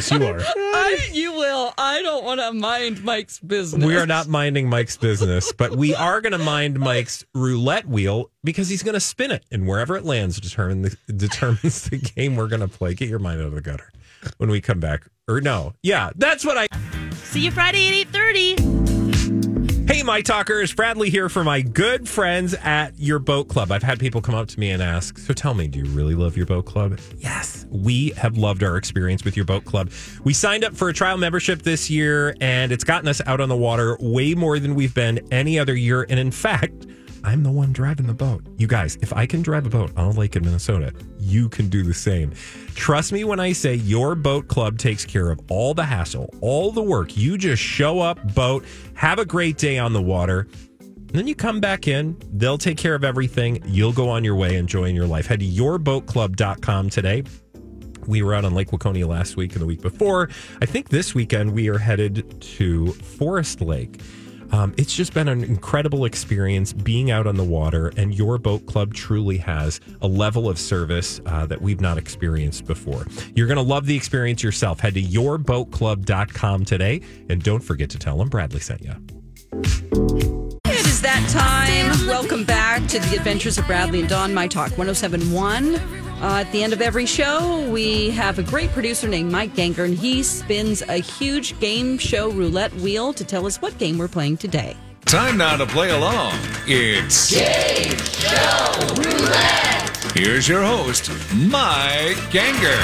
Yes, 0.00 0.10
you 0.10 0.26
are. 0.26 0.40
I, 0.56 1.10
you 1.12 1.32
will. 1.32 1.74
I 1.76 2.00
don't 2.00 2.24
want 2.24 2.40
to 2.40 2.52
mind 2.52 3.04
Mike's 3.04 3.38
business. 3.38 3.84
we 3.84 3.96
are 3.96 4.06
not 4.06 4.28
minding 4.28 4.68
Mike's 4.68 4.96
business, 4.96 5.52
but 5.52 5.76
we 5.76 5.94
are 5.94 6.20
going 6.22 6.32
to 6.32 6.38
mind 6.38 6.78
Mike's 6.78 7.24
roulette 7.34 7.86
wheel 7.86 8.30
because 8.42 8.68
he's 8.68 8.82
going 8.82 8.94
to 8.94 9.00
spin 9.00 9.30
it, 9.30 9.44
and 9.50 9.66
wherever 9.66 9.96
it 9.96 10.04
lands 10.04 10.40
determine 10.40 10.82
the, 10.82 10.96
determines 11.12 11.90
the 11.90 11.98
game 11.98 12.36
we're 12.36 12.48
going 12.48 12.60
to 12.60 12.68
play. 12.68 12.94
Get 12.94 13.08
your 13.10 13.18
mind 13.18 13.40
out 13.40 13.48
of 13.48 13.54
the 13.54 13.60
gutter 13.60 13.90
when 14.38 14.50
we 14.50 14.60
come 14.60 14.80
back. 14.80 15.06
Or 15.28 15.40
no, 15.40 15.74
yeah, 15.82 16.10
that's 16.16 16.44
what 16.44 16.56
I. 16.56 16.66
See 17.14 17.40
you 17.40 17.50
Friday 17.50 17.88
at 17.88 17.94
eight 17.94 18.08
thirty. 18.08 18.79
Hey, 19.90 20.04
my 20.04 20.20
talkers, 20.20 20.72
Bradley 20.72 21.10
here 21.10 21.28
for 21.28 21.42
my 21.42 21.62
good 21.62 22.08
friends 22.08 22.54
at 22.54 22.96
your 22.96 23.18
boat 23.18 23.48
club. 23.48 23.72
I've 23.72 23.82
had 23.82 23.98
people 23.98 24.20
come 24.20 24.36
up 24.36 24.46
to 24.46 24.60
me 24.60 24.70
and 24.70 24.80
ask, 24.80 25.18
So 25.18 25.34
tell 25.34 25.52
me, 25.52 25.66
do 25.66 25.80
you 25.80 25.84
really 25.86 26.14
love 26.14 26.36
your 26.36 26.46
boat 26.46 26.64
club? 26.64 27.00
Yes, 27.18 27.66
we 27.70 28.10
have 28.10 28.38
loved 28.38 28.62
our 28.62 28.76
experience 28.76 29.24
with 29.24 29.34
your 29.34 29.44
boat 29.44 29.64
club. 29.64 29.90
We 30.22 30.32
signed 30.32 30.62
up 30.62 30.76
for 30.76 30.90
a 30.90 30.92
trial 30.92 31.16
membership 31.16 31.62
this 31.62 31.90
year, 31.90 32.36
and 32.40 32.70
it's 32.70 32.84
gotten 32.84 33.08
us 33.08 33.20
out 33.26 33.40
on 33.40 33.48
the 33.48 33.56
water 33.56 33.96
way 33.98 34.36
more 34.36 34.60
than 34.60 34.76
we've 34.76 34.94
been 34.94 35.26
any 35.32 35.58
other 35.58 35.74
year. 35.74 36.06
And 36.08 36.20
in 36.20 36.30
fact, 36.30 36.86
I'm 37.24 37.42
the 37.42 37.50
one 37.50 37.72
driving 37.72 38.06
the 38.06 38.14
boat. 38.14 38.44
You 38.58 38.68
guys, 38.68 38.96
if 39.02 39.12
I 39.12 39.26
can 39.26 39.42
drive 39.42 39.66
a 39.66 39.70
boat 39.70 39.90
on 39.96 40.06
a 40.06 40.10
lake 40.12 40.36
in 40.36 40.44
Minnesota, 40.44 40.94
you 41.18 41.48
can 41.48 41.68
do 41.68 41.82
the 41.82 41.94
same. 41.94 42.32
Trust 42.74 43.12
me 43.12 43.24
when 43.24 43.40
I 43.40 43.52
say 43.52 43.74
your 43.74 44.14
boat 44.14 44.48
club 44.48 44.78
takes 44.78 45.04
care 45.04 45.30
of 45.30 45.40
all 45.48 45.74
the 45.74 45.84
hassle, 45.84 46.32
all 46.40 46.72
the 46.72 46.82
work. 46.82 47.16
You 47.16 47.36
just 47.36 47.62
show 47.62 48.00
up, 48.00 48.34
boat, 48.34 48.64
have 48.94 49.18
a 49.18 49.24
great 49.24 49.58
day 49.58 49.78
on 49.78 49.92
the 49.92 50.02
water. 50.02 50.48
Then 51.12 51.26
you 51.26 51.34
come 51.34 51.60
back 51.60 51.88
in, 51.88 52.16
they'll 52.32 52.58
take 52.58 52.78
care 52.78 52.94
of 52.94 53.02
everything. 53.02 53.62
You'll 53.66 53.92
go 53.92 54.08
on 54.08 54.22
your 54.22 54.36
way 54.36 54.56
enjoying 54.56 54.94
your 54.94 55.06
life. 55.06 55.26
Head 55.26 55.40
to 55.40 55.46
yourboatclub.com 55.46 56.90
today. 56.90 57.24
We 58.06 58.22
were 58.22 58.34
out 58.34 58.44
on 58.44 58.54
Lake 58.54 58.70
Waconia 58.70 59.06
last 59.06 59.36
week 59.36 59.52
and 59.52 59.60
the 59.60 59.66
week 59.66 59.82
before. 59.82 60.30
I 60.62 60.66
think 60.66 60.88
this 60.88 61.14
weekend 61.14 61.52
we 61.52 61.68
are 61.68 61.78
headed 61.78 62.40
to 62.40 62.92
Forest 62.92 63.60
Lake. 63.60 64.00
Um, 64.52 64.74
it's 64.76 64.94
just 64.94 65.14
been 65.14 65.28
an 65.28 65.44
incredible 65.44 66.04
experience 66.04 66.72
being 66.72 67.10
out 67.10 67.26
on 67.26 67.36
the 67.36 67.44
water, 67.44 67.92
and 67.96 68.14
your 68.14 68.38
boat 68.38 68.66
club 68.66 68.94
truly 68.94 69.38
has 69.38 69.80
a 70.02 70.08
level 70.08 70.48
of 70.48 70.58
service 70.58 71.20
uh, 71.26 71.46
that 71.46 71.62
we've 71.62 71.80
not 71.80 71.98
experienced 71.98 72.66
before. 72.66 73.06
You're 73.34 73.46
going 73.46 73.56
to 73.56 73.62
love 73.62 73.86
the 73.86 73.96
experience 73.96 74.42
yourself. 74.42 74.80
Head 74.80 74.94
to 74.94 75.02
yourboatclub.com 75.02 76.64
today, 76.64 77.00
and 77.28 77.42
don't 77.42 77.62
forget 77.62 77.90
to 77.90 77.98
tell 77.98 78.18
them 78.18 78.28
Bradley 78.28 78.60
sent 78.60 78.82
you. 78.82 78.94
It 79.52 80.86
is 80.86 81.02
that 81.02 81.28
time. 81.30 82.06
Welcome 82.06 82.44
back 82.44 82.86
to 82.88 82.98
the 82.98 83.16
Adventures 83.16 83.58
of 83.58 83.66
Bradley 83.66 84.00
and 84.00 84.08
Dawn, 84.08 84.32
My 84.34 84.46
Talk 84.46 84.70
1071. 84.78 85.99
Uh, 86.20 86.44
at 86.44 86.52
the 86.52 86.62
end 86.62 86.74
of 86.74 86.82
every 86.82 87.06
show, 87.06 87.66
we 87.70 88.10
have 88.10 88.38
a 88.38 88.42
great 88.42 88.68
producer 88.70 89.08
named 89.08 89.32
Mike 89.32 89.54
Ganger, 89.54 89.84
and 89.84 89.94
he 89.96 90.22
spins 90.22 90.82
a 90.82 90.96
huge 90.96 91.58
game 91.60 91.96
show 91.96 92.30
roulette 92.30 92.74
wheel 92.74 93.14
to 93.14 93.24
tell 93.24 93.46
us 93.46 93.62
what 93.62 93.76
game 93.78 93.96
we're 93.96 94.06
playing 94.06 94.36
today. 94.36 94.76
Time 95.06 95.38
now 95.38 95.56
to 95.56 95.64
play 95.64 95.90
along. 95.90 96.34
It's 96.66 97.30
Game 97.32 97.96
Show 97.96 99.02
Roulette. 99.02 100.12
Here's 100.14 100.46
your 100.46 100.62
host, 100.62 101.10
Mike 101.34 102.18
Ganger. 102.30 102.80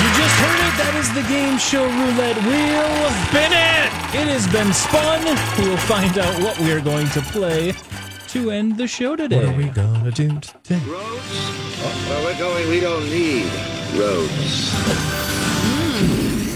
You 0.00 0.08
just 0.16 0.36
heard 0.38 0.60
it. 0.64 0.74
That 0.80 0.94
is 0.96 1.12
the 1.12 1.22
game 1.28 1.58
show 1.58 1.84
roulette 1.84 2.38
wheel. 2.46 3.10
Spin 3.28 3.52
it! 3.52 3.90
It 4.14 4.28
has 4.32 4.46
been 4.48 4.72
spun. 4.72 5.20
We 5.58 5.68
will 5.68 5.76
find 5.76 6.16
out 6.16 6.40
what 6.42 6.58
we 6.60 6.72
are 6.72 6.80
going 6.80 7.08
to 7.10 7.20
play 7.20 7.72
to 8.30 8.50
end 8.52 8.76
the 8.76 8.86
show 8.86 9.16
today. 9.16 9.44
What 9.44 9.54
are 9.54 9.58
we 9.58 9.64
gonna 9.70 10.10
do 10.12 10.28
today? 10.38 10.80
Roads? 10.86 11.34
Where 12.08 12.24
we're 12.24 12.38
going, 12.38 12.68
we 12.68 12.78
don't 12.78 13.04
need 13.10 13.46
roads. 13.98 14.72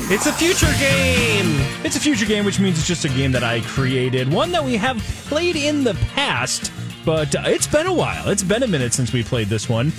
It's 0.08 0.26
a 0.26 0.32
future 0.32 0.72
game. 0.78 1.56
It's 1.84 1.96
a 1.96 2.00
future 2.00 2.26
game, 2.26 2.44
which 2.44 2.60
means 2.60 2.78
it's 2.78 2.86
just 2.86 3.04
a 3.04 3.08
game 3.08 3.32
that 3.32 3.42
I 3.42 3.60
created. 3.62 4.32
One 4.32 4.52
that 4.52 4.62
we 4.64 4.76
have 4.76 4.98
played 5.26 5.56
in 5.56 5.82
the 5.82 5.94
past, 6.14 6.70
but 7.04 7.34
uh, 7.34 7.42
it's 7.46 7.66
been 7.66 7.88
a 7.88 7.94
while. 7.94 8.28
It's 8.28 8.44
been 8.44 8.62
a 8.62 8.68
minute 8.68 8.92
since 8.92 9.12
we 9.12 9.24
played 9.24 9.48
this 9.48 9.68
one. 9.68 9.92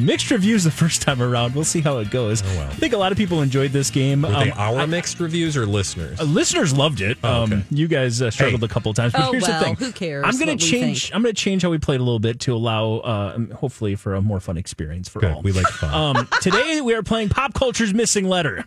Mixed 0.00 0.30
reviews 0.30 0.64
the 0.64 0.70
first 0.82 1.02
time 1.02 1.20
around. 1.22 1.54
We'll 1.54 1.64
see 1.64 1.80
how 1.80 1.98
it 1.98 2.10
goes. 2.10 2.42
Oh, 2.42 2.46
well. 2.56 2.68
I 2.70 2.74
think 2.74 2.92
a 2.92 2.96
lot 2.98 3.12
of 3.12 3.18
people 3.18 3.42
enjoyed 3.42 3.70
this 3.72 3.90
game. 3.90 4.22
Were 4.22 4.28
they 4.30 4.50
Um, 4.50 4.58
our 4.58 4.78
I- 4.80 4.86
mixed 4.86 5.20
reviews 5.20 5.56
or 5.56 5.66
listeners? 5.66 6.20
Uh, 6.20 6.24
listeners 6.24 6.72
loved 6.72 7.00
it. 7.00 7.18
Oh, 7.22 7.42
okay. 7.42 7.54
um, 7.54 7.64
you 7.70 7.86
guys 7.88 8.20
uh, 8.22 8.30
struggled 8.30 8.60
Hey. 8.60 8.66
a 8.66 8.68
couple 8.68 8.92
times, 8.94 9.12
but 9.12 9.22
Oh, 9.28 9.32
here's 9.32 9.42
well, 9.46 9.58
the 9.58 9.64
thing: 9.64 9.74
who 9.76 9.92
cares 9.92 10.24
I'm 10.26 10.38
going 10.44 10.56
to 10.56 10.64
change. 10.64 11.10
I'm 11.14 11.22
going 11.22 11.34
to 11.34 11.40
change 11.40 11.62
how 11.62 11.70
we 11.70 11.78
played 11.78 12.00
a 12.00 12.04
little 12.04 12.18
bit 12.18 12.40
to 12.40 12.54
allow, 12.54 12.94
uh, 12.98 13.38
hopefully, 13.54 13.94
for 13.94 14.14
a 14.14 14.22
more 14.22 14.40
fun 14.40 14.56
experience 14.56 15.08
for 15.08 15.20
Good. 15.20 15.32
all. 15.32 15.42
We 15.42 15.52
like 15.52 15.66
fun. 15.66 16.16
Um, 16.16 16.28
today 16.40 16.80
we 16.80 16.94
are 16.94 17.02
playing 17.02 17.28
Pop 17.28 17.54
Culture's 17.54 17.92
Missing 17.94 18.28
Letter. 18.28 18.64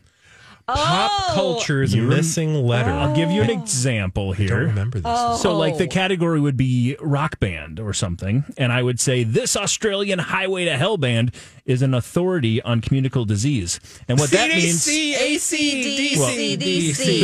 Pop 0.67 1.11
Oh. 1.15 1.31
culture's 1.33 1.93
You 1.93 2.07
rem- 2.07 2.17
missing 2.17 2.53
letter. 2.65 2.91
I'll 2.91 3.15
give 3.15 3.31
you 3.31 3.41
an 3.41 3.49
oh. 3.49 3.53
example 3.61 4.31
I 4.31 4.35
don't 4.37 4.47
here. 4.47 4.57
remember 4.67 4.99
this. 4.99 5.11
Oh. 5.13 5.37
So, 5.37 5.57
like, 5.57 5.75
oh. 5.75 5.77
the 5.77 5.87
category 5.87 6.39
would 6.39 6.57
be 6.57 6.95
rock 7.01 7.39
band 7.39 7.79
or 7.79 7.93
something. 7.93 8.43
And 8.57 8.71
I 8.71 8.83
would 8.83 8.99
say 8.99 9.23
this 9.23 9.55
Australian 9.57 10.19
Highway 10.19 10.65
to 10.65 10.77
Hell 10.77 10.97
band 10.97 11.33
is 11.65 11.81
an 11.81 11.93
authority 11.93 12.61
on 12.61 12.81
communicable 12.81 13.25
disease. 13.25 13.79
And 14.07 14.19
what 14.19 14.29
that 14.31 14.49
means. 14.49 14.85
ACDC. 14.87 16.55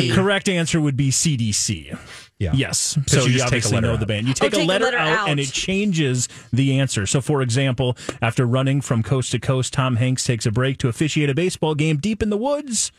The 0.10 0.16
correct 0.16 0.50
answer 0.50 0.82
would 0.82 0.98
be 0.98 1.12
CDC. 1.12 1.98
Yeah. 2.40 2.52
Yes. 2.54 2.96
'Cause 2.96 3.04
So 3.08 3.26
you 3.26 3.32
you, 3.34 3.38
just 3.40 3.50
take 3.50 3.64
a 3.64 3.68
obviously 3.68 3.82
know 3.82 3.94
out. 3.94 4.00
the 4.00 4.06
band. 4.06 4.28
You 4.28 4.34
take, 4.34 4.54
take 4.54 4.62
a 4.62 4.64
a 4.64 4.66
letter, 4.66 4.86
letter 4.86 4.98
out, 4.98 5.30
and 5.30 5.40
it 5.42 5.52
changes 5.52 6.30
the 6.54 6.80
answer. 6.80 7.06
So, 7.06 7.20
for 7.20 7.42
example, 7.42 7.98
after 8.22 8.46
running 8.46 8.80
from 8.80 9.04
coast 9.04 9.32
to 9.32 9.40
coast, 9.40 9.74
Tom 9.74 9.98
Hanks 9.98 10.24
takes 10.24 10.46
a 10.46 10.52
break 10.52 10.78
to 10.80 10.88
officiate 10.88 11.30
a 11.30 11.36
baseball 11.36 11.76
game 11.76 11.98
deep 11.98 12.24
in 12.24 12.30
the 12.30 12.38
woods. 12.38 12.94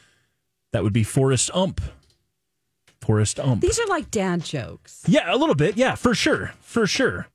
That 0.73 0.83
would 0.83 0.93
be 0.93 1.03
Forrest 1.03 1.51
Ump. 1.53 1.81
Forrest 3.01 3.41
Ump. 3.41 3.61
These 3.63 3.81
are 3.81 3.87
like 3.87 4.11
dad 4.11 4.45
jokes. 4.45 5.03
Yeah, 5.07 5.35
a 5.35 5.37
little 5.37 5.55
bit. 5.55 5.77
Yeah, 5.77 5.95
for 5.95 6.15
sure. 6.15 6.53
For 6.61 6.87
sure. 6.87 7.27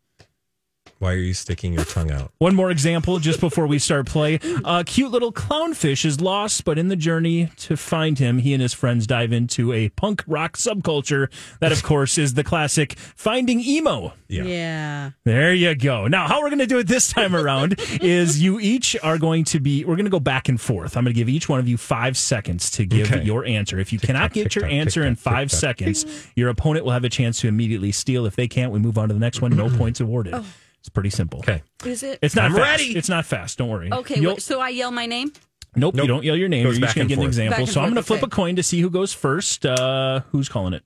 Why 1.05 1.13
are 1.13 1.17
you 1.17 1.35
sticking 1.35 1.71
your 1.71 1.85
tongue 1.85 2.09
out? 2.09 2.31
One 2.39 2.55
more 2.55 2.71
example 2.71 3.19
just 3.19 3.39
before 3.39 3.67
we 3.67 3.77
start 3.77 4.07
play. 4.07 4.39
A 4.63 4.83
cute 4.83 5.11
little 5.11 5.31
clownfish 5.31 6.03
is 6.03 6.19
lost, 6.19 6.65
but 6.65 6.79
in 6.79 6.87
the 6.87 6.95
journey 6.95 7.51
to 7.57 7.77
find 7.77 8.17
him, 8.17 8.39
he 8.39 8.53
and 8.53 8.61
his 8.61 8.73
friends 8.73 9.05
dive 9.05 9.31
into 9.31 9.71
a 9.71 9.89
punk 9.89 10.23
rock 10.25 10.57
subculture 10.57 11.29
that, 11.59 11.71
of 11.71 11.83
course, 11.83 12.17
is 12.17 12.33
the 12.33 12.43
classic 12.43 12.93
Finding 12.97 13.59
Emo. 13.59 14.13
Yeah. 14.27 14.45
Yeah. 14.45 15.11
There 15.25 15.53
you 15.53 15.75
go. 15.75 16.07
Now, 16.07 16.27
how 16.27 16.41
we're 16.41 16.49
going 16.49 16.57
to 16.57 16.65
do 16.65 16.79
it 16.79 16.87
this 16.87 17.11
time 17.13 17.35
around 17.35 17.75
is 18.01 18.41
you 18.41 18.59
each 18.59 18.95
are 19.03 19.19
going 19.19 19.43
to 19.43 19.59
be, 19.59 19.85
we're 19.85 19.97
going 19.97 20.05
to 20.05 20.09
go 20.11 20.19
back 20.19 20.49
and 20.49 20.59
forth. 20.59 20.97
I'm 20.97 21.03
going 21.03 21.13
to 21.13 21.19
give 21.19 21.29
each 21.29 21.47
one 21.47 21.59
of 21.59 21.67
you 21.67 21.77
five 21.77 22.17
seconds 22.17 22.71
to 22.71 22.85
give 22.87 23.11
Okay. 23.11 23.23
your 23.23 23.45
answer. 23.45 23.77
If 23.77 23.93
you 23.93 23.99
cannot 23.99 24.33
Tick-tock, 24.33 24.33
get 24.33 24.55
your 24.55 24.63
tick-tock, 24.63 24.73
answer 24.79 25.03
in 25.03 25.13
tick-tock, 25.15 25.33
five 25.33 25.49
tick-tock. 25.51 25.59
seconds, 25.77 26.27
your 26.35 26.49
opponent 26.49 26.83
will 26.83 26.93
have 26.93 27.03
a 27.03 27.09
chance 27.09 27.39
to 27.41 27.47
immediately 27.47 27.91
steal. 27.91 28.25
If 28.25 28.35
they 28.35 28.47
can't, 28.47 28.71
we 28.71 28.79
move 28.79 28.97
on 28.97 29.09
to 29.09 29.13
the 29.13 29.19
next 29.19 29.39
one. 29.39 29.55
No 29.55 29.69
points 29.77 29.99
awarded. 29.99 30.33
Oh. 30.33 30.43
It's 30.85 30.89
pretty 30.91 31.09
simple. 31.09 31.39
Okay. 31.39 31.63
Is 31.83 32.03
it? 32.03 32.19
It's 32.21 32.35
not 32.35 32.45
I'm 32.45 32.51
fast. 32.53 32.61
ready. 32.79 32.95
It's 32.95 33.09
not 33.09 33.25
fast. 33.25 33.57
Don't 33.57 33.69
worry. 33.69 33.91
Okay, 33.91 34.19
You'll- 34.21 34.33
wait, 34.35 34.41
so 34.43 34.61
I 34.61 34.69
yell 34.69 34.91
my 34.91 35.07
name? 35.07 35.31
Nope, 35.75 35.95
Nope. 35.95 36.03
you 36.03 36.07
don't 36.07 36.23
yell 36.23 36.35
your 36.35 36.47
name. 36.47 36.63
Goes 36.63 36.75
You're 36.77 36.81
back 36.81 36.89
just 36.89 36.95
going 36.95 37.01
and 37.05 37.09
to 37.09 37.15
give 37.15 37.19
an 37.19 37.23
forth. 37.23 37.29
example. 37.29 37.51
Back 37.53 37.59
and 37.61 37.69
So 37.69 37.81
I'm 37.81 37.85
going 37.87 37.95
to 37.95 38.03
forth, 38.03 38.19
flip 38.19 38.31
a 38.31 38.35
coin 38.35 38.55
to 38.57 38.61
see 38.63 38.81
who 38.81 38.89
goes 38.91 39.13
first. 39.13 39.65
Uh, 39.65 40.21
who's 40.31 40.47
calling 40.47 40.73
it? 40.73 40.83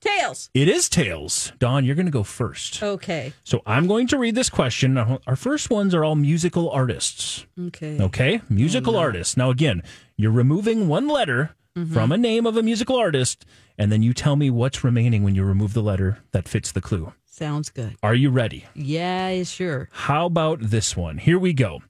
Tails. 0.00 0.50
It 0.54 0.68
is 0.68 0.88
Tails. 0.88 1.52
Dawn, 1.58 1.84
you're 1.84 1.96
going 1.96 2.06
to 2.06 2.12
go 2.12 2.22
first. 2.22 2.80
Okay. 2.82 3.32
So 3.44 3.62
I'm 3.66 3.86
going 3.88 4.06
to 4.08 4.18
read 4.18 4.34
this 4.36 4.48
question. 4.50 4.94
Now, 4.94 5.18
Our 5.26 5.34
first 5.36 5.68
ones 5.68 5.94
are 5.94 6.04
all 6.04 6.14
musical 6.14 6.70
artists. 6.70 7.44
Okay. 7.60 8.00
Okay? 8.00 8.40
Musical 8.48 8.96
artists. 8.96 9.36
Now, 9.36 9.50
again, 9.50 9.82
you're 10.16 10.30
removing 10.32 10.88
one 10.88 11.08
letter 11.08 11.54
Mm-hmm. 11.76 11.92
from 11.92 12.10
a 12.10 12.16
name 12.16 12.46
of 12.46 12.56
a 12.56 12.62
musical 12.62 12.96
artist, 12.96 13.44
and 13.76 13.92
then 13.92 14.00
you 14.02 14.14
tell 14.14 14.34
me 14.34 14.48
what's 14.48 14.82
remaining 14.82 15.22
when 15.22 15.34
you 15.34 15.44
remove 15.44 15.74
the 15.74 15.82
letter 15.82 16.20
that 16.32 16.48
fits 16.48 16.72
the 16.72 16.80
clue. 16.80 17.12
Sounds 17.36 17.68
good. 17.68 17.96
Are 18.02 18.14
you 18.14 18.30
ready? 18.30 18.64
Yeah, 18.74 19.42
sure. 19.42 19.90
How 19.92 20.24
about 20.24 20.58
this 20.58 20.96
one? 20.96 21.18
Here 21.18 21.38
we 21.38 21.52
go. 21.52 21.82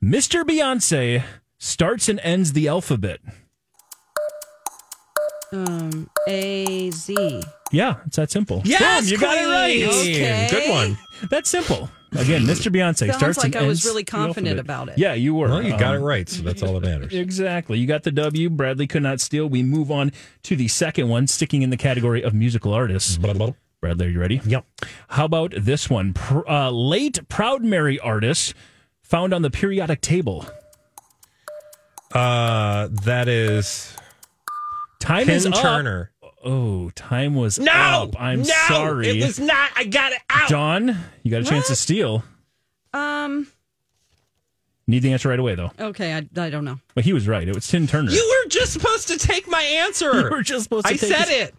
Mr. 0.00 0.44
Beyonce 0.44 1.24
starts 1.58 2.08
and 2.08 2.20
ends 2.20 2.52
the 2.52 2.68
alphabet. 2.68 3.18
Um, 5.52 6.08
A 6.28 6.88
Z. 6.92 7.42
Yeah, 7.72 7.96
it's 8.06 8.14
that 8.14 8.30
simple. 8.30 8.62
Yes, 8.64 9.02
Boom, 9.02 9.10
you 9.12 9.18
got 9.18 9.36
it 9.38 9.46
right. 9.46 9.82
Okay. 9.92 10.48
Good 10.48 10.70
one. 10.70 10.96
That's 11.28 11.50
simple. 11.50 11.90
Again, 12.12 12.42
Mr. 12.42 12.72
Beyonce 12.72 13.06
Sounds 13.06 13.16
starts 13.16 13.38
like 13.38 13.56
and 13.56 13.64
I 13.64 13.66
was 13.66 13.84
really 13.84 14.04
confident 14.04 14.60
about 14.60 14.88
it. 14.88 14.98
Yeah, 14.98 15.14
you 15.14 15.34
were. 15.34 15.48
Well, 15.48 15.62
you 15.64 15.70
got 15.70 15.96
it 15.96 15.98
Um, 15.98 16.04
right, 16.04 16.28
so 16.28 16.42
that's 16.42 16.62
all 16.62 16.74
that 16.78 16.84
matters. 16.84 17.12
Exactly. 17.12 17.76
You 17.80 17.88
got 17.88 18.04
the 18.04 18.12
W. 18.12 18.48
Bradley 18.50 18.86
could 18.86 19.02
not 19.02 19.20
steal. 19.20 19.48
We 19.48 19.64
move 19.64 19.90
on 19.90 20.12
to 20.44 20.54
the 20.54 20.68
second 20.68 21.08
one, 21.08 21.26
sticking 21.26 21.62
in 21.62 21.70
the 21.70 21.76
category 21.76 22.22
of 22.22 22.34
musical 22.34 22.72
artists. 22.72 23.16
Blah, 23.16 23.32
blah, 23.32 23.46
blah. 23.46 23.56
Bradley, 23.82 24.06
are 24.06 24.10
you 24.10 24.20
ready? 24.20 24.40
Yep. 24.46 24.64
How 25.08 25.24
about 25.24 25.54
this 25.58 25.90
one? 25.90 26.14
Pr- 26.14 26.48
uh, 26.48 26.70
late 26.70 27.28
Proud 27.28 27.64
Mary 27.64 27.98
artist 27.98 28.54
found 29.02 29.34
on 29.34 29.42
the 29.42 29.50
periodic 29.50 30.00
table. 30.00 30.46
Uh, 32.14 32.86
that 33.02 33.26
is 33.26 33.96
Time 35.00 35.26
Tim 35.26 35.34
is 35.34 35.46
up. 35.46 35.54
Turner. 35.54 36.12
Oh, 36.44 36.90
time 36.90 37.34
was 37.34 37.58
No, 37.58 37.72
up. 37.72 38.20
I'm 38.20 38.42
no, 38.42 38.54
sorry. 38.68 39.08
It 39.18 39.24
was 39.24 39.40
not. 39.40 39.70
I 39.74 39.82
got 39.84 40.12
it 40.12 40.20
out. 40.30 40.48
Dawn, 40.48 40.96
you 41.24 41.32
got 41.32 41.40
a 41.40 41.44
chance 41.44 41.66
to 41.66 41.74
steal. 41.74 42.22
Um, 42.94 43.48
Need 44.86 45.00
the 45.00 45.12
answer 45.12 45.28
right 45.28 45.38
away, 45.40 45.56
though. 45.56 45.72
okay, 45.80 46.12
I, 46.14 46.18
I 46.40 46.50
don't 46.50 46.64
know. 46.64 46.78
But 46.94 47.04
he 47.04 47.12
was 47.12 47.26
right. 47.26 47.48
It 47.48 47.54
was 47.54 47.66
Tim 47.66 47.88
Turner. 47.88 48.12
You 48.12 48.42
were 48.44 48.48
just 48.48 48.72
supposed 48.72 49.08
to 49.08 49.18
take 49.18 49.48
my 49.48 49.62
answer. 49.62 50.12
You 50.30 50.30
were 50.30 50.42
just 50.42 50.62
supposed 50.64 50.86
to 50.86 50.92
I 50.92 50.96
take 50.96 51.10
said 51.10 51.28
his- 51.28 51.48
it. 51.48 51.54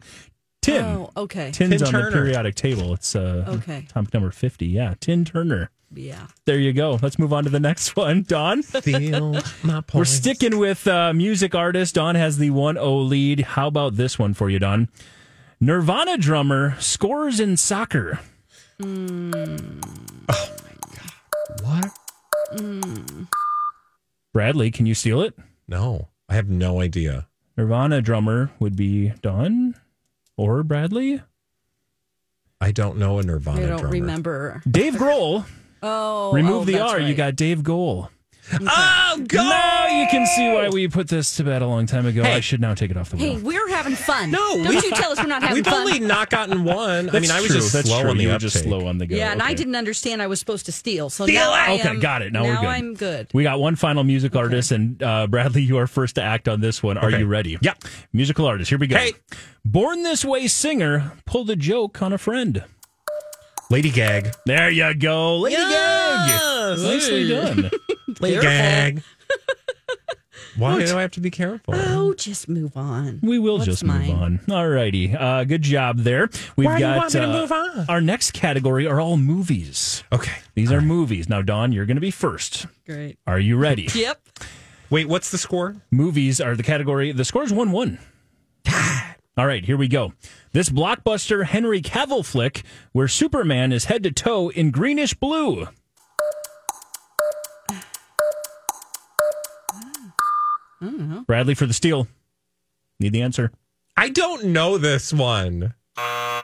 Tim. 0.64 0.84
Oh, 0.86 1.11
okay. 1.18 1.51
Tin's 1.51 1.82
Tin 1.82 1.95
on 1.95 2.05
the 2.05 2.11
periodic 2.11 2.55
table. 2.55 2.93
It's 2.93 3.16
uh, 3.16 3.45
Okay. 3.47 3.86
top 3.89 4.14
number 4.14 4.32
50. 4.32 4.66
Yeah, 4.66 4.95
Tin 4.99 5.26
Turner. 5.26 5.70
Yeah. 5.95 6.26
There 6.45 6.57
you 6.57 6.74
go. 6.74 6.97
Let's 7.01 7.20
move 7.20 7.32
on 7.34 7.43
to 7.43 7.49
the 7.51 7.59
next 7.59 7.95
one. 7.95 8.24
Dawn. 8.24 8.64
Feel 8.64 9.39
my 9.64 9.84
We're 9.93 10.05
sticking 10.05 10.57
with 10.57 10.88
uh, 10.88 11.14
music 11.14 11.53
artist. 11.53 11.95
Dawn 11.95 12.16
has 12.16 12.38
the 12.39 12.49
1 12.49 12.76
0 12.76 12.95
lead. 12.99 13.41
How 13.41 13.68
about 13.68 13.95
this 13.95 14.18
one 14.18 14.34
for 14.34 14.49
you, 14.49 14.57
Dawn? 14.59 14.89
Nirvana 15.59 16.18
drummer 16.18 16.76
scores 16.80 17.39
in 17.39 17.57
soccer. 17.57 18.20
Mm. 18.82 19.82
Oh, 20.30 20.55
my 20.64 20.72
God. 21.64 21.91
What? 22.51 23.28
Bradley, 24.34 24.72
can 24.72 24.86
you 24.86 24.95
steal 24.95 25.22
it? 25.22 25.38
No, 25.68 26.09
I 26.28 26.36
have 26.36 26.49
no 26.49 26.82
idea. 26.82 27.28
Nirvana 27.55 28.01
drummer 28.01 28.49
would 28.59 28.76
be 28.76 29.09
Dawn 29.22 29.73
or 30.38 30.64
Bradley. 30.64 31.22
I 32.62 32.72
don't 32.72 32.98
know 32.98 33.20
a 33.20 33.24
Nirvana 33.24 33.62
I 33.62 33.66
don't 33.68 33.80
drummer. 33.80 33.92
remember. 33.92 34.62
Dave 34.70 34.96
Grohl. 34.96 35.46
Oh, 35.86 36.32
Remove 36.32 36.62
oh, 36.62 36.64
the 36.64 36.72
that's 36.78 36.94
R. 36.94 37.00
You 37.02 37.14
got 37.14 37.36
Dave 37.36 37.60
Grohl. 37.60 38.08
Oh, 38.66 39.24
go! 39.28 39.38
Now 39.44 39.88
you 39.88 40.08
can 40.08 40.26
see 40.26 40.52
why 40.52 40.70
we 40.70 40.88
put 40.88 41.08
this 41.08 41.36
to 41.38 41.44
bed 41.44 41.62
a 41.62 41.68
long 41.68 41.86
time 41.86 42.06
ago. 42.06 42.24
Hey. 42.24 42.34
I 42.36 42.39
should 42.39 42.60
now 42.62 42.74
take 42.74 42.91
it 42.91 42.98
off 42.98 43.10
the 43.10 43.18
wheel. 43.18 43.36
Hey, 43.38 43.41
we're 43.41 43.70
having 43.70 43.96
fun. 43.96 44.32
No, 44.32 44.38
don't 44.58 44.68
we- 44.68 44.76
you 44.76 44.91
tell 44.91 45.12
us 45.12 45.20
we're 45.20 45.28
not 45.28 45.44
having 45.44 45.64
fun? 45.64 45.86
We've 45.86 45.91
fun. 45.94 45.96
only 45.96 46.00
not 46.08 46.30
gotten 46.30 46.64
one. 46.64 47.10
I 47.10 47.12
That's 47.14 47.22
mean, 47.22 47.32
I 47.32 47.39
was 47.41 47.48
true. 47.52 47.60
just 47.60 47.74
That's 47.74 47.88
slow 47.88 48.02
true. 48.02 48.10
on 48.12 48.18
the 48.18 48.24
you 48.24 48.30
were 48.30 48.36
uptake. 48.36 48.52
just 48.52 48.64
slow 48.64 48.88
on 48.88 48.98
the 48.98 49.06
go. 49.06 49.16
yeah, 49.16 49.32
and 49.32 49.41
I 49.41 49.54
didn't 49.54 49.76
understand 49.76 50.22
I 50.22 50.28
was 50.28 50.39
supposed 50.39 50.66
to 50.66 50.72
steal. 50.72 51.10
So 51.10 51.26
Steal 51.26 51.36
now 51.36 51.52
it! 51.54 51.58
I 51.70 51.89
Okay, 51.91 52.00
got 52.00 52.22
it. 52.22 52.34
Now 52.34 52.44
we're 52.44 52.56
good. 52.56 52.66
I'm 52.66 52.94
good. 52.96 53.28
We 53.34 53.44
got 53.44 53.60
one 53.60 53.76
final 53.76 54.04
music 54.04 54.36
artist, 54.36 54.72
and 54.72 55.02
uh, 55.02 55.28
Bradley, 55.28 55.62
you 55.64 55.78
are 55.78 55.88
first 55.88 56.16
to 56.16 56.22
act 56.22 56.48
on 56.48 56.60
this 56.62 56.82
one. 56.84 56.98
Are 56.98 57.08
Okay. 57.08 57.20
you 57.20 57.28
ready? 57.28 57.58
Yep. 57.62 57.84
Musical 58.14 58.46
artist. 58.46 58.70
Here 58.70 58.78
we 58.80 58.88
go. 58.88 58.98
Hey. 58.98 59.14
Born 59.66 60.04
This 60.04 60.26
Way 60.26 60.48
singer 60.48 61.14
pulled 61.26 61.50
a 61.50 61.56
joke 61.56 62.02
on 62.02 62.12
a 62.12 62.18
friend. 62.18 62.64
Lady 63.70 63.89
Gag. 63.91 64.34
There 64.45 64.70
you 64.70 64.93
go, 64.93 65.38
Lady 65.38 65.55
Gag. 65.55 65.72
Yes! 65.72 66.80
Gag. 66.82 66.88
Nicely 66.93 67.28
done. 67.30 67.72
Lady 68.20 68.39
Careful. 68.41 68.41
Gag. 68.41 69.03
Why 70.55 70.86
do 70.86 70.97
I 70.97 71.01
have 71.01 71.11
to 71.11 71.20
be 71.20 71.32
careful? 71.32 71.74
Oh, 71.76 72.14
just 72.14 72.47
move 72.47 72.78
on. 72.78 73.20
We 73.24 73.39
will 73.39 73.55
What's 73.55 73.66
just 73.66 73.84
mine? 73.84 74.07
move 74.07 74.22
on. 74.22 74.39
All 74.51 74.68
righty. 74.70 75.16
Uh, 75.16 75.45
good 75.45 75.64
job 75.64 75.99
there. 75.99 76.30
We've 76.55 76.66
Why 76.68 76.78
do 76.78 76.84
you 76.84 76.89
got 76.89 76.97
want 76.97 77.14
me 77.16 77.20
to 77.22 77.28
uh, 77.28 77.41
move 77.41 77.51
on? 77.51 77.86
our 77.89 78.01
next 78.01 78.34
category 78.34 78.86
are 78.86 78.99
all 79.01 79.18
movies. 79.18 80.03
Okay. 80.11 80.38
These 80.53 80.72
are 80.72 80.80
movies. 80.82 81.28
Now, 81.28 81.41
Dawn, 81.41 81.72
you're 81.72 81.88
going 81.88 81.97
to 81.97 82.01
be 82.01 82.11
first. 82.11 82.68
Great. 82.86 83.18
Are 83.26 83.39
you 83.39 83.57
ready? 83.57 83.88
Yep. 83.95 84.22
Wait, 84.91 85.07
what's 85.07 85.32
the 85.32 85.39
score? 85.39 85.76
movies 85.89 86.39
are 86.39 86.55
the 86.55 86.61
category. 86.61 87.11
The 87.14 87.26
score's 87.26 87.51
1 87.51 87.72
1. 87.72 87.97
All 89.36 89.47
right, 89.47 89.66
here 89.66 89.78
we 89.78 89.88
go. 89.88 90.14
This 90.54 90.70
blockbuster 90.70 91.45
Henry 91.45 91.82
Cavill 91.82 92.24
flick 92.26 92.64
where 92.91 93.08
Superman 93.08 93.72
is 93.72 93.86
head 93.86 94.04
to 94.04 94.12
toe 94.12 94.49
in 94.49 94.70
greenish 94.72 95.14
blue. 95.16 95.68
I 100.82 100.86
don't 100.86 101.10
know. 101.10 101.22
Bradley 101.26 101.56
for 101.56 101.66
the 101.66 101.74
steal. 101.74 102.08
Need 102.99 103.14
the 103.14 103.22
answer. 103.22 103.51
I 103.97 104.10
don't 104.10 104.45
know 104.45 104.78
this 104.78 105.14
one. 105.14 105.74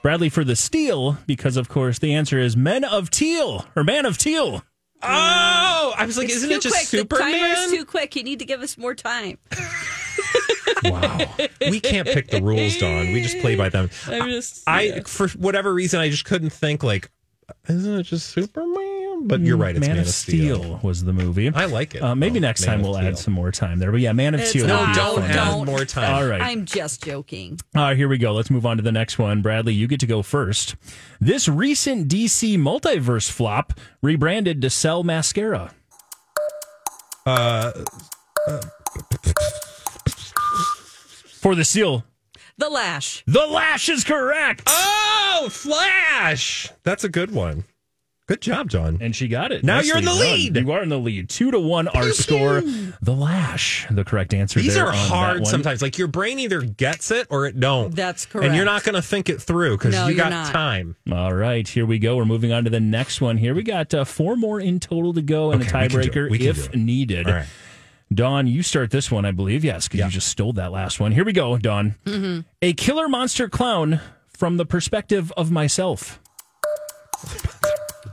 Bradley 0.01 0.29
for 0.29 0.43
the 0.43 0.55
steal, 0.55 1.17
because 1.27 1.57
of 1.57 1.67
course 1.67 1.99
the 1.99 2.13
answer 2.13 2.39
is 2.39 2.55
Men 2.55 2.83
of 2.83 3.09
Teal 3.09 3.65
or 3.75 3.83
Man 3.83 4.05
of 4.05 4.17
Teal. 4.17 4.63
Oh, 5.01 5.93
I 5.97 6.05
was 6.05 6.17
like, 6.17 6.25
It's 6.27 6.37
isn't 6.37 6.49
too 6.49 6.55
it 6.55 6.61
just 6.61 6.89
quick. 6.89 7.09
The 7.09 7.15
timer's 7.15 7.57
Superman? 7.57 7.69
too 7.77 7.85
quick. 7.85 8.15
You 8.15 8.23
need 8.23 8.39
to 8.39 8.45
give 8.45 8.61
us 8.61 8.77
more 8.77 8.95
time. 8.95 9.37
Wow. 10.83 11.19
we 11.61 11.79
can't 11.79 12.07
pick 12.07 12.29
the 12.29 12.41
rules, 12.41 12.77
Dawn. 12.77 13.11
We 13.13 13.21
just 13.21 13.39
play 13.39 13.55
by 13.55 13.69
them. 13.69 13.89
I'm 14.07 14.29
just. 14.29 14.63
I, 14.67 14.81
yeah. 14.83 14.99
for 15.05 15.27
whatever 15.29 15.73
reason, 15.73 15.99
I 15.99 16.09
just 16.09 16.25
couldn't 16.25 16.51
think 16.51 16.83
like, 16.83 17.09
isn't 17.67 17.99
it 17.99 18.03
just 18.03 18.27
Superman? 18.29 19.27
But 19.27 19.41
you're 19.41 19.57
right. 19.57 19.75
It's 19.75 19.85
Man, 19.85 19.97
Man, 19.97 20.05
of 20.05 20.07
Steel. 20.07 20.79
was 20.81 21.03
the 21.03 21.11
movie. 21.11 21.51
I 21.53 21.65
like 21.65 21.93
it. 21.95 22.01
Uh, 22.01 22.15
maybe 22.15 22.39
though. 22.39 22.47
next 22.47 22.61
Man 22.61 22.77
time 22.77 22.81
we'll 22.83 22.93
Steel. 22.93 23.07
add 23.07 23.17
some 23.17 23.33
more 23.33 23.51
time 23.51 23.77
there. 23.79 23.91
But 23.91 23.99
yeah, 23.99 24.13
Man 24.13 24.33
of 24.33 24.39
It's 24.39 24.51
Steel. 24.51 24.65
No, 24.67 24.79
would 24.79 24.87
be 24.87 24.93
don't 24.93 25.15
fun. 25.21 25.31
add 25.31 25.35
don't. 25.35 25.65
more 25.65 25.83
time. 25.83 26.15
All 26.15 26.25
right. 26.25 26.41
I'm 26.41 26.63
just 26.65 27.03
joking. 27.03 27.59
All 27.75 27.81
right, 27.81 27.97
here 27.97 28.07
we 28.07 28.17
go. 28.17 28.31
Let's 28.31 28.49
move 28.49 28.65
on 28.65 28.77
to 28.77 28.83
the 28.83 28.93
next 28.93 29.19
one. 29.19 29.41
Bradley, 29.41 29.73
you 29.73 29.87
get 29.87 29.99
to 29.99 30.07
go 30.07 30.21
first. 30.21 30.75
This 31.19 31.49
recent 31.49 32.07
DC 32.07 32.57
multiverse 32.57 33.29
flop 33.29 33.73
rebranded 34.01 34.61
to 34.61 34.69
sell 34.69 35.03
mascara. 35.03 35.73
Uh, 37.25 37.73
For 41.39 41.55
the 41.55 41.63
seal, 41.65 42.03
The 42.57 42.69
Lash. 42.69 43.23
the 43.25 43.45
lash 43.47 43.87
is 43.89 44.03
correct. 44.03 44.63
oh, 44.67 45.47
Flash. 45.51 46.69
That's 46.83 47.03
a 47.03 47.09
good 47.09 47.31
one. 47.31 47.63
Good 48.27 48.41
job, 48.41 48.69
John. 48.69 48.99
And 49.01 49.15
she 49.15 49.27
got 49.27 49.51
it. 49.51 49.63
Now 49.63 49.79
you're 49.79 49.97
in 49.97 50.05
the 50.05 50.11
done. 50.11 50.19
lead. 50.19 50.55
You 50.57 50.71
are 50.71 50.83
in 50.83 50.89
the 50.89 50.99
lead. 50.99 51.29
Two 51.29 51.49
to 51.49 51.59
one, 51.59 51.87
our 51.87 52.11
score. 52.11 52.61
The 52.61 53.11
lash, 53.15 53.87
the 53.89 54.03
correct 54.03 54.35
answer. 54.35 54.59
These 54.59 54.75
there 54.75 54.85
are 54.85 54.89
on 54.93 54.95
hard 54.95 55.47
sometimes. 55.47 55.81
Like 55.81 55.97
your 55.97 56.09
brain 56.09 56.37
either 56.37 56.61
gets 56.61 57.09
it 57.09 57.25
or 57.31 57.47
it 57.47 57.59
don't. 57.59 57.95
That's 57.95 58.27
correct. 58.27 58.45
And 58.45 58.55
you're 58.55 58.65
not 58.65 58.83
going 58.83 58.93
to 58.93 59.01
think 59.01 59.29
it 59.29 59.41
through 59.41 59.77
because 59.77 59.95
No, 59.95 60.07
you 60.09 60.15
got 60.15 60.29
not. 60.29 60.51
time. 60.51 60.95
All 61.11 61.33
right, 61.33 61.67
here 61.67 61.87
we 61.87 61.97
go. 61.97 62.17
We're 62.17 62.25
moving 62.25 62.51
on 62.51 62.65
to 62.65 62.69
the 62.69 62.79
next 62.79 63.19
one. 63.19 63.37
Here 63.37 63.55
we 63.55 63.63
got 63.63 63.91
uh, 63.95 64.03
four 64.05 64.35
more 64.35 64.59
in 64.59 64.79
total 64.79 65.11
to 65.15 65.23
go 65.23 65.51
and 65.51 65.63
Okay, 65.63 65.71
a 65.75 65.81
we 65.81 65.87
can 65.87 66.01
do 66.01 66.07
it. 66.25 66.31
tiebreaker 66.31 66.39
if 66.41 66.75
needed. 66.75 67.25
All 67.27 67.33
right. 67.33 67.47
Dawn, 68.13 68.47
you 68.47 68.63
start 68.63 68.89
this 68.91 69.11
one, 69.11 69.23
I 69.25 69.31
believe. 69.31 69.63
Yes, 69.63 69.87
because 69.87 70.05
you 70.05 70.09
just 70.11 70.27
stole 70.27 70.53
that 70.53 70.71
last 70.71 70.99
one. 70.99 71.11
Here 71.11 71.23
we 71.23 71.31
go, 71.33 71.57
Dawn. 71.57 71.95
Mm-hmm. 72.05 72.41
A 72.61 72.73
killer 72.73 73.07
monster 73.07 73.47
clown 73.47 74.01
from 74.29 74.57
the 74.57 74.65
perspective 74.65 75.31
of 75.37 75.51
myself. 75.51 76.19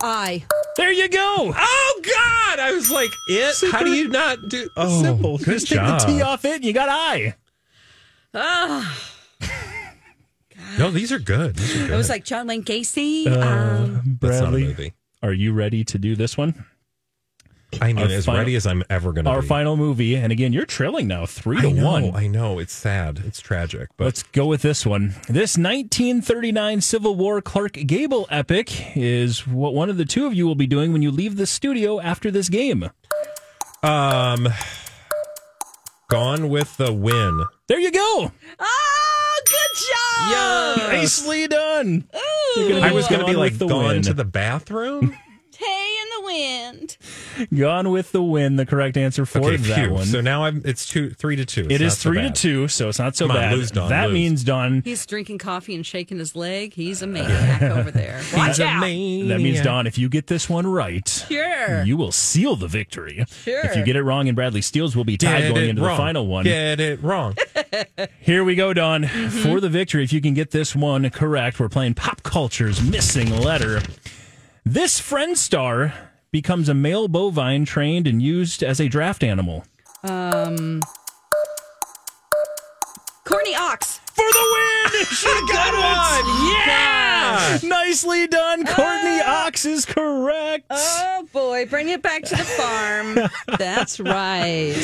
I. 0.02 0.44
There 0.76 0.92
you 0.92 1.08
go. 1.08 1.54
Oh 1.56 2.00
God! 2.04 2.58
I 2.58 2.72
was 2.72 2.90
like, 2.90 3.08
it. 3.28 3.72
How 3.72 3.82
do 3.82 3.90
you 3.90 4.08
not 4.08 4.38
do? 4.50 4.68
Oh, 4.76 5.02
Simple. 5.02 5.38
Good 5.38 5.46
Just 5.60 5.68
take 5.68 5.78
the 5.78 5.96
T 6.06 6.20
off 6.20 6.44
it, 6.44 6.56
and 6.56 6.64
you 6.64 6.74
got 6.74 6.88
I. 6.90 7.34
Ah. 8.34 9.02
No, 10.78 10.90
these 10.90 11.10
are 11.12 11.18
good. 11.18 11.56
These 11.56 11.76
are 11.76 11.86
good. 11.86 11.92
I 11.94 11.96
was 11.96 12.10
like 12.10 12.24
John 12.24 12.46
Wayne 12.48 12.62
Gacy. 12.62 13.26
Uh, 13.26 13.40
um, 13.40 14.18
That's 14.20 14.40
not 14.40 14.48
a 14.48 14.50
Bradley, 14.50 14.64
movie. 14.64 14.92
are 15.22 15.32
you 15.32 15.54
ready 15.54 15.84
to 15.84 15.98
do 15.98 16.14
this 16.14 16.36
one? 16.36 16.66
I 17.80 17.92
mean, 17.92 17.98
Our 17.98 18.04
as 18.10 18.24
final- 18.26 18.38
ready 18.40 18.54
as 18.56 18.66
I'm 18.66 18.84
ever 18.88 19.12
going 19.12 19.24
to 19.24 19.30
be. 19.30 19.34
Our 19.34 19.42
be. 19.42 19.48
final 19.48 19.76
movie, 19.76 20.14
and 20.16 20.32
again, 20.32 20.52
you're 20.52 20.64
trailing 20.66 21.08
now, 21.08 21.26
three 21.26 21.60
to 21.60 21.68
I 21.68 21.72
know, 21.72 21.84
one. 21.84 22.14
I 22.16 22.26
know. 22.26 22.58
It's 22.58 22.72
sad. 22.72 23.22
It's 23.26 23.40
tragic. 23.40 23.88
But 23.96 24.04
Let's 24.04 24.22
go 24.22 24.46
with 24.46 24.62
this 24.62 24.86
one. 24.86 25.14
This 25.28 25.58
1939 25.58 26.80
Civil 26.80 27.16
War 27.16 27.42
Clark 27.42 27.72
Gable 27.72 28.26
epic 28.30 28.96
is 28.96 29.46
what 29.46 29.74
one 29.74 29.90
of 29.90 29.96
the 29.98 30.04
two 30.04 30.26
of 30.26 30.34
you 30.34 30.46
will 30.46 30.54
be 30.54 30.66
doing 30.66 30.92
when 30.92 31.02
you 31.02 31.10
leave 31.10 31.36
the 31.36 31.46
studio 31.46 32.00
after 32.00 32.30
this 32.30 32.48
game. 32.48 32.88
um, 33.82 34.48
Gone 36.08 36.48
with 36.48 36.76
the 36.76 36.92
Win. 36.92 37.44
There 37.66 37.80
you 37.80 37.90
go. 37.90 38.30
oh, 38.60 39.42
good 39.44 40.78
job. 40.86 40.92
Nicely 40.92 41.48
done. 41.48 42.08
Ooh. 42.58 42.78
I 42.78 42.92
was 42.92 43.08
going 43.08 43.20
to 43.22 43.26
be 43.26 43.34
like 43.34 43.52
with 43.58 43.68
gone 43.68 43.84
Win. 43.86 44.02
to 44.02 44.14
the 44.14 44.24
bathroom. 44.24 45.16
Hay 45.58 45.95
in 45.95 45.95
the 46.18 46.24
wind. 46.24 46.96
Gone 47.58 47.90
with 47.90 48.12
the 48.12 48.22
Wind. 48.22 48.58
The 48.58 48.66
correct 48.66 48.96
answer 48.96 49.26
for 49.26 49.38
okay, 49.40 49.56
that 49.56 49.78
phew. 49.80 49.92
one. 49.92 50.06
So 50.06 50.20
now 50.20 50.44
I'm. 50.44 50.62
It's 50.64 50.86
two, 50.88 51.10
three 51.10 51.36
to 51.36 51.44
two. 51.44 51.62
It's 51.64 51.72
it 51.74 51.80
is 51.80 51.92
not 51.92 51.98
so 51.98 52.10
three 52.10 52.22
to 52.22 52.30
two, 52.30 52.68
so 52.68 52.88
it's 52.88 52.98
not 52.98 53.16
so 53.16 53.26
Come 53.26 53.36
on, 53.36 53.42
bad. 53.42 53.54
lose, 53.54 53.70
Dawn, 53.70 53.88
that 53.90 54.04
lose. 54.06 54.14
means 54.14 54.44
Dawn. 54.44 54.82
He's 54.84 55.04
drinking 55.06 55.38
coffee 55.38 55.74
and 55.74 55.84
shaking 55.84 56.18
his 56.18 56.34
leg. 56.34 56.74
He's 56.74 57.02
a 57.02 57.06
maniac 57.06 57.62
over 57.62 57.90
there. 57.90 58.22
Watch 58.34 58.48
He's 58.48 58.60
a 58.60 58.66
out. 58.66 58.80
maniac. 58.80 59.28
That 59.38 59.42
means 59.42 59.60
Dawn. 59.60 59.86
If 59.86 59.98
you 59.98 60.08
get 60.08 60.26
this 60.26 60.48
one 60.48 60.66
right, 60.66 61.06
Sure. 61.28 61.82
you 61.84 61.96
will 61.96 62.12
seal 62.12 62.56
the 62.56 62.68
victory. 62.68 63.24
Sure. 63.44 63.60
If 63.64 63.76
you 63.76 63.84
get 63.84 63.96
it 63.96 64.02
wrong 64.02 64.28
and 64.28 64.34
Bradley 64.36 64.62
steals, 64.62 64.94
we'll 64.96 65.04
be 65.04 65.16
tied 65.16 65.42
Get 65.42 65.54
going 65.54 65.70
into 65.70 65.82
wrong. 65.82 65.90
the 65.92 65.96
final 65.96 66.26
one. 66.26 66.44
Get 66.44 66.80
it 66.80 67.02
wrong. 67.02 67.34
Here 68.20 68.42
we 68.44 68.54
go, 68.54 68.72
Dawn. 68.72 69.04
Mm-hmm. 69.04 69.28
For 69.42 69.60
the 69.60 69.68
victory, 69.68 70.02
if 70.04 70.12
you 70.12 70.20
can 70.20 70.34
get 70.34 70.50
this 70.50 70.74
one 70.74 71.08
correct, 71.10 71.60
we're 71.60 71.68
playing 71.68 71.94
pop 71.94 72.22
culture's 72.22 72.82
missing 72.82 73.36
letter. 73.36 73.80
This 74.64 74.98
friend 74.98 75.38
star 75.38 75.94
becomes 76.36 76.68
a 76.68 76.74
male 76.74 77.08
bovine 77.08 77.64
trained 77.64 78.06
and 78.06 78.20
used 78.20 78.62
as 78.62 78.78
a 78.78 78.88
draft 78.88 79.24
animal. 79.24 79.64
Um, 80.02 80.82
Courtney 83.24 83.54
Ox. 83.54 84.00
For 84.14 84.16
the 84.22 84.44
win! 84.52 85.04
She 85.06 85.26
got 85.50 85.72
one! 85.72 86.52
Yeah! 86.52 87.58
Nicely 87.62 88.26
done. 88.26 88.66
Courtney 88.66 89.20
Ox 89.22 89.64
is 89.64 89.86
correct. 89.86 90.66
Oh 90.68 91.26
boy, 91.32 91.64
bring 91.64 91.88
it 91.88 92.02
back 92.02 92.22
to 92.24 92.36
the 92.36 92.44
farm. 92.44 93.18
That's 93.58 93.98
right. 93.98 94.74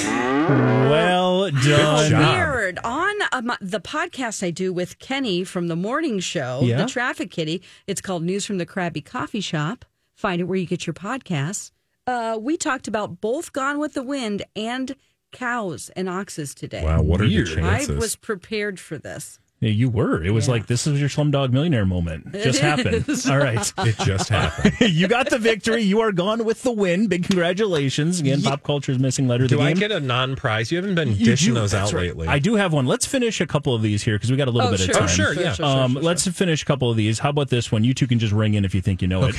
well 0.88 1.50
done. 1.50 2.12
Weird. 2.18 2.78
On 2.82 3.14
um, 3.32 3.52
the 3.60 3.80
podcast 3.80 4.42
I 4.42 4.50
do 4.50 4.72
with 4.72 4.98
Kenny 4.98 5.44
from 5.44 5.68
the 5.68 5.76
morning 5.76 6.18
show, 6.18 6.60
Yeah? 6.62 6.78
The 6.78 6.86
Traffic 6.86 7.30
Kitty, 7.30 7.62
it's 7.86 8.00
called 8.00 8.22
News 8.22 8.46
from 8.46 8.56
the 8.56 8.66
Krabby 8.66 9.04
Coffee 9.04 9.42
Shop. 9.42 9.84
Find 10.22 10.40
it 10.40 10.44
where 10.44 10.56
you 10.56 10.66
get 10.66 10.86
your 10.86 10.94
podcasts. 10.94 11.72
Uh, 12.06 12.38
we 12.40 12.56
talked 12.56 12.86
about 12.86 13.20
both 13.20 13.52
Gone 13.52 13.80
with 13.80 13.94
the 13.94 14.04
Wind 14.04 14.44
and 14.54 14.94
cows 15.32 15.90
and 15.96 16.08
oxes 16.08 16.54
today. 16.54 16.84
Wow, 16.84 17.02
what 17.02 17.20
are 17.20 17.24
Weird. 17.24 17.48
the 17.48 17.60
I 17.60 17.84
was 17.88 18.14
prepared 18.14 18.78
for 18.78 18.98
this. 18.98 19.40
Yeah, 19.58 19.70
you 19.70 19.88
were. 19.90 20.22
It 20.22 20.30
was 20.30 20.46
Yeah. 20.46 20.52
like 20.52 20.66
this 20.68 20.86
is 20.86 21.00
your 21.00 21.08
Slumdog 21.08 21.50
Millionaire 21.50 21.84
moment. 21.86 22.32
Just 22.34 22.60
happened. 22.60 23.08
is. 23.08 23.28
All 23.28 23.38
right. 23.38 23.72
it 23.78 23.96
just 23.98 24.28
happened. 24.28 24.76
you 24.92 25.08
got 25.08 25.28
the 25.28 25.38
victory. 25.38 25.82
You 25.82 25.98
are 26.02 26.12
gone 26.12 26.44
with 26.44 26.62
the 26.62 26.70
win. 26.72 27.08
Big 27.08 27.24
congratulations. 27.24 28.20
Again, 28.20 28.42
pop 28.42 28.62
culture's 28.62 29.00
missing 29.00 29.26
letter 29.26 29.42
of 29.44 29.50
the 29.50 29.56
Do 29.56 29.62
I 29.62 29.70
game. 29.72 29.78
get 29.80 29.90
a 29.90 29.98
non-prize? 29.98 30.70
You 30.70 30.78
haven't 30.78 30.94
been 30.94 31.16
You 31.16 31.24
dishing 31.26 31.54
do. 31.54 31.60
those 31.60 31.72
That's 31.72 31.90
out 31.92 31.96
right. 31.96 32.06
lately. 32.16 32.28
I 32.28 32.38
do 32.38 32.54
have 32.54 32.72
one. 32.72 32.86
Let's 32.86 33.06
finish 33.06 33.40
a 33.40 33.46
couple 33.46 33.74
of 33.74 33.82
these 33.82 34.04
here 34.04 34.14
because 34.14 34.30
we 34.30 34.36
got 34.36 34.46
a 34.46 34.52
little 34.52 34.68
Oh, 34.68 34.70
bit 34.70 34.80
sure, 34.80 34.90
of 34.90 34.94
time. 34.96 35.04
Oh, 35.04 35.06
sure, 35.08 35.34
yeah. 35.34 35.54
um, 35.60 35.94
let's 35.94 36.28
finish 36.28 36.62
a 36.62 36.66
couple 36.66 36.88
of 36.90 36.96
these. 36.96 37.18
How 37.18 37.30
about 37.30 37.48
this 37.48 37.72
one? 37.72 37.82
You 37.82 37.92
two 37.92 38.06
can 38.06 38.20
just 38.20 38.32
ring 38.32 38.54
in 38.54 38.64
if 38.64 38.72
you 38.72 38.80
think 38.80 39.02
you 39.02 39.08
know 39.08 39.24
it. 39.24 39.34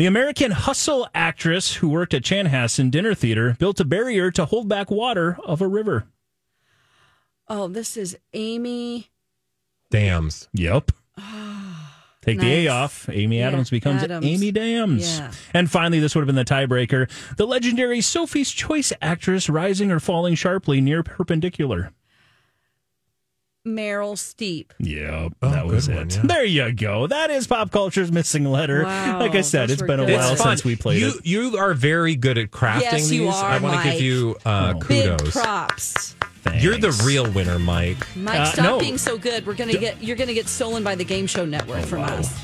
The 0.00 0.06
American 0.06 0.52
hustle 0.52 1.06
actress 1.14 1.74
who 1.74 1.90
worked 1.90 2.14
at 2.14 2.22
Chanhassen 2.22 2.90
Dinner 2.90 3.12
Theater 3.12 3.54
built 3.58 3.80
a 3.80 3.84
barrier 3.84 4.30
to 4.30 4.46
hold 4.46 4.66
back 4.66 4.90
water 4.90 5.36
of 5.44 5.60
a 5.60 5.68
river. 5.68 6.06
Oh, 7.48 7.68
this 7.68 7.98
is 7.98 8.16
Amy. 8.32 9.10
Dams. 9.90 10.48
Yep. 10.54 10.92
Take 12.22 12.40
the 12.40 12.50
A 12.50 12.68
off. 12.68 13.10
Amy 13.12 13.40
Yeah, 13.40 13.48
Adams 13.48 13.68
becomes 13.68 14.02
Adams. 14.02 14.24
Amy 14.24 14.50
Dams. 14.50 15.18
Yeah. 15.18 15.32
And 15.52 15.70
finally, 15.70 16.00
this 16.00 16.14
would 16.14 16.22
have 16.22 16.34
been 16.34 16.34
the 16.34 16.46
tiebreaker. 16.46 17.10
The 17.36 17.46
legendary 17.46 18.00
Sophie's 18.00 18.52
Choice 18.52 18.94
actress 19.02 19.50
rising 19.50 19.90
or 19.90 20.00
falling 20.00 20.34
sharply 20.34 20.80
near 20.80 21.02
perpendicular. 21.02 21.92
Meryl 23.66 24.16
Steep. 24.16 24.72
Yep, 24.78 25.32
Oh, 25.42 25.50
that 25.50 25.66
was 25.66 25.88
it. 25.88 25.94
one, 25.96 26.10
yeah. 26.10 26.20
There 26.24 26.44
you 26.44 26.72
go. 26.72 27.06
That 27.06 27.30
is 27.30 27.46
pop 27.46 27.70
culture's 27.70 28.10
missing 28.10 28.44
letter. 28.44 28.84
Wow, 28.84 29.20
like 29.20 29.34
I 29.34 29.42
said, 29.42 29.70
it's 29.70 29.82
were 29.82 29.86
been 29.86 30.00
a 30.00 30.06
good. 30.06 30.16
while 30.16 30.36
since 30.36 30.64
we 30.64 30.76
played 30.76 31.00
you, 31.02 31.08
it. 31.08 31.26
You 31.26 31.56
are 31.58 31.74
very 31.74 32.16
good 32.16 32.38
at 32.38 32.50
crafting 32.50 32.80
Yes, 32.82 33.08
these. 33.08 33.12
you 33.12 33.28
I 33.28 33.58
want 33.58 33.82
to 33.82 33.90
give 33.90 34.00
you 34.00 34.36
uh, 34.46 34.72
Big 34.88 35.04
kudos. 35.08 35.32
props. 35.32 36.16
You're 36.58 36.78
the 36.78 36.90
real 37.04 37.30
winner, 37.30 37.58
Mike. 37.58 37.98
Mike, 38.16 38.40
Uh, 38.40 38.44
stop 38.46 38.64
no. 38.64 38.80
being 38.80 38.96
so 38.96 39.18
good. 39.18 39.46
We're 39.46 39.54
gonna 39.54 39.74
get 39.74 40.02
you're 40.02 40.16
gonna 40.16 40.32
get 40.34 40.48
stolen 40.48 40.82
by 40.82 40.94
the 40.94 41.04
Game 41.04 41.26
Show 41.26 41.44
Network 41.44 41.84
from 41.84 42.00
us. 42.02 42.34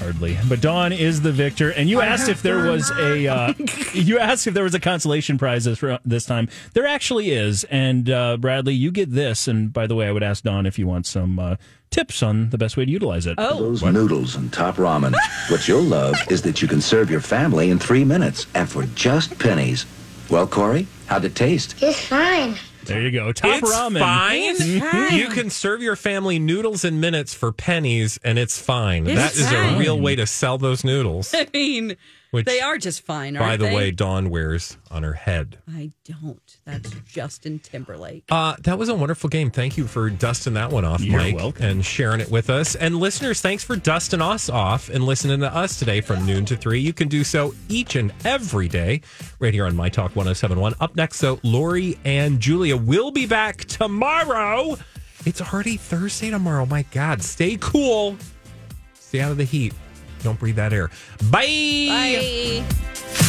Hardly, 0.00 0.38
but 0.48 0.62
Dawn 0.62 0.92
is 0.94 1.20
the 1.20 1.30
victor. 1.30 1.70
And 1.70 1.86
you 1.88 2.00
asked 2.00 2.30
if 2.30 2.40
there 2.40 2.70
was 2.70 2.90
a 2.90 3.28
uh, 3.28 3.52
you 3.92 4.18
asked 4.18 4.46
if 4.46 4.54
there 4.54 4.64
was 4.64 4.74
a 4.74 4.80
consolation 4.80 5.36
prize 5.36 5.64
this 5.64 5.84
this 6.06 6.24
time. 6.24 6.48
There 6.72 6.86
actually 6.86 7.32
is. 7.32 7.64
And 7.64 8.08
uh, 8.08 8.38
Bradley, 8.38 8.72
you 8.72 8.90
get 8.92 9.10
this. 9.12 9.46
And 9.46 9.70
by 9.70 9.86
the 9.86 9.94
way, 9.94 10.08
I 10.08 10.12
would 10.12 10.22
ask 10.22 10.42
Dawn 10.42 10.64
if 10.64 10.78
you 10.78 10.86
want 10.86 11.06
some 11.06 11.38
uh, 11.38 11.56
tips 11.90 12.22
on 12.22 12.48
the 12.48 12.56
best 12.56 12.78
way 12.78 12.86
to 12.86 12.90
utilize 12.90 13.26
it. 13.26 13.34
Oh, 13.36 13.58
Those 13.58 13.82
noodles 13.82 14.36
and 14.36 14.50
top 14.50 14.76
ramen. 14.76 15.14
what 15.50 15.68
you'll 15.68 15.82
love 15.82 16.16
is 16.30 16.40
that 16.42 16.62
you 16.62 16.68
can 16.68 16.80
serve 16.80 17.10
your 17.10 17.20
family 17.20 17.68
in 17.68 17.78
three 17.78 18.04
minutes 18.04 18.46
and 18.54 18.70
for 18.70 18.84
just 18.94 19.38
pennies. 19.38 19.84
Well, 20.30 20.46
Corey, 20.46 20.86
how'd 21.08 21.26
it 21.26 21.34
taste? 21.34 21.74
It's 21.82 22.06
fine. 22.06 22.54
There 22.84 23.02
you 23.02 23.10
go. 23.10 23.32
Top 23.32 23.62
it's 23.62 23.72
ramen. 23.72 23.98
fine. 23.98 24.42
It's 24.42 24.62
mm-hmm. 24.62 24.78
fine. 24.78 25.18
You 25.18 25.28
can 25.28 25.50
serve 25.50 25.82
your 25.82 25.96
family 25.96 26.38
noodles 26.38 26.84
in 26.84 27.00
minutes 27.00 27.34
for 27.34 27.52
pennies, 27.52 28.18
and 28.24 28.38
it's 28.38 28.60
fine. 28.60 29.06
It's 29.06 29.16
that 29.16 29.34
is 29.34 29.50
fine. 29.50 29.74
a 29.74 29.78
real 29.78 30.00
way 30.00 30.16
to 30.16 30.26
sell 30.26 30.58
those 30.58 30.84
noodles. 30.84 31.34
I 31.36 31.46
mean, 31.52 31.96
Which, 32.30 32.46
They 32.46 32.60
are 32.60 32.78
just 32.78 33.02
fine, 33.02 33.34
by 33.34 33.40
aren't 33.40 33.58
the 33.60 33.66
they? 33.66 33.74
way, 33.74 33.90
Dawn 33.90 34.30
wears 34.30 34.76
on 34.88 35.02
her 35.02 35.14
head. 35.14 35.58
I 35.68 35.90
don't. 36.04 36.58
That's 36.64 36.90
Justin 37.04 37.58
Timberlake. 37.58 38.22
Uh, 38.30 38.54
that 38.62 38.78
was 38.78 38.88
a 38.88 38.94
wonderful 38.94 39.28
game. 39.28 39.50
Thank 39.50 39.76
you 39.76 39.88
for 39.88 40.08
dusting 40.10 40.54
that 40.54 40.70
one 40.70 40.84
off, 40.84 41.00
You're 41.00 41.18
Mike, 41.18 41.34
welcome. 41.34 41.64
and 41.64 41.84
sharing 41.84 42.20
it 42.20 42.30
with 42.30 42.48
us. 42.48 42.76
And 42.76 42.98
listeners, 42.98 43.40
thanks 43.40 43.64
for 43.64 43.74
dusting 43.74 44.22
us 44.22 44.48
off 44.48 44.88
and 44.90 45.02
listening 45.04 45.40
to 45.40 45.52
us 45.52 45.76
today 45.78 46.00
from 46.00 46.24
noon 46.24 46.44
to 46.44 46.56
three. 46.56 46.78
You 46.78 46.92
can 46.92 47.08
do 47.08 47.24
so 47.24 47.52
each 47.68 47.96
and 47.96 48.12
every 48.24 48.68
day 48.68 49.00
right 49.40 49.52
here 49.52 49.66
on 49.66 49.74
My 49.74 49.88
Talk 49.88 50.14
1071. 50.14 50.74
Up 50.80 50.94
next, 50.94 51.18
though, 51.18 51.40
Lori 51.42 51.98
and 52.04 52.38
Julia 52.38 52.76
will 52.76 53.10
be 53.10 53.26
back 53.26 53.64
tomorrow. 53.64 54.76
It's 55.26 55.40
already 55.42 55.76
Thursday 55.76 56.30
tomorrow. 56.30 56.64
My 56.64 56.82
God, 56.92 57.22
stay 57.22 57.56
cool. 57.60 58.16
Stay 58.94 59.20
out 59.20 59.32
of 59.32 59.36
the 59.36 59.44
heat. 59.44 59.74
Don't 60.22 60.38
breathe 60.38 60.56
that 60.56 60.72
air. 60.72 60.90
Bye. 61.30 62.62
Bye. 62.62 63.26